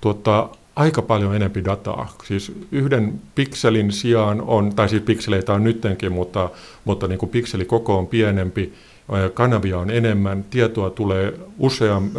tuottaa 0.01 0.55
aika 0.75 1.01
paljon 1.01 1.35
enempi 1.35 1.63
dataa. 1.63 2.13
Siis 2.25 2.51
yhden 2.71 3.21
pikselin 3.35 3.91
sijaan 3.91 4.41
on, 4.41 4.75
tai 4.75 4.89
siis 4.89 5.01
pikseleitä 5.01 5.53
on 5.53 5.63
nyttenkin, 5.63 6.11
mutta, 6.11 6.49
mutta 6.85 7.07
niin 7.07 7.19
kuin 7.19 7.29
pikselikoko 7.29 7.97
on 7.97 8.07
pienempi, 8.07 8.73
kanavia 9.33 9.79
on 9.79 9.89
enemmän, 9.89 10.45
tietoa 10.49 10.89
tulee 10.89 11.33
usean, 11.57 12.11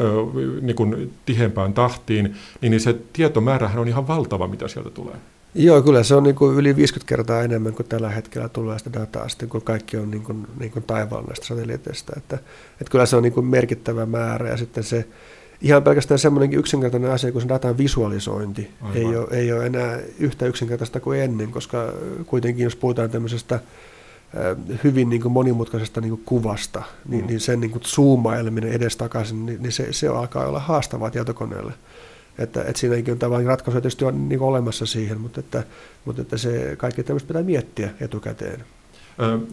niin 0.60 0.76
kuin 0.76 1.14
tihempään 1.26 1.72
tahtiin, 1.72 2.36
niin 2.60 2.80
se 2.80 2.96
tietomäärähän 3.12 3.78
on 3.78 3.88
ihan 3.88 4.08
valtava, 4.08 4.48
mitä 4.48 4.68
sieltä 4.68 4.90
tulee. 4.90 5.16
Joo, 5.54 5.82
kyllä 5.82 6.02
se 6.02 6.14
on 6.14 6.22
niin 6.22 6.34
kuin 6.34 6.56
yli 6.56 6.76
50 6.76 7.08
kertaa 7.08 7.42
enemmän 7.42 7.74
kuin 7.74 7.88
tällä 7.88 8.10
hetkellä 8.10 8.48
tulee 8.48 8.78
sitä 8.78 8.92
dataa, 8.92 9.28
sitten 9.28 9.48
kun 9.48 9.62
kaikki 9.62 9.96
on 9.96 10.10
niin 10.10 10.22
kuin, 10.22 10.46
niin 10.60 10.72
kuin 10.72 10.82
taivaalla 10.82 11.26
näistä 11.26 11.46
satelliiteista. 11.46 12.12
Että, 12.16 12.36
että 12.80 12.90
kyllä 12.90 13.06
se 13.06 13.16
on 13.16 13.22
niin 13.22 13.32
kuin 13.32 13.46
merkittävä 13.46 14.06
määrä 14.06 14.48
ja 14.48 14.56
sitten 14.56 14.84
se 14.84 15.06
ihan 15.60 15.82
pelkästään 15.82 16.18
semmoinenkin 16.18 16.58
yksinkertainen 16.58 17.10
asia 17.10 17.32
kuin 17.32 17.42
se 17.42 17.48
datan 17.48 17.78
visualisointi 17.78 18.70
ei 18.94 19.04
ole, 19.04 19.26
ei 19.30 19.52
ole 19.52 19.66
enää 19.66 19.98
yhtä 20.18 20.46
yksinkertaista 20.46 21.00
kuin 21.00 21.20
ennen, 21.20 21.50
koska 21.50 21.92
kuitenkin 22.26 22.64
jos 22.64 22.76
puhutaan 22.76 23.10
tämmöisestä 23.10 23.60
hyvin 24.84 25.08
niin 25.08 25.22
kuin 25.22 25.32
monimutkaisesta 25.32 26.00
niin 26.00 26.10
kuin 26.10 26.22
kuvasta, 26.26 26.82
niin, 27.08 27.24
mm. 27.24 27.26
niin 27.26 27.40
sen 27.40 27.60
niin 27.60 27.70
kuin 27.70 27.82
zoomaileminen 27.84 28.72
edestakaisin, 28.72 29.46
niin, 29.46 29.62
niin 29.62 29.72
se, 29.72 29.92
se 29.92 30.08
alkaa 30.08 30.46
olla 30.46 30.60
haastavaa 30.60 31.10
tietokoneelle. 31.10 31.72
Että, 32.38 32.60
että 32.60 32.80
siinäkin 32.80 33.12
on 33.12 33.18
tavallaan 33.18 33.46
ratkaisuja 33.46 33.80
tietysti 33.80 34.04
on 34.04 34.28
niin 34.28 34.40
olemassa 34.40 34.86
siihen, 34.86 35.20
mutta, 35.20 35.40
että, 35.40 35.62
mutta 36.04 36.22
että 36.22 36.36
se 36.36 36.74
kaikki 36.78 37.02
tämmöistä 37.02 37.26
pitää 37.26 37.42
miettiä 37.42 37.90
etukäteen. 38.00 38.64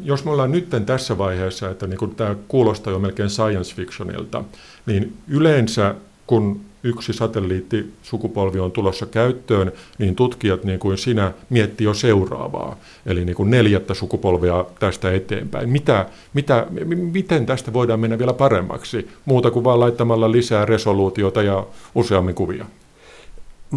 Jos 0.03 0.25
me 0.25 0.31
ollaan 0.31 0.51
nyt 0.51 0.69
tässä 0.85 1.17
vaiheessa, 1.17 1.69
että 1.69 1.87
niin 1.87 2.15
tämä 2.15 2.35
kuulostaa 2.47 2.93
jo 2.93 2.99
melkein 2.99 3.29
science 3.29 3.75
fictionilta, 3.75 4.43
niin 4.85 5.17
yleensä 5.27 5.95
kun 6.27 6.61
yksi 6.87 7.13
satelliittisukupolvi 7.13 8.59
on 8.59 8.71
tulossa 8.71 9.05
käyttöön, 9.05 9.71
niin 9.97 10.15
tutkijat 10.15 10.63
niin 10.63 10.79
kuin 10.79 10.97
sinä 10.97 11.31
mietti 11.49 11.83
jo 11.83 11.93
seuraavaa, 11.93 12.75
eli 13.05 13.25
niin 13.25 13.35
kuin 13.35 13.51
neljättä 13.51 13.93
sukupolvea 13.93 14.65
tästä 14.79 15.11
eteenpäin. 15.11 15.69
Mitä, 15.69 16.05
mitä, 16.33 16.67
miten 16.95 17.45
tästä 17.45 17.73
voidaan 17.73 17.99
mennä 17.99 18.19
vielä 18.19 18.33
paremmaksi, 18.33 19.09
muuta 19.25 19.51
kuin 19.51 19.63
vain 19.63 19.79
laittamalla 19.79 20.31
lisää 20.31 20.65
resoluutiota 20.65 21.43
ja 21.43 21.65
useammin 21.95 22.35
kuvia? 22.35 22.65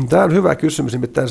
Tämä 0.08 0.24
on 0.24 0.32
hyvä 0.32 0.54
kysymys, 0.54 0.92
nimittäin 0.92 1.28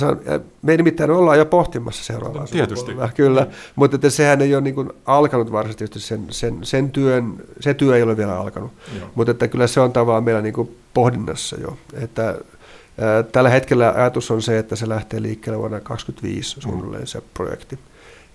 me 0.61 0.77
nimittäin 0.77 1.11
ollaan 1.11 1.37
jo 1.37 1.45
pohtimassa 1.45 2.03
seuraavaa. 2.03 2.41
No, 2.41 2.47
tietysti. 2.47 2.91
Kyllä, 3.15 3.47
mutta 3.75 3.95
että 3.95 4.09
sehän 4.09 4.41
ei 4.41 4.55
ole 4.55 4.61
niin 4.61 4.75
kuin 4.75 4.89
alkanut 5.05 5.51
varsinaisesti, 5.51 5.99
sen, 5.99 6.25
sen, 6.29 6.59
sen 6.63 6.91
työn, 6.91 7.33
se 7.59 7.73
työ 7.73 7.95
ei 7.95 8.03
ole 8.03 8.17
vielä 8.17 8.39
alkanut, 8.39 8.71
Joo. 8.99 9.09
mutta 9.15 9.31
että 9.31 9.47
kyllä 9.47 9.67
se 9.67 9.79
on 9.79 9.91
tavallaan 9.91 10.23
meillä 10.23 10.41
niin 10.41 10.53
kuin 10.53 10.77
pohdinnassa 10.93 11.57
jo. 11.61 11.77
Että, 11.93 12.35
ää, 13.01 13.23
tällä 13.23 13.49
hetkellä 13.49 13.93
ajatus 13.95 14.31
on 14.31 14.41
se, 14.41 14.59
että 14.59 14.75
se 14.75 14.89
lähtee 14.89 15.21
liikkeelle 15.21 15.59
vuonna 15.59 15.79
2025 15.79 16.61
suunnilleen 16.61 17.07
se 17.07 17.21
projekti. 17.33 17.79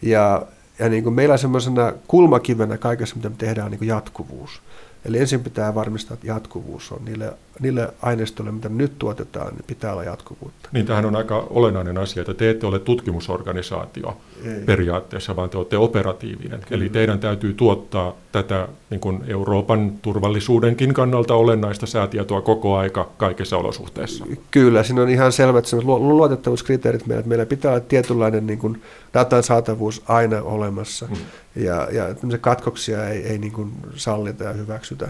Ja, 0.03 0.47
ja 0.79 0.89
niin 0.89 1.03
kuin 1.03 1.14
meillä 1.14 1.37
semmoisena 1.37 1.93
kulmakivenä 2.09 2.79
kaikessa, 2.79 3.16
mitä 3.16 3.29
me 3.29 3.35
tehdään, 3.39 3.64
on 3.64 3.70
niin 3.70 3.79
kuin 3.79 3.89
jatkuvuus. 3.89 4.62
Eli 5.05 5.18
ensin 5.18 5.40
pitää 5.40 5.74
varmistaa, 5.74 6.14
että 6.14 6.26
jatkuvuus 6.26 6.92
on 6.92 7.05
niille, 7.05 7.32
niille 7.61 7.94
aineistoille, 8.02 8.52
mitä 8.52 8.68
nyt 8.68 8.98
tuotetaan, 8.98 9.55
niin 9.55 9.64
pitää 9.66 9.92
olla 9.92 10.05
jatkuvuutta. 10.05 10.68
Niin 10.72 10.86
tämähän 10.86 11.05
on 11.05 11.16
aika 11.16 11.46
olennainen 11.50 11.98
asia, 11.98 12.20
että 12.20 12.34
te 12.34 12.50
ette 12.50 12.66
ole 12.66 12.78
tutkimusorganisaatio 12.78 14.16
Ei. 14.44 14.61
periaatteessa, 14.66 15.36
vaan 15.36 15.50
te 15.50 15.59
olette 15.59 15.76
operatiivinen. 15.76 16.61
Kyllä. 16.61 16.82
Eli 16.82 16.88
teidän 16.88 17.18
täytyy 17.18 17.55
tuottaa 17.55 18.14
tätä 18.32 18.68
niin 18.90 19.00
kuin 19.00 19.24
Euroopan 19.26 19.92
turvallisuudenkin 20.02 20.94
kannalta 20.94 21.34
olennaista 21.34 21.86
säätietoa 21.86 22.42
koko 22.42 22.76
aika 22.76 23.11
kaikissa 23.16 23.57
olosuhteissa. 23.57 24.26
Kyllä, 24.50 24.82
siinä 24.82 25.02
on 25.02 25.09
ihan 25.09 25.32
selvät 25.32 25.64
luotettavuuskriteerit 25.82 27.07
meillä, 27.07 27.20
että 27.20 27.28
meillä 27.28 27.46
pitää 27.46 27.70
olla 27.72 27.80
tietynlainen 27.80 28.46
niin 28.46 28.59
kuin 28.59 28.82
datan 29.14 29.42
saatavuus 29.42 30.02
aina 30.09 30.42
olemassa. 30.42 31.07
Hmm 31.07 31.16
ja, 31.57 31.88
ja 31.92 32.14
katkoksia 32.40 33.09
ei, 33.09 33.22
ei 33.22 33.38
niin 33.38 33.52
kuin 33.52 33.72
sallita 33.96 34.44
ja 34.44 34.52
hyväksytä. 34.52 35.09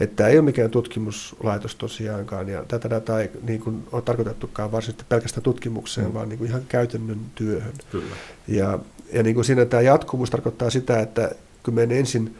Että 0.00 0.16
tämä 0.16 0.28
ei 0.28 0.38
ole 0.38 0.44
mikään 0.44 0.70
tutkimuslaitos 0.70 1.74
tosiaankaan, 1.74 2.48
ja 2.48 2.64
tätä 2.68 2.90
dataa 2.90 3.20
ei 3.20 3.30
niin 3.42 3.60
kuin 3.60 3.88
ole 3.92 4.02
tarkoitettukaan 4.02 4.72
varsinaisesti 4.72 5.04
pelkästään 5.08 5.42
tutkimukseen, 5.42 6.06
mm. 6.06 6.14
vaan 6.14 6.28
niin 6.28 6.38
kuin 6.38 6.48
ihan 6.48 6.62
käytännön 6.68 7.20
työhön. 7.34 7.74
Kyllä. 7.90 8.16
Ja, 8.48 8.78
ja 9.12 9.22
niin 9.22 9.34
kuin 9.34 9.44
siinä 9.44 9.64
tämä 9.64 9.80
jatkuvuus 9.80 10.30
tarkoittaa 10.30 10.70
sitä, 10.70 11.00
että 11.00 11.30
kun 11.62 11.74
me 11.74 11.82
ensin 11.90 12.36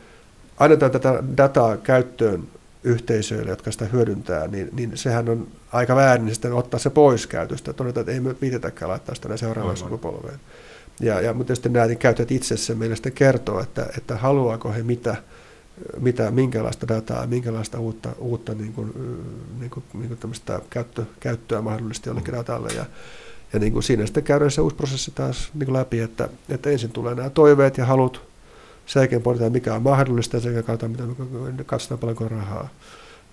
annetaan 0.59 0.93
tätä 0.93 1.23
dataa 1.37 1.77
käyttöön 1.77 2.43
yhteisöille, 2.85 3.51
jotka 3.51 3.71
sitä 3.71 3.85
hyödyntää, 3.85 4.47
niin, 4.47 4.69
niin 4.73 4.97
sehän 4.97 5.29
on 5.29 5.49
aika 5.73 5.97
väärin 5.97 6.35
sitten 6.35 6.53
ottaa 6.53 6.81
se 6.81 6.91
pois 6.91 7.27
käytöstä. 7.27 7.73
Todetaan, 7.73 8.03
että 8.03 8.13
ei 8.13 8.21
me 8.21 8.35
viitetäkään 8.41 8.91
laittaa 8.91 9.15
sitä 9.15 9.37
seuraavaan 9.37 9.77
sukupolveen. 9.77 10.41
Ja, 11.01 11.21
ja, 11.21 11.35
mutta 11.35 11.55
sitten 11.55 11.73
nämä 11.73 11.95
käyttäjät 11.95 12.31
itse 12.31 12.75
meille 12.75 12.97
sitten 12.97 13.13
kertoo, 13.13 13.61
että, 13.61 13.87
että 13.99 14.17
haluaako 14.17 14.73
he 14.73 14.83
mitä, 14.83 15.17
mitä, 16.01 16.31
minkälaista 16.31 16.89
dataa, 16.89 17.27
minkälaista 17.27 17.81
uutta, 17.81 18.09
uutta 18.19 18.55
niin 18.55 18.73
kuin, 18.73 18.93
niin 19.61 19.71
kuin, 19.71 19.85
niin 19.95 20.19
kuin 20.19 20.33
käyttö, 20.71 21.05
käyttöä 21.21 21.61
mahdollisesti 21.61 22.09
jollekin 22.09 22.35
mm. 22.35 22.39
datalle. 22.39 22.69
Ja, 22.69 22.85
ja 23.53 23.59
niin 23.59 23.73
kuin 23.73 23.83
siinä 23.83 24.07
sitten 24.07 24.23
käydään 24.23 24.51
se 24.51 24.61
uusi 24.61 24.77
prosessi 24.77 25.13
taas 25.15 25.51
niin 25.55 25.67
kuin 25.67 25.77
läpi, 25.77 26.01
että, 26.01 26.29
että 26.49 26.71
ensin 26.71 26.91
tulee 26.91 27.15
nämä 27.15 27.31
toiveet 27.31 27.79
ja 27.79 27.87
halut, 27.87 28.23
sen 28.87 29.01
jälkeen 29.01 29.23
pohditaan 29.23 29.53
mikä 29.53 29.75
on 29.75 29.83
mahdollista 29.83 30.37
ja 30.37 30.41
sen 30.41 30.55
jälkeen 30.55 30.79
katsotaan, 30.79 31.17
mitä, 31.47 31.65
katsotaan 31.65 31.99
paljonko 31.99 32.29
rahaa. 32.29 32.69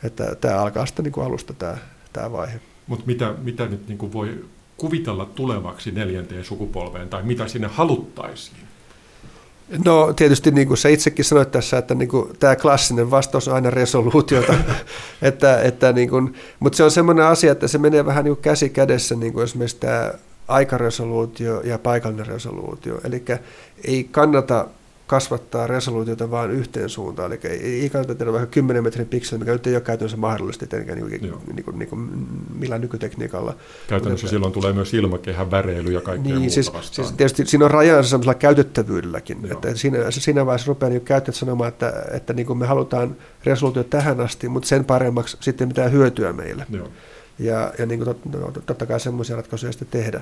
Että 0.04 0.36
tämä 0.36 0.58
alkaa 0.58 0.86
sitten 0.86 1.04
niin 1.04 1.14
kuin 1.14 1.26
alusta 1.26 1.54
tämä, 1.54 1.78
tämä 2.14 2.32
vaihe. 2.32 2.60
Mutta 2.88 3.06
mitä, 3.06 3.34
mitä 3.44 3.66
nyt 3.66 3.88
niin 3.88 3.98
kuin 3.98 4.14
voi 4.14 4.46
kuvitella 4.78 5.26
tulevaksi 5.26 5.92
neljänteen 5.92 6.44
sukupolveen, 6.44 7.10
tai 7.10 7.24
mitä 7.24 7.48
sinne 7.48 7.68
haluttaisiin? 7.68 8.58
No 9.86 10.14
tietysti 10.14 10.52
niin 10.52 10.68
kuin 10.68 10.78
sä 10.78 10.90
itsekin 10.90 11.26
sanoit 11.26 11.52
tässä, 11.52 11.78
että 11.78 11.96
niin 11.96 12.10
kuin, 12.10 12.38
tämä 12.40 12.56
klassinen 12.56 13.12
vastaus 13.12 13.48
on 13.48 13.56
aina 13.56 13.70
resoluutiota, 13.70 14.54
että, 15.22 15.62
että 15.62 15.94
niin 15.94 16.10
kuin, 16.10 16.34
mutta 16.60 16.78
se 16.78 16.84
on 16.84 16.92
semmoinen 16.92 17.26
asia, 17.26 17.52
että 17.52 17.68
se 17.68 17.78
menee 17.78 18.06
vähän 18.06 18.24
niin 18.24 18.36
kuin 18.36 18.44
käsi 18.44 18.70
kädessä, 18.70 19.16
niin 19.16 19.34
kuin 19.34 19.44
esimerkiksi 19.44 19.78
tämä 19.80 20.14
aikaresoluutio 20.48 21.62
ja 21.62 21.80
paikallinen 21.80 22.28
resoluutio. 22.28 23.00
Eli 23.04 23.24
ei 23.88 24.04
kannata 24.12 24.68
kasvattaa 25.14 25.68
resoluutiota 25.68 26.32
vain 26.32 26.52
yhteen 26.52 26.90
suuntaan. 26.90 27.32
Eli 27.32 27.40
ei, 27.44 27.82
ei 27.82 27.90
kannata 27.90 28.16
tehdä 28.16 28.32
vaikka 28.32 28.48
10 28.48 28.84
metrin 28.84 29.08
pikseli, 29.08 29.40
mikä 29.40 29.52
nyt 29.52 29.68
ei 29.68 29.76
ole 29.76 29.82
käytännössä 29.82 30.18
mahdollista 30.18 30.68
tietenkään 30.68 31.00
niin, 31.00 31.22
niin, 31.22 31.34
niin, 31.56 31.80
niin 31.80 32.28
millään 32.60 32.82
nykytekniikalla. 32.82 33.56
Käytännössä 33.88 34.24
Mutta, 34.26 34.36
silloin 34.36 34.54
tulee 34.54 34.74
myös 34.74 34.94
ilmakehän 34.94 35.52
väreily 35.52 35.92
ja 35.92 36.02
kaikkea 36.02 36.36
niin, 36.36 36.52
siis, 36.52 36.72
siis 36.82 37.12
tietysti 37.12 37.46
siinä 37.46 37.66
on 37.66 37.72
rajansa 37.72 38.10
semmoisella 38.10 38.34
käytettävyydelläkin. 38.34 39.38
Joo. 39.44 39.52
Että 39.52 39.76
siinä, 39.76 40.12
siinä 40.12 40.46
vaiheessa 40.46 40.68
rupeaa 40.68 40.90
niin 40.90 41.02
käyttäjät 41.02 41.36
sanomaan, 41.36 41.68
että, 41.68 41.94
että 42.12 42.34
niin 42.34 42.46
kuin 42.46 42.60
me 42.60 42.66
halutaan 42.66 43.16
resoluutio 43.44 43.84
tähän 43.84 44.20
asti, 44.20 44.50
mutta 44.50 44.68
sen 44.68 44.86
paremmaksi 44.86 45.38
sitten 45.40 45.68
mitään 45.68 45.92
hyötyä 45.92 46.34
meille. 46.34 46.66
Joo. 46.70 46.88
Ja, 47.40 47.74
ja 47.80 47.86
niin 47.86 48.04
kuin 48.04 48.18
tot, 48.32 48.66
totta 48.66 48.86
kai 48.86 49.00
semmoisia 49.00 49.36
ratkaisuja 49.36 49.72
sitten 49.72 49.88
tehdä. 49.88 50.22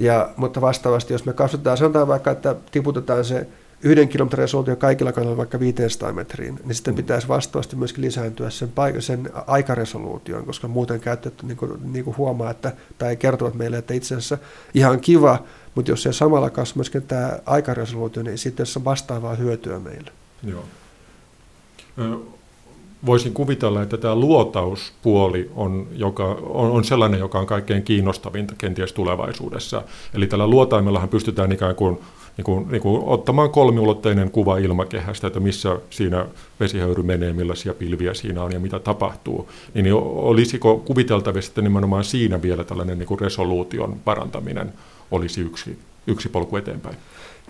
Ja, 0.00 0.30
mutta 0.36 0.60
vastaavasti, 0.60 1.12
jos 1.12 1.24
me 1.24 1.32
kasvatetaan, 1.32 1.76
sanotaan 1.76 2.08
vaikka, 2.08 2.30
että 2.30 2.56
tiputetaan 2.70 3.24
se 3.24 3.46
yhden 3.84 4.08
kilometrin 4.08 4.38
resoluutio 4.38 4.76
kaikilla 4.76 5.12
kannalla 5.12 5.36
vaikka 5.36 5.60
500 5.60 6.12
metriin, 6.12 6.60
niin 6.64 6.74
sitten 6.74 6.94
mm. 6.94 6.96
pitäisi 6.96 7.28
vastaavasti 7.28 7.76
myöskin 7.76 8.04
lisääntyä 8.04 8.50
sen, 8.50 8.68
paik- 8.68 9.00
sen 9.00 9.30
aikaresoluutioon, 9.46 10.46
koska 10.46 10.68
muuten 10.68 11.00
käyttäjät 11.00 11.42
niin 11.42 11.56
kuin, 11.56 11.92
niin 11.92 12.04
kuin 12.04 12.16
huomaa, 12.16 12.50
että, 12.50 12.72
tai 12.98 13.16
kertovat 13.16 13.54
meille, 13.54 13.78
että 13.78 13.94
itse 13.94 14.14
asiassa 14.14 14.38
ihan 14.74 15.00
kiva, 15.00 15.42
mutta 15.74 15.90
jos 15.90 16.02
se 16.02 16.12
samalla 16.12 16.50
kasvaa 16.50 16.76
myöskin 16.76 17.02
tämä 17.02 17.38
aikaresoluutio, 17.46 18.22
niin 18.22 18.38
sitten 18.38 18.66
se 18.66 18.78
on 18.78 18.84
vastaavaa 18.84 19.34
hyötyä 19.34 19.78
meille. 19.78 20.12
Joo. 20.46 20.64
Voisin 23.06 23.32
kuvitella, 23.32 23.82
että 23.82 23.96
tämä 23.96 24.14
luotauspuoli 24.14 25.50
on, 25.54 25.86
joka, 25.92 26.24
on, 26.42 26.70
on 26.70 26.84
sellainen, 26.84 27.20
joka 27.20 27.38
on 27.38 27.46
kaikkein 27.46 27.82
kiinnostavinta 27.82 28.54
kenties 28.58 28.92
tulevaisuudessa. 28.92 29.82
Eli 30.14 30.26
tällä 30.26 30.46
luotaimellahan 30.46 31.08
pystytään 31.08 31.52
ikään 31.52 31.74
kuin 31.74 31.98
niin 32.36 32.44
kuin, 32.44 32.68
niin 32.70 32.82
kuin 32.82 33.02
ottamaan 33.04 33.50
kolmiulotteinen 33.50 34.30
kuva 34.30 34.58
ilmakehästä, 34.58 35.26
että 35.26 35.40
missä 35.40 35.78
siinä 35.90 36.26
vesihöyry 36.60 37.02
menee, 37.02 37.32
millaisia 37.32 37.74
pilviä 37.74 38.14
siinä 38.14 38.42
on 38.42 38.52
ja 38.52 38.60
mitä 38.60 38.78
tapahtuu, 38.78 39.48
niin 39.74 39.94
olisiko 40.02 40.78
kuviteltavissa, 40.78 41.50
että 41.50 41.62
nimenomaan 41.62 42.04
siinä 42.04 42.42
vielä 42.42 42.64
tällainen 42.64 42.98
niin 42.98 43.06
kuin 43.06 43.20
resoluution 43.20 43.96
parantaminen 44.04 44.72
olisi 45.10 45.40
yksi, 45.40 45.78
yksi 46.06 46.28
polku 46.28 46.56
eteenpäin? 46.56 46.96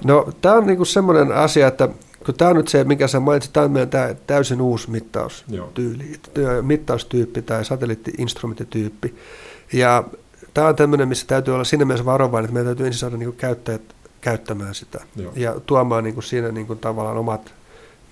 No 0.05 0.28
tämä 0.41 0.55
on 0.55 0.66
niinku 0.66 0.85
semmoinen 0.85 1.32
asia, 1.32 1.66
että 1.66 1.89
kun 2.26 2.35
tämä 2.35 2.51
on 2.51 2.57
nyt 2.57 2.68
se, 2.68 2.85
mikä 2.85 3.09
sä 3.09 3.20
mainitsit, 3.20 3.53
tämä 3.53 3.64
on 3.64 3.72
meidän 3.72 3.91
tämä 3.91 4.14
täysin 4.26 4.61
uusi 4.61 4.91
mittaustyyli, 4.91 6.12
Joo. 6.37 6.62
mittaustyyppi 6.62 7.43
tai 7.43 7.64
satelliitti-instrumenttityyppi. 7.64 9.14
Ja 9.72 10.05
tämä 10.55 10.68
on 10.68 10.76
tämmöinen, 10.76 11.09
missä 11.09 11.26
täytyy 11.26 11.55
olla 11.55 11.64
siinä 11.64 11.85
mielessä 11.85 12.05
varovainen, 12.05 12.45
että 12.45 12.53
meidän 12.55 12.66
täytyy 12.66 12.87
ensin 12.87 13.01
saada 13.01 13.16
niinku 13.16 13.35
käyttäjät 13.39 13.94
käyttämään 14.25 14.75
sitä 14.75 15.01
Joo. 15.16 15.33
ja 15.37 15.61
tuomaan 15.66 16.05
niinku 16.05 16.22
siinä 16.22 16.53
niinku 16.53 16.75
tavallaan 16.75 17.16
omat 17.16 17.55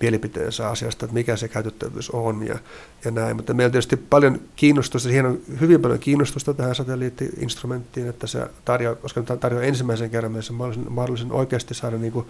mielipiteensä 0.01 0.69
asiasta, 0.69 1.05
että 1.05 1.13
mikä 1.13 1.35
se 1.35 1.47
käytettävyys 1.47 2.09
on 2.09 2.47
ja, 2.47 2.59
ja 3.05 3.11
näin. 3.11 3.35
Mutta 3.35 3.53
meillä 3.53 3.67
on 3.67 3.71
tietysti 3.71 3.97
paljon 3.97 4.41
kiinnostusta, 4.55 5.07
siihen 5.09 5.25
on 5.25 5.39
hyvin 5.61 5.81
paljon 5.81 5.99
kiinnostusta 5.99 6.53
tähän 6.53 6.75
satelliitti-instrumenttiin, 6.75 8.09
että 8.09 8.27
se 8.27 8.47
tarjoaa, 8.65 8.95
koska 8.95 9.21
tämä 9.21 9.37
tarjoaa 9.37 9.63
ensimmäisen 9.63 10.09
kerran 10.09 10.31
meissä 10.31 10.53
mahdollisen, 10.53 10.91
mahdollisen 10.91 11.31
oikeasti 11.31 11.73
saada 11.73 11.97
niin 11.97 12.13
kuin 12.13 12.25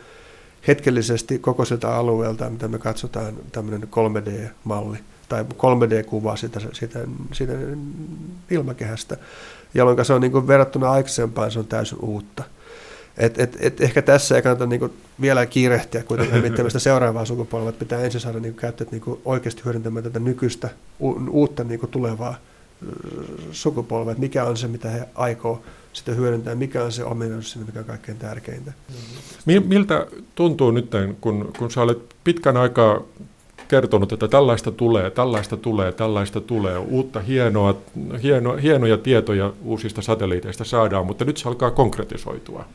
hetkellisesti 0.67 1.39
koko 1.39 1.65
siltä 1.65 1.95
alueelta, 1.95 2.49
mitä 2.49 2.67
me 2.67 2.79
katsotaan, 2.79 3.33
tämmöinen 3.51 3.83
3D-malli 3.83 4.97
tai 5.29 5.43
3D-kuva 5.43 6.35
sitä, 6.35 6.59
sitä, 6.73 6.99
sitä 7.31 7.53
ilmakehästä, 8.51 9.17
jolloin 9.73 10.05
se 10.05 10.13
on 10.13 10.21
niin 10.21 10.31
kuin 10.31 10.47
verrattuna 10.47 10.91
aikaisempaan, 10.91 11.51
se 11.51 11.59
on 11.59 11.67
täysin 11.67 11.97
uutta. 12.01 12.43
Et, 13.17 13.39
et, 13.39 13.57
et 13.59 13.81
ehkä 13.81 14.01
tässä 14.01 14.35
ei 14.35 14.41
kannata 14.41 14.65
niinku 14.65 14.89
vielä 15.21 15.45
kiirehtiä 15.45 16.03
kuitenkaan 16.03 16.41
miettimään 16.41 16.71
seuraavaa 16.71 17.25
sukupolvea, 17.25 17.69
että 17.69 17.79
pitää 17.79 18.01
ensin 18.01 18.21
saada 18.21 18.39
niinku 18.39 18.59
käyttäjät 18.59 18.91
niinku 18.91 19.21
oikeasti 19.25 19.61
hyödyntämään 19.65 20.03
tätä 20.03 20.19
nykyistä 20.19 20.69
u, 21.01 21.09
uutta 21.29 21.63
niinku 21.63 21.87
tulevaa 21.87 22.35
sukupolvea, 23.51 24.11
että 24.11 24.21
mikä 24.21 24.43
on 24.43 24.57
se, 24.57 24.67
mitä 24.67 24.89
he 24.89 25.07
aikoo 25.15 25.63
sitten 25.93 26.17
hyödyntää, 26.17 26.55
mikä 26.55 26.83
on 26.83 26.91
se 26.91 27.03
ominaisuus 27.03 27.65
mikä 27.65 27.79
on 27.79 27.85
kaikkein 27.85 28.17
tärkeintä. 28.17 28.73
Miltä 29.45 30.07
tuntuu 30.35 30.71
nyt, 30.71 30.91
kun, 31.21 31.53
kun 31.57 31.71
sä 31.71 31.81
olet 31.81 32.15
pitkän 32.23 32.57
aikaa 32.57 33.01
kertonut, 33.67 34.11
että 34.11 34.27
tällaista 34.27 34.71
tulee, 34.71 35.09
tällaista 35.11 35.57
tulee, 35.57 35.91
tällaista 35.91 36.41
tulee, 36.41 36.77
uutta 36.77 37.19
hienoa, 37.19 37.75
hieno, 38.23 38.53
hienoja 38.53 38.97
tietoja 38.97 39.53
uusista 39.63 40.01
satelliiteista 40.01 40.63
saadaan, 40.63 41.05
mutta 41.05 41.25
nyt 41.25 41.37
se 41.37 41.49
alkaa 41.49 41.71
konkretisoitua. 41.71 42.65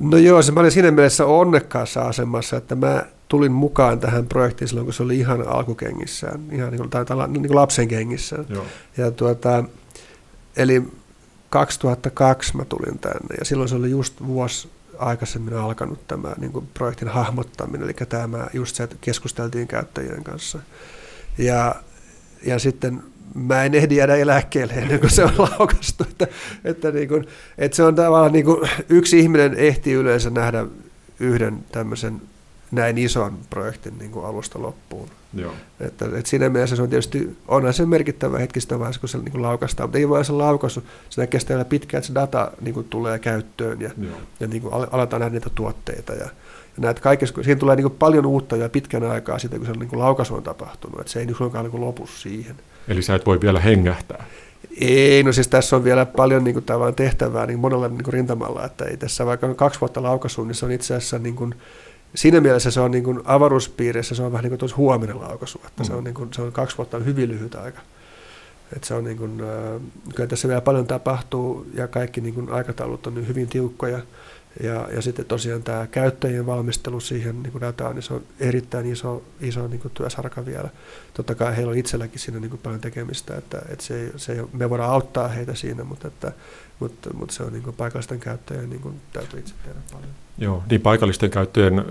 No 0.00 0.16
joo, 0.16 0.42
se 0.42 0.52
mä 0.52 0.60
olin 0.60 0.72
siinä 0.72 0.90
mielessä 0.90 1.26
onnekkaassa 1.26 2.02
asemassa, 2.02 2.56
että 2.56 2.74
mä 2.74 3.04
tulin 3.28 3.52
mukaan 3.52 4.00
tähän 4.00 4.26
projektiin 4.26 4.68
silloin, 4.68 4.86
kun 4.86 4.94
se 4.94 5.02
oli 5.02 5.18
ihan 5.18 5.48
alkukengissään, 5.48 6.40
ihan 6.52 6.70
niin 6.70 6.78
kuin, 6.78 6.90
tai, 6.90 7.04
tai 7.04 7.28
niin 7.28 7.46
kuin 7.46 7.54
lapsen 7.54 7.88
kengissä. 7.88 8.44
Joo. 8.48 8.64
Ja 8.96 9.10
tuota, 9.10 9.64
eli 10.56 10.82
2002 11.50 12.56
mä 12.56 12.64
tulin 12.64 12.98
tänne 12.98 13.34
ja 13.38 13.44
silloin 13.44 13.68
se 13.68 13.74
oli 13.74 13.90
just 13.90 14.26
vuosi 14.26 14.68
aikaisemmin 14.98 15.54
alkanut 15.54 16.08
tämä 16.08 16.34
niin 16.38 16.52
kuin 16.52 16.68
projektin 16.74 17.08
hahmottaminen, 17.08 17.84
eli 17.84 17.94
tämä 18.08 18.46
just 18.52 18.76
se, 18.76 18.82
että 18.82 18.96
keskusteltiin 19.00 19.68
käyttäjien 19.68 20.24
kanssa. 20.24 20.58
Ja, 21.38 21.74
ja 22.46 22.58
sitten 22.58 23.02
mä 23.34 23.64
en 23.64 23.74
ehdi 23.74 23.96
jäädä 23.96 24.16
eläkkeelle 24.16 24.72
ennen 24.72 25.00
kuin 25.00 25.10
se 25.10 25.24
on 25.24 25.32
laukastu. 25.38 26.04
Että, 26.10 26.26
että, 26.64 26.90
niin 26.90 27.08
kuin, 27.08 27.26
että 27.58 27.76
se 27.76 27.82
on 27.82 27.94
tavallaan 27.94 28.32
niin 28.32 28.44
kuin, 28.44 28.70
yksi 28.88 29.18
ihminen 29.18 29.54
ehtii 29.54 29.94
yleensä 29.94 30.30
nähdä 30.30 30.66
yhden 31.20 31.58
tämmöisen 31.72 32.20
näin 32.70 32.98
ison 32.98 33.38
projektin 33.50 33.98
niin 33.98 34.10
kuin 34.10 34.26
alusta 34.26 34.62
loppuun. 34.62 35.08
Joo. 35.34 35.52
Että, 35.80 36.04
että 36.04 36.30
siinä 36.30 36.48
mielessä 36.48 36.76
se 36.76 36.82
on 36.82 36.88
tietysti, 36.88 37.36
onhan 37.48 37.74
se 37.74 37.86
merkittävä 37.86 38.38
hetki 38.38 38.60
sitä 38.60 38.78
vaiheessa, 38.78 39.00
kun 39.00 39.08
se 39.08 39.18
niin 39.18 39.32
kuin 39.32 39.42
laukastaan, 39.42 39.88
mutta 39.88 39.98
ei 39.98 40.08
vain 40.08 40.24
se 40.24 40.32
laukaisu, 40.32 40.82
sitä 41.10 41.26
kestää 41.26 41.54
vielä 41.54 41.64
pitkään, 41.64 41.98
että 41.98 42.08
se 42.08 42.14
data 42.14 42.52
niin 42.60 42.74
kuin 42.74 42.88
tulee 42.88 43.18
käyttöön 43.18 43.80
ja, 43.80 43.90
ja 44.40 44.46
niin 44.46 44.62
kuin 44.62 44.74
aletaan 44.90 45.20
nähdä 45.20 45.34
niitä 45.34 45.50
tuotteita. 45.54 46.12
Ja, 46.12 46.24
ja 46.24 46.30
näitä 46.78 47.00
kaikessa, 47.00 47.34
siihen 47.42 47.58
tulee 47.58 47.76
niin 47.76 47.84
kuin 47.84 47.98
paljon 47.98 48.26
uutta 48.26 48.56
ja 48.56 48.68
pitkän 48.68 49.04
aikaa 49.04 49.38
siitä, 49.38 49.56
kun 49.56 49.66
se 49.66 49.72
niin 49.72 49.88
kuin 49.88 50.00
laukaisu 50.00 50.34
on 50.34 50.42
tapahtunut, 50.42 51.00
että 51.00 51.12
se 51.12 51.20
ei 51.20 51.26
niin 51.26 51.36
suinkaan 51.36 51.64
niin 51.64 51.70
kuin 51.70 51.80
lopu 51.80 52.06
siihen. 52.06 52.56
Eli 52.88 53.02
sä 53.02 53.14
et 53.14 53.26
voi 53.26 53.40
vielä 53.40 53.60
hengähtää? 53.60 54.24
Ei, 54.80 55.22
no 55.22 55.32
siis 55.32 55.48
tässä 55.48 55.76
on 55.76 55.84
vielä 55.84 56.06
paljon 56.06 56.44
niin 56.44 56.54
kuin, 56.54 56.64
tehtävää 56.96 57.46
niin 57.46 57.58
monella 57.58 57.88
niin 57.88 58.04
kuin 58.04 58.12
rintamalla, 58.12 58.64
että 58.64 58.84
ei 58.84 58.96
tässä 58.96 59.26
vaikka 59.26 59.46
on 59.46 59.56
kaksi 59.56 59.80
vuotta 59.80 60.02
laukaisu, 60.02 60.44
niin 60.44 60.54
se 60.54 60.64
on 60.64 60.72
itse 60.72 60.94
asiassa 60.94 61.18
niin 61.18 61.36
kuin, 61.36 61.54
siinä 62.14 62.40
mielessä 62.40 62.70
se 62.70 62.80
on 62.80 62.90
niin 62.90 63.04
kuin 63.04 63.20
avaruuspiirissä, 63.24 64.14
se 64.14 64.22
on 64.22 64.32
vähän 64.32 64.44
niin 64.44 64.58
kuin 64.58 64.76
huominen 64.76 65.20
laukaisu, 65.20 65.60
että 65.66 65.82
mm. 65.82 65.86
se, 65.86 65.92
on 65.92 66.04
niin 66.04 66.14
kuin, 66.14 66.28
se 66.34 66.42
on 66.42 66.52
kaksi 66.52 66.76
vuotta 66.76 66.96
on 66.96 67.04
hyvin 67.04 67.28
lyhyt 67.28 67.54
aika. 67.54 67.80
Et 68.76 68.84
se 68.84 68.94
on 68.94 69.04
niin 69.04 69.16
kuin, 69.16 69.40
äh, 69.40 69.80
kyllä 70.14 70.28
tässä 70.28 70.48
vielä 70.48 70.60
paljon 70.60 70.86
tapahtuu 70.86 71.66
ja 71.74 71.88
kaikki 71.88 72.20
niin 72.20 72.34
kuin 72.34 72.52
aikataulut 72.52 73.06
on 73.06 73.14
niin 73.14 73.28
hyvin 73.28 73.48
tiukkoja. 73.48 73.98
Ja, 74.62 74.88
ja 74.94 75.02
sitten 75.02 75.24
tosiaan 75.24 75.62
tämä 75.62 75.86
käyttäjien 75.86 76.46
valmistelu 76.46 77.00
siihen 77.00 77.42
niin 77.42 77.52
kuin 77.52 77.62
dataan, 77.62 77.94
niin 77.94 78.02
se 78.02 78.14
on 78.14 78.22
erittäin 78.40 78.86
iso, 78.86 79.22
iso 79.40 79.66
niin 79.66 79.80
kuin 79.80 79.92
työsarka 79.94 80.46
vielä. 80.46 80.68
Totta 81.14 81.34
kai 81.34 81.56
heillä 81.56 81.70
on 81.70 81.78
itselläkin 81.78 82.18
siinä 82.18 82.40
niin 82.40 82.50
kuin 82.50 82.60
paljon 82.62 82.80
tekemistä, 82.80 83.36
että, 83.36 83.62
että 83.68 83.84
se 83.84 84.00
ei, 84.00 84.12
se 84.16 84.32
ei, 84.32 84.42
me 84.52 84.70
voidaan 84.70 84.90
auttaa 84.90 85.28
heitä 85.28 85.54
siinä, 85.54 85.84
mutta, 85.84 86.08
että, 86.08 86.32
mutta, 86.80 87.14
mutta 87.14 87.34
se 87.34 87.42
on 87.42 87.52
niin 87.52 87.62
kuin 87.62 87.76
paikallisten 87.76 88.20
käyttäjien 88.20 88.70
niin 88.70 88.82
kuin 88.82 89.00
täytyy 89.12 89.40
itse 89.40 89.54
tehdä 89.64 89.80
paljon. 89.92 90.10
Joo, 90.38 90.62
niin 90.70 90.80
paikallisten 90.80 91.30
käyttäjien 91.30 91.84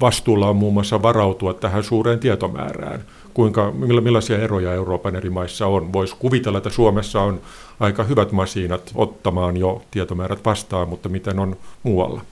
vastuulla 0.00 0.48
on 0.48 0.56
muun 0.56 0.74
muassa 0.74 1.02
varautua 1.02 1.54
tähän 1.54 1.84
suureen 1.84 2.18
tietomäärään. 2.18 3.04
Kuinka, 3.38 3.72
millaisia 4.00 4.38
eroja 4.38 4.72
Euroopan 4.72 5.16
eri 5.16 5.30
maissa 5.30 5.66
on? 5.66 5.92
Voisi 5.92 6.16
kuvitella, 6.18 6.58
että 6.58 6.70
Suomessa 6.70 7.20
on 7.20 7.40
aika 7.80 8.04
hyvät 8.04 8.32
masiinat 8.32 8.92
ottamaan 8.94 9.56
jo 9.56 9.82
tietomäärät 9.90 10.44
vastaan, 10.44 10.88
mutta 10.88 11.08
miten 11.08 11.38
on 11.38 11.56
muualla? 11.82 12.22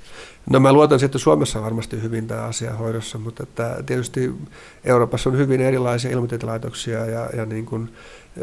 No 0.50 0.60
mä 0.60 0.72
luotan 0.72 1.04
että 1.04 1.18
Suomessa 1.18 1.62
varmasti 1.62 2.02
hyvin 2.02 2.26
tämä 2.26 2.42
asia 2.42 2.72
hoidossa, 2.72 3.18
mutta 3.18 3.42
että 3.42 3.76
tietysti 3.86 4.32
Euroopassa 4.84 5.30
on 5.30 5.38
hyvin 5.38 5.60
erilaisia 5.60 6.10
ilmatieteen 6.10 6.52
ja, 7.12 7.30
ja 7.36 7.46
niin 7.46 7.66
kuin, 7.66 7.92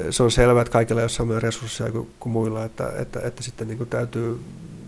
se 0.09 0.23
on 0.23 0.31
selvää, 0.31 0.61
että 0.61 0.71
kaikilla 0.73 1.01
ei 1.01 1.03
ole 1.03 1.09
samoja 1.09 1.39
resursseja 1.39 1.91
kuin, 1.91 2.09
kuin 2.19 2.33
muilla, 2.33 2.63
että, 2.63 2.93
että, 2.99 3.19
että 3.23 3.43
sitten 3.43 3.67
niin 3.67 3.77
kuin 3.77 3.89
täytyy 3.89 4.39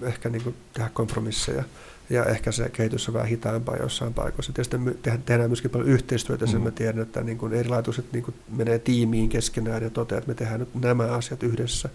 ehkä 0.01 0.30
niin 0.30 0.43
kuin 0.43 0.55
tehdä 0.73 0.89
kompromisseja 0.93 1.63
ja 2.09 2.25
ehkä 2.25 2.51
se 2.51 2.69
kehitys 2.69 3.07
on 3.07 3.13
vähän 3.13 3.27
hitaampaa 3.27 3.75
jossain 3.75 4.13
paikoissa. 4.13 4.53
Tietysti 4.53 4.77
me 4.77 4.95
tehdään 5.25 5.49
myöskin 5.49 5.71
paljon 5.71 5.89
yhteistyötä, 5.89 6.45
sen 6.45 6.59
mm. 6.59 6.63
mä 6.63 6.71
tiedän, 6.71 7.01
että 7.01 7.23
niin 7.23 7.37
kuin 7.37 7.53
eri 7.53 7.69
laituset 7.69 8.05
niin 8.13 8.23
kuin 8.23 8.35
menee 8.57 8.79
tiimiin 8.79 9.29
keskenään 9.29 9.83
ja 9.83 9.89
toteaa, 9.89 10.17
että 10.17 10.27
me 10.27 10.35
tehdään 10.35 10.59
nyt 10.59 10.75
nämä 10.75 11.03
asiat 11.03 11.43
yhdessä. 11.43 11.89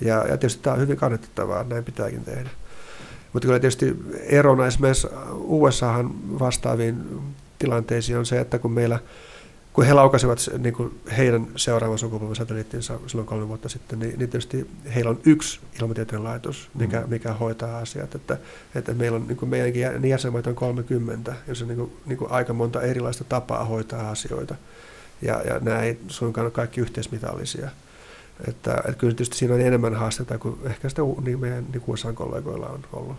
Ja, 0.00 0.14
ja 0.16 0.36
tietysti 0.36 0.62
tämä 0.62 0.74
on 0.74 0.80
hyvin 0.80 0.96
kannatettavaa, 0.96 1.64
näin 1.64 1.84
pitääkin 1.84 2.24
tehdä. 2.24 2.50
Mutta 3.32 3.46
kyllä 3.46 3.60
tietysti 3.60 3.96
erona 4.20 4.66
esimerkiksi 4.66 5.08
USAhan 5.34 6.38
vastaaviin 6.38 7.20
tilanteisiin 7.58 8.18
on 8.18 8.26
se, 8.26 8.40
että 8.40 8.58
kun 8.58 8.72
meillä– 8.72 8.98
kun 9.72 9.84
he 9.84 9.92
laukasivat 9.92 10.38
niin 10.58 10.74
kuin 10.74 11.00
heidän 11.16 11.46
seuraavan 11.56 11.98
sukupolven 11.98 12.36
satelliittinsa 12.36 12.98
silloin 13.06 13.26
kolme 13.26 13.48
vuotta 13.48 13.68
sitten, 13.68 13.98
niin, 13.98 14.18
niin 14.18 14.30
tietysti 14.30 14.70
heillä 14.94 15.10
on 15.10 15.20
yksi 15.24 15.60
ilmatieteen 15.80 16.24
laitos, 16.24 16.70
mikä, 16.74 17.00
mm. 17.00 17.10
mikä 17.10 17.32
hoitaa 17.32 17.78
asiat. 17.78 18.14
Että, 18.14 18.38
että 18.74 18.94
meillä 18.94 19.16
on, 19.16 19.28
niin 19.28 19.36
kuin 19.36 19.48
meidänkin 19.48 20.08
jäsenmaita 20.08 20.50
on 20.50 20.56
30, 20.56 21.34
jos 21.48 21.62
on 21.62 21.68
niin 21.68 21.78
kuin, 21.78 21.92
niin 22.06 22.18
kuin 22.18 22.30
aika 22.30 22.52
monta 22.52 22.82
erilaista 22.82 23.24
tapaa 23.24 23.64
hoitaa 23.64 24.10
asioita. 24.10 24.54
Ja, 25.22 25.42
ja 25.42 25.58
nämä 25.60 25.80
ei 25.80 25.98
suinkaan 26.08 26.44
ole 26.44 26.50
kaikki 26.50 26.80
yhteismitallisia. 26.80 27.68
Että, 28.48 28.74
että 28.74 28.92
kyllä 28.98 29.12
tietysti 29.12 29.36
siinä 29.36 29.54
on 29.54 29.60
enemmän 29.60 29.94
haasteita 29.94 30.38
kuin 30.38 30.58
ehkä 30.64 30.88
sitä 30.88 31.02
niin 31.24 31.40
meidän 31.40 31.66
niin 31.72 31.82
USA-kollegoilla 31.86 32.66
on 32.66 32.84
ollut. 32.92 33.16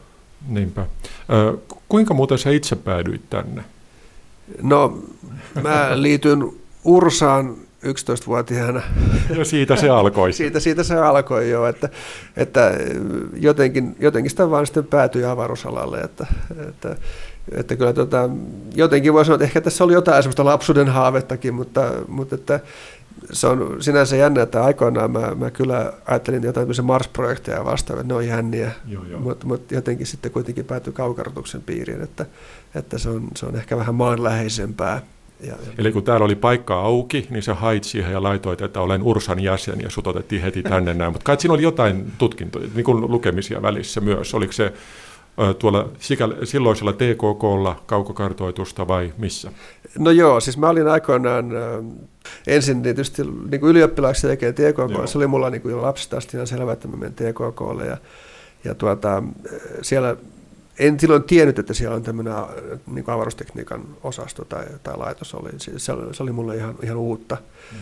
Niinpä. 0.48 0.86
Ö, 1.30 1.58
kuinka 1.90 2.14
muuten 2.14 2.38
sä 2.38 2.50
itse 2.50 2.76
päädyit 2.76 3.30
tänne? 3.30 3.64
No, 4.62 5.04
mä 5.62 6.02
liityin 6.02 6.62
Ursaan 6.84 7.56
11-vuotiaana. 7.84 8.82
Ja 9.38 9.46
siitä 9.46 9.76
se 9.76 9.90
alkoi. 9.90 10.34
siitä, 10.44 10.60
siitä 10.60 10.84
se 10.84 10.96
alkoi 10.96 11.50
jo, 11.50 11.66
että, 11.66 11.90
että 12.38 12.72
jotenkin, 13.34 13.96
jotenkin 14.00 14.30
sitä 14.30 14.50
vaan 14.50 14.66
sitten 14.66 14.86
päätyi 14.86 15.26
avaruusalalle, 15.26 15.98
että, 15.98 16.28
että, 16.68 16.96
että 17.52 17.76
kyllä 17.76 17.94
tota, 17.94 18.30
jotenkin 18.76 19.14
voi 19.14 19.26
sanoa, 19.26 19.36
että 19.36 19.46
ehkä 19.46 19.62
tässä 19.62 19.84
oli 19.84 19.94
jotain 19.94 20.24
sellaista 20.24 20.46
lapsuuden 20.46 20.88
haavettakin, 20.88 21.54
mutta, 21.54 21.92
mutta 22.08 22.36
että 22.36 22.60
se 23.32 23.48
on 23.48 23.78
sinänsä 23.80 24.16
jännä, 24.16 24.42
että 24.42 24.64
aikoinaan 24.64 25.12
mä, 25.12 25.32
mä 25.36 25.52
kyllä 25.52 25.94
ajattelin 26.06 26.44
jotain 26.44 26.68
Mars-projekteja 26.84 27.66
vastaan, 27.66 28.00
että 28.00 28.14
ne 28.14 28.18
on 28.18 28.28
jänniä, 28.28 28.72
mutta 29.20 29.48
mut 29.48 29.72
jotenkin 29.72 30.08
sitten 30.08 30.32
kuitenkin 30.32 30.66
päätyi 30.66 30.94
kaukartuksen 30.94 31.62
piiriin, 31.62 32.02
että, 32.02 32.26
että 32.76 32.98
se, 32.98 33.10
on, 33.10 33.28
se 33.36 33.46
on 33.46 33.56
ehkä 33.56 33.78
vähän 33.78 33.96
maanläheisempää. 33.96 35.02
Ja, 35.40 35.56
Eli 35.78 35.92
kun 35.92 36.04
täällä 36.04 36.26
oli 36.26 36.36
paikka 36.36 36.82
auki, 36.82 37.28
niin 37.30 37.44
sä 37.44 37.54
hait 37.54 37.84
siihen 37.84 38.12
ja 38.12 38.24
laitoit, 38.24 38.62
että 38.62 38.82
olen 38.82 39.04
Ursan 39.04 39.40
jäsen 39.40 39.82
ja 39.82 39.90
sut 39.90 40.08
otettiin 40.08 40.42
heti 40.42 40.64
tänne 40.64 40.94
näin. 40.94 41.12
Mutta 41.12 41.26
kai 41.26 41.40
siinä 41.40 41.54
oli 41.54 41.64
jotain 41.64 42.12
tutkintoja, 42.18 42.68
niin 42.76 42.84
kuin 42.86 43.02
lukemisia 43.02 43.62
välissä 43.62 44.02
myös. 44.02 44.34
Oliko 44.34 44.54
se 44.54 44.74
tuolla 45.60 45.90
silloisella 46.44 46.94
TKKlla 46.94 47.84
kaukokartoitusta 47.86 48.88
vai 48.88 49.14
missä? 49.18 49.52
No 50.00 50.12
joo, 50.12 50.40
siis 50.40 50.58
mä 50.58 50.70
olin 50.70 50.88
aikoinaan 50.88 51.52
ensin 52.48 52.84
tietysti 52.84 53.22
niin 53.24 53.60
kuin 53.60 53.70
ylioppilaaksi 53.70 54.28
tekee 54.28 54.54
TKK, 54.54 55.08
se 55.08 55.18
oli 55.18 55.28
mulla 55.28 55.50
niin 55.50 55.62
kuin 55.62 55.72
jo 55.72 55.82
lapsesta 55.82 56.18
asti 56.18 56.38
ihan 56.38 56.48
selvä, 56.48 56.74
että 56.74 56.88
mä 56.88 56.98
menen 56.98 57.14
TKKlle 57.14 57.86
ja 57.86 57.98
ja 58.64 58.76
tuota, 58.76 59.24
siellä 59.82 60.16
en 60.80 61.00
silloin 61.00 61.24
tiennyt, 61.24 61.60
että 61.60 61.74
siellä 61.74 61.96
on 61.96 62.04
tämmöinen 62.04 62.34
niin 62.88 63.10
avaruustekniikan 63.10 63.88
osasto 64.04 64.46
tai, 64.46 64.66
tai 64.84 64.98
laitos. 64.98 65.34
Oli. 65.34 65.50
Se, 65.78 65.92
oli, 65.92 66.14
se 66.14 66.24
oli 66.24 66.32
mulle 66.32 66.56
ihan, 66.56 66.76
ihan 66.84 66.98
uutta. 66.98 67.38
Mm. 67.72 67.78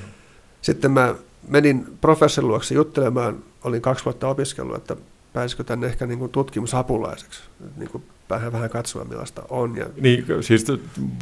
Sitten 0.61 0.91
mä 0.91 1.15
menin 1.47 1.97
professorin 2.01 2.47
luokse 2.47 2.75
juttelemaan, 2.75 3.43
olin 3.63 3.81
kaksi 3.81 4.05
vuotta 4.05 4.27
opiskellut, 4.27 4.75
että 4.75 4.95
pääsisikö 5.33 5.63
tänne 5.63 5.87
ehkä 5.87 6.07
niin 6.07 6.19
kuin 6.19 6.31
tutkimusapulaiseksi, 6.31 7.41
niin 7.77 7.89
kuin 7.89 8.03
vähän, 8.31 8.53
vähän 8.53 8.69
katsoa 8.69 9.03
millaista 9.03 9.43
on. 9.49 9.77
Ja... 9.77 9.85
Niin, 10.01 10.25
siis 10.41 10.65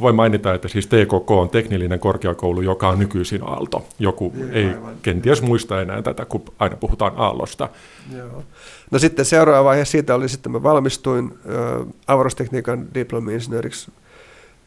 voi 0.01 0.13
mainita, 0.13 0.53
että 0.53 0.67
siis 0.67 0.87
TKK 0.87 1.31
on 1.31 1.49
teknillinen 1.49 1.99
korkeakoulu, 1.99 2.61
joka 2.61 2.89
on 2.89 2.99
nykyisin 2.99 3.43
Aalto. 3.43 3.87
Joku 3.99 4.33
Joo, 4.37 4.49
ei 4.51 4.65
aivan. 4.65 4.93
kenties 5.01 5.41
muista 5.41 5.81
enää 5.81 6.01
tätä, 6.01 6.25
kun 6.25 6.43
aina 6.59 6.75
puhutaan 6.75 7.13
Aallosta. 7.15 7.69
Joo. 8.17 8.43
No 8.91 8.99
sitten 8.99 9.25
seuraava 9.25 9.69
vaihe 9.69 9.85
siitä 9.85 10.15
oli 10.15 10.29
sitten, 10.29 10.51
mä 10.51 10.63
valmistuin 10.63 11.33
äh, 11.33 11.87
avaruustekniikan 12.07 12.87
diplomi-insinööriksi 12.93 13.91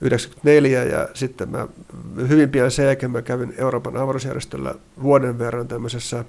94 0.00 0.84
ja 0.84 1.08
sitten 1.14 1.48
mä 1.48 1.68
hyvin 2.28 2.50
pian 2.50 2.70
sen 2.70 2.86
jälkeen 2.86 3.12
mä 3.12 3.22
kävin 3.22 3.54
Euroopan 3.58 3.96
avaruusjärjestöllä 3.96 4.74
vuoden 5.02 5.38
verran 5.38 5.68
tämmöisessä 5.68 6.24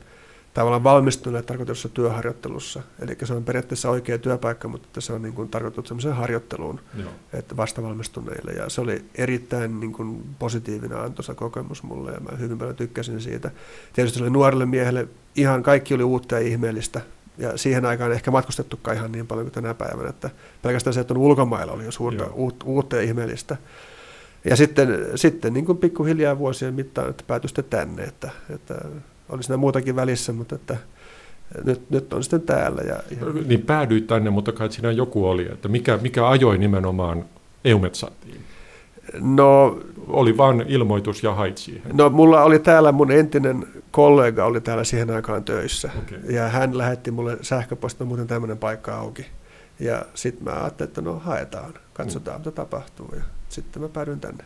tavallaan 0.53 0.83
valmistuneelle 0.83 1.45
tarkoitussa 1.45 1.89
työharjoittelussa. 1.89 2.81
Eli 2.99 3.17
se 3.23 3.33
on 3.33 3.43
periaatteessa 3.43 3.89
oikea 3.89 4.17
työpaikka, 4.17 4.67
mutta 4.67 5.01
se 5.01 5.13
on 5.13 5.21
niin 5.21 5.33
kuin 5.33 5.49
tarkoitettu 5.49 5.87
sellaiseen 5.87 6.15
harjoitteluun 6.15 6.79
Joo. 6.97 7.11
että 7.33 7.57
vastavalmistuneille. 7.57 8.51
Ja 8.51 8.69
se 8.69 8.81
oli 8.81 9.05
erittäin 9.15 9.79
niin 9.79 9.93
kuin 9.93 10.23
positiivinen 10.39 10.99
antoisa 10.99 11.35
kokemus 11.35 11.83
mulle 11.83 12.11
ja 12.11 12.19
mä 12.19 12.37
hyvin 12.37 12.57
paljon 12.57 12.75
tykkäsin 12.75 13.21
siitä. 13.21 13.51
Tietysti 13.93 14.17
se 14.17 14.23
oli 14.23 14.31
nuorelle 14.31 14.65
miehelle 14.65 15.07
ihan 15.35 15.63
kaikki 15.63 15.93
oli 15.93 16.03
uutta 16.03 16.35
ja 16.35 16.47
ihmeellistä. 16.47 17.01
Ja 17.37 17.57
siihen 17.57 17.85
aikaan 17.85 18.11
ehkä 18.11 18.31
matkustettukaan 18.31 18.97
ihan 18.97 19.11
niin 19.11 19.27
paljon 19.27 19.45
kuin 19.45 19.53
tänä 19.53 19.73
päivänä, 19.73 20.09
että 20.09 20.29
pelkästään 20.61 20.93
se, 20.93 20.99
että 20.99 21.13
on 21.13 21.17
ulkomailla 21.17 21.73
oli 21.73 21.85
jo 21.85 21.91
suurta 21.91 22.23
uutta 22.65 22.95
ja 22.95 23.01
ihmeellistä. 23.01 23.57
Ja 24.45 24.55
sitten, 24.55 25.05
sitten 25.15 25.53
niin 25.53 25.65
kuin 25.65 25.77
pikkuhiljaa 25.77 26.37
vuosien 26.37 26.73
mittaan, 26.73 27.09
että 27.09 27.23
päätyi 27.27 27.47
sitten 27.47 27.65
tänne, 27.65 28.03
että, 28.03 28.29
että 28.49 28.75
oli 29.29 29.43
siinä 29.43 29.57
muutakin 29.57 29.95
välissä, 29.95 30.33
mutta 30.33 30.55
että 30.55 30.77
nyt, 31.63 31.89
nyt 31.89 32.13
on 32.13 32.23
sitten 32.23 32.41
täällä. 32.41 32.81
Ja, 32.81 32.95
ja... 32.95 33.43
Niin 33.45 33.61
päädyit 33.61 34.07
tänne, 34.07 34.29
mutta 34.29 34.51
kai 34.51 34.71
siinä 34.71 34.91
joku 34.91 35.27
oli, 35.27 35.47
että 35.51 35.67
mikä, 35.67 35.97
mikä 35.97 36.29
ajoi 36.29 36.57
nimenomaan 36.57 37.25
EUMETSATiin? 37.65 38.41
No, 39.19 39.79
oli 40.07 40.37
vain 40.37 40.65
ilmoitus 40.67 41.23
ja 41.23 41.33
hait 41.33 41.57
siihen? 41.57 41.97
No 41.97 42.09
mulla 42.09 42.43
oli 42.43 42.59
täällä 42.59 42.91
mun 42.91 43.11
entinen 43.11 43.67
kollega 43.91 44.45
oli 44.45 44.61
täällä 44.61 44.83
siihen 44.83 45.09
aikaan 45.09 45.43
töissä. 45.43 45.89
Okay. 45.97 46.35
Ja 46.35 46.49
hän 46.49 46.77
lähetti 46.77 47.11
mulle 47.11 47.37
sähköpostia, 47.41 48.05
muuten 48.05 48.27
tämmöinen 48.27 48.57
paikka 48.57 48.95
auki. 48.95 49.25
Ja 49.79 50.05
sitten 50.13 50.43
mä 50.43 50.51
ajattelin, 50.51 50.89
että 50.89 51.01
no 51.01 51.19
haetaan, 51.19 51.73
katsotaan 51.93 52.37
mm. 52.37 52.39
mitä 52.39 52.51
tapahtuu. 52.51 53.09
Ja 53.15 53.21
sitten 53.49 53.81
mä 53.81 53.89
päädyin 53.89 54.19
tänne. 54.19 54.43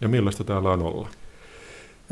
Ja 0.00 0.08
millaista 0.08 0.44
täällä 0.44 0.70
on 0.70 0.82
olla? 0.82 1.08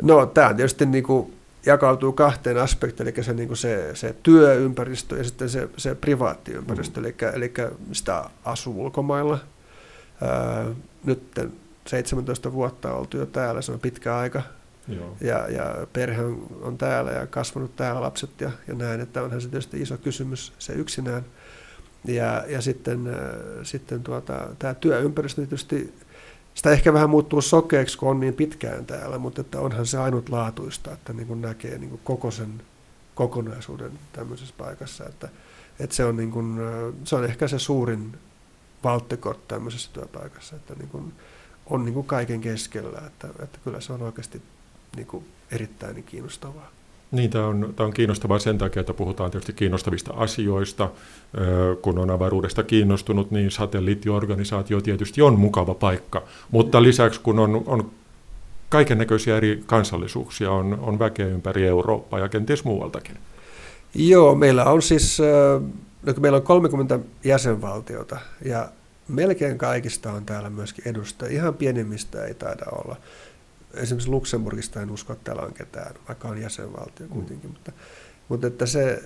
No 0.01 0.25
tämä 0.25 0.47
on 0.47 0.55
tietysti 0.55 0.85
niin 0.85 1.03
kuin 1.03 1.33
jakautuu 1.65 2.13
kahteen 2.13 2.57
aspektiin, 2.57 3.07
eli 3.07 3.23
se, 3.23 3.33
niin 3.33 3.47
kuin 3.47 3.57
se, 3.57 3.95
se 3.95 4.15
työympäristö 4.23 5.17
ja 5.17 5.23
sitten 5.23 5.49
se, 5.49 5.69
se 5.77 5.95
privaattiympäristö, 5.95 6.99
mm. 6.99 7.05
eli, 7.05 7.15
eli 7.33 7.53
sitä 7.91 8.23
asuu 8.45 8.83
ulkomailla. 8.83 9.39
Ää, 10.21 10.65
nyt 11.05 11.39
17 11.87 12.53
vuotta 12.53 12.93
oltu 12.93 13.17
jo 13.17 13.25
täällä, 13.25 13.61
se 13.61 13.71
on 13.71 13.79
pitkä 13.79 14.17
aika. 14.17 14.41
Joo. 14.87 15.17
Ja, 15.21 15.47
ja 15.47 15.87
perhe 15.93 16.23
on, 16.23 16.47
on 16.61 16.77
täällä 16.77 17.11
ja 17.11 17.27
kasvanut 17.27 17.75
täällä 17.75 18.01
lapset 18.01 18.41
ja, 18.41 18.51
ja 18.67 18.73
näin, 18.73 19.01
että 19.01 19.21
onhan 19.23 19.41
se 19.41 19.49
tietysti 19.49 19.81
iso 19.81 19.97
kysymys 19.97 20.53
se 20.59 20.73
yksinään. 20.73 21.25
Ja, 22.05 22.43
ja 22.47 22.61
sitten, 22.61 23.07
äh, 23.07 23.15
sitten 23.63 24.03
tuota, 24.03 24.47
tämä 24.59 24.73
työympäristö 24.73 25.41
tietysti 25.41 25.93
sitä 26.55 26.71
ehkä 26.71 26.93
vähän 26.93 27.09
muuttuu 27.09 27.41
sokeeksi, 27.41 27.97
kun 27.97 28.09
on 28.09 28.19
niin 28.19 28.33
pitkään 28.33 28.85
täällä, 28.85 29.17
mutta 29.17 29.41
että 29.41 29.59
onhan 29.59 29.85
se 29.85 29.97
ainutlaatuista, 29.97 30.91
että 30.91 31.13
niin 31.13 31.27
kuin 31.27 31.41
näkee 31.41 31.77
niin 31.77 31.89
kuin 31.89 32.01
koko 32.03 32.31
sen 32.31 32.61
kokonaisuuden 33.15 33.91
tämmöisessä 34.13 34.55
paikassa. 34.57 35.05
Että, 35.05 35.29
että 35.79 35.95
se, 35.95 36.05
on 36.05 36.17
niin 36.17 36.31
kuin, 36.31 36.57
se 37.03 37.15
on 37.15 37.25
ehkä 37.25 37.47
se 37.47 37.59
suurin 37.59 38.17
valttekort 38.83 39.47
tämmöisessä 39.47 39.89
työpaikassa, 39.93 40.55
että 40.55 40.75
niin 40.75 40.89
kuin 40.89 41.13
on 41.65 41.85
niin 41.85 41.93
kuin 41.93 42.07
kaiken 42.07 42.41
keskellä, 42.41 43.01
että, 43.07 43.27
että 43.43 43.59
kyllä 43.63 43.81
se 43.81 43.93
on 43.93 44.01
oikeasti 44.01 44.41
niin 44.95 45.07
kuin 45.07 45.25
erittäin 45.51 46.03
kiinnostavaa. 46.03 46.71
Niin, 47.11 47.29
tämä 47.29 47.47
on, 47.47 47.73
tämä 47.75 47.87
on 47.87 47.93
kiinnostavaa 47.93 48.39
sen 48.39 48.57
takia, 48.57 48.79
että 48.79 48.93
puhutaan 48.93 49.31
tietysti 49.31 49.53
kiinnostavista 49.53 50.13
asioista. 50.13 50.89
Kun 51.81 51.99
on 51.99 52.09
avaruudesta 52.09 52.63
kiinnostunut, 52.63 53.31
niin 53.31 53.51
satelliittiorganisaatio 53.51 54.81
tietysti 54.81 55.21
on 55.21 55.39
mukava 55.39 55.73
paikka. 55.73 56.23
Mutta 56.51 56.83
lisäksi, 56.83 57.21
kun 57.21 57.39
on, 57.39 57.63
on 57.65 57.91
kaiken 58.69 58.97
näköisiä 58.97 59.37
eri 59.37 59.63
kansallisuuksia, 59.65 60.51
on, 60.51 60.79
on 60.81 60.99
väkeä 60.99 61.27
ympäri 61.27 61.67
Eurooppaa 61.67 62.19
ja 62.19 62.29
kenties 62.29 62.63
muualtakin. 62.63 63.17
Joo, 63.95 64.35
meillä 64.35 64.65
on 64.65 64.81
siis 64.81 65.19
no, 66.05 66.13
meillä 66.19 66.35
on 66.35 66.43
30 66.43 66.99
jäsenvaltiota 67.23 68.17
ja 68.45 68.69
melkein 69.07 69.57
kaikista 69.57 70.11
on 70.11 70.25
täällä 70.25 70.49
myöskin 70.49 70.87
edustajia. 70.87 71.35
Ihan 71.35 71.53
pienimmistä 71.53 72.25
ei 72.25 72.33
taida 72.33 72.65
olla 72.71 72.95
esimerkiksi 73.75 74.09
Luxemburgista 74.09 74.81
en 74.81 74.91
usko, 74.91 75.13
että 75.13 75.23
täällä 75.23 75.41
on 75.41 75.53
ketään, 75.53 75.95
vaikka 76.07 76.27
on 76.27 76.41
jäsenvaltio 76.41 77.07
kuitenkin, 77.07 77.49
mm. 77.49 77.53
mutta, 77.53 77.71
mutta 78.29 78.47
että 78.47 78.65
se, 78.65 79.03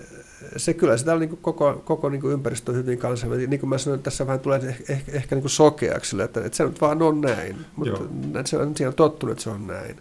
se 0.57 0.73
kyllä 0.73 0.97
sitä 0.97 1.13
on 1.13 1.19
niin 1.19 1.29
kuin 1.29 1.41
koko, 1.41 1.81
koko 1.85 2.09
niin 2.09 2.21
kuin 2.21 2.33
ympäristö 2.33 2.71
on 2.71 2.77
hyvin 2.77 2.97
kansainvälinen. 2.97 3.49
Niin 3.49 3.59
kuin 3.59 3.69
mä 3.69 3.77
sanoin, 3.77 4.03
tässä 4.03 4.27
vähän 4.27 4.39
tulee 4.39 4.59
ehkä, 4.67 4.93
ehkä, 4.93 5.11
ehkä 5.11 5.35
niin 5.35 5.43
kuin 5.43 5.51
sokeaksi, 5.51 6.21
että, 6.21 6.45
että 6.45 6.57
se 6.57 6.63
nyt 6.63 6.81
vaan 6.81 7.01
on 7.01 7.21
näin, 7.21 7.65
mutta 7.75 7.99
se 8.45 8.57
on, 8.57 8.77
siihen 8.77 8.87
on 8.89 8.95
tottunut, 8.95 9.31
että 9.31 9.43
se 9.43 9.49
on 9.49 9.67
näin. 9.67 9.97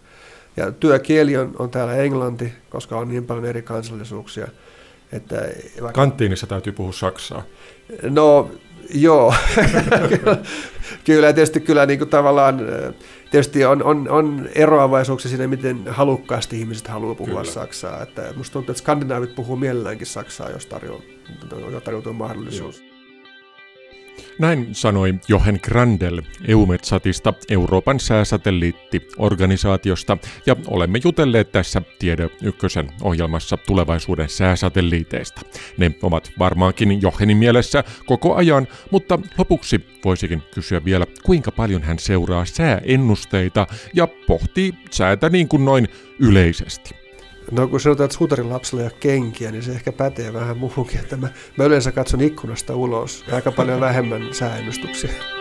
Ja 0.57 0.71
työkieli 0.71 1.37
on, 1.37 1.55
on 1.59 1.69
täällä 1.69 1.95
englanti, 1.95 2.53
koska 2.69 2.97
on 2.97 3.07
niin 3.07 3.25
paljon 3.25 3.45
eri 3.45 3.61
kansallisuuksia. 3.61 4.47
Että 5.11 5.35
vaikka... 5.81 6.01
Kanttiinissa 6.01 6.47
täytyy 6.47 6.73
puhua 6.73 6.93
saksaa. 6.93 7.43
No 8.09 8.51
joo, 8.93 9.33
kyllä, 10.23 10.37
kyllä 11.03 11.33
tietysti 11.33 11.59
kyllä 11.59 11.85
niin 11.85 11.99
kuin 11.99 12.09
tavallaan 12.09 12.59
tietysti 13.31 13.65
on, 13.65 13.83
on, 13.83 14.09
on 14.09 14.49
eroavaisuuksia 14.55 15.29
siinä, 15.29 15.47
miten 15.47 15.87
halukkaasti 15.87 16.59
ihmiset 16.59 16.87
haluaa 16.87 17.15
puhua 17.15 17.39
Kyllä. 17.39 17.53
saksaa. 17.53 18.03
Että 18.03 18.33
musta 18.35 18.53
tuntuu, 18.53 18.71
että 18.71 18.81
skandinaavit 18.81 19.35
puhuu 19.35 19.55
mielelläänkin 19.55 20.07
saksaa, 20.07 20.49
jos 20.49 20.65
tarjoutuu 20.65 22.13
mahdollisuus. 22.13 22.79
Joo. 22.79 22.88
Näin 24.39 24.67
sanoi 24.71 25.13
Johan 25.27 25.59
Grandel 25.63 26.21
EUMETSATista, 26.47 27.33
Euroopan 27.49 27.99
sääsatelliittiorganisaatiosta, 27.99 30.17
ja 30.45 30.55
olemme 30.67 30.99
jutelleet 31.03 31.51
tässä 31.51 31.81
Tiede 31.99 32.29
Ykkösen 32.43 32.91
ohjelmassa 33.01 33.57
tulevaisuuden 33.57 34.29
sääsatelliiteista. 34.29 35.41
Ne 35.77 35.91
ovat 36.01 36.31
varmaankin 36.39 37.01
Johanin 37.01 37.37
mielessä 37.37 37.83
koko 38.05 38.35
ajan, 38.35 38.67
mutta 38.91 39.19
lopuksi 39.37 39.85
voisikin 40.05 40.43
kysyä 40.53 40.85
vielä, 40.85 41.05
kuinka 41.23 41.51
paljon 41.51 41.83
hän 41.83 41.99
seuraa 41.99 42.45
sääennusteita 42.45 43.67
ja 43.93 44.07
pohtii 44.27 44.73
säätä 44.91 45.29
niin 45.29 45.47
kuin 45.47 45.65
noin 45.65 45.87
yleisesti. 46.19 46.98
No 47.51 47.67
kun 47.67 47.79
sanotaan, 47.79 48.05
että 48.05 48.17
suutarin 48.17 48.49
lapsella 48.49 48.81
ei 48.81 48.85
ole 48.87 48.97
kenkiä, 48.99 49.51
niin 49.51 49.63
se 49.63 49.71
ehkä 49.71 49.91
pätee 49.91 50.33
vähän 50.33 50.57
muuhunkin. 50.57 50.99
Että 50.99 51.17
mä, 51.17 51.27
mä 51.57 51.63
yleensä 51.63 51.91
katson 51.91 52.21
ikkunasta 52.21 52.75
ulos 52.75 53.25
aika 53.31 53.51
paljon 53.51 53.79
vähemmän 53.79 54.33
sääennustuksia. 54.33 55.38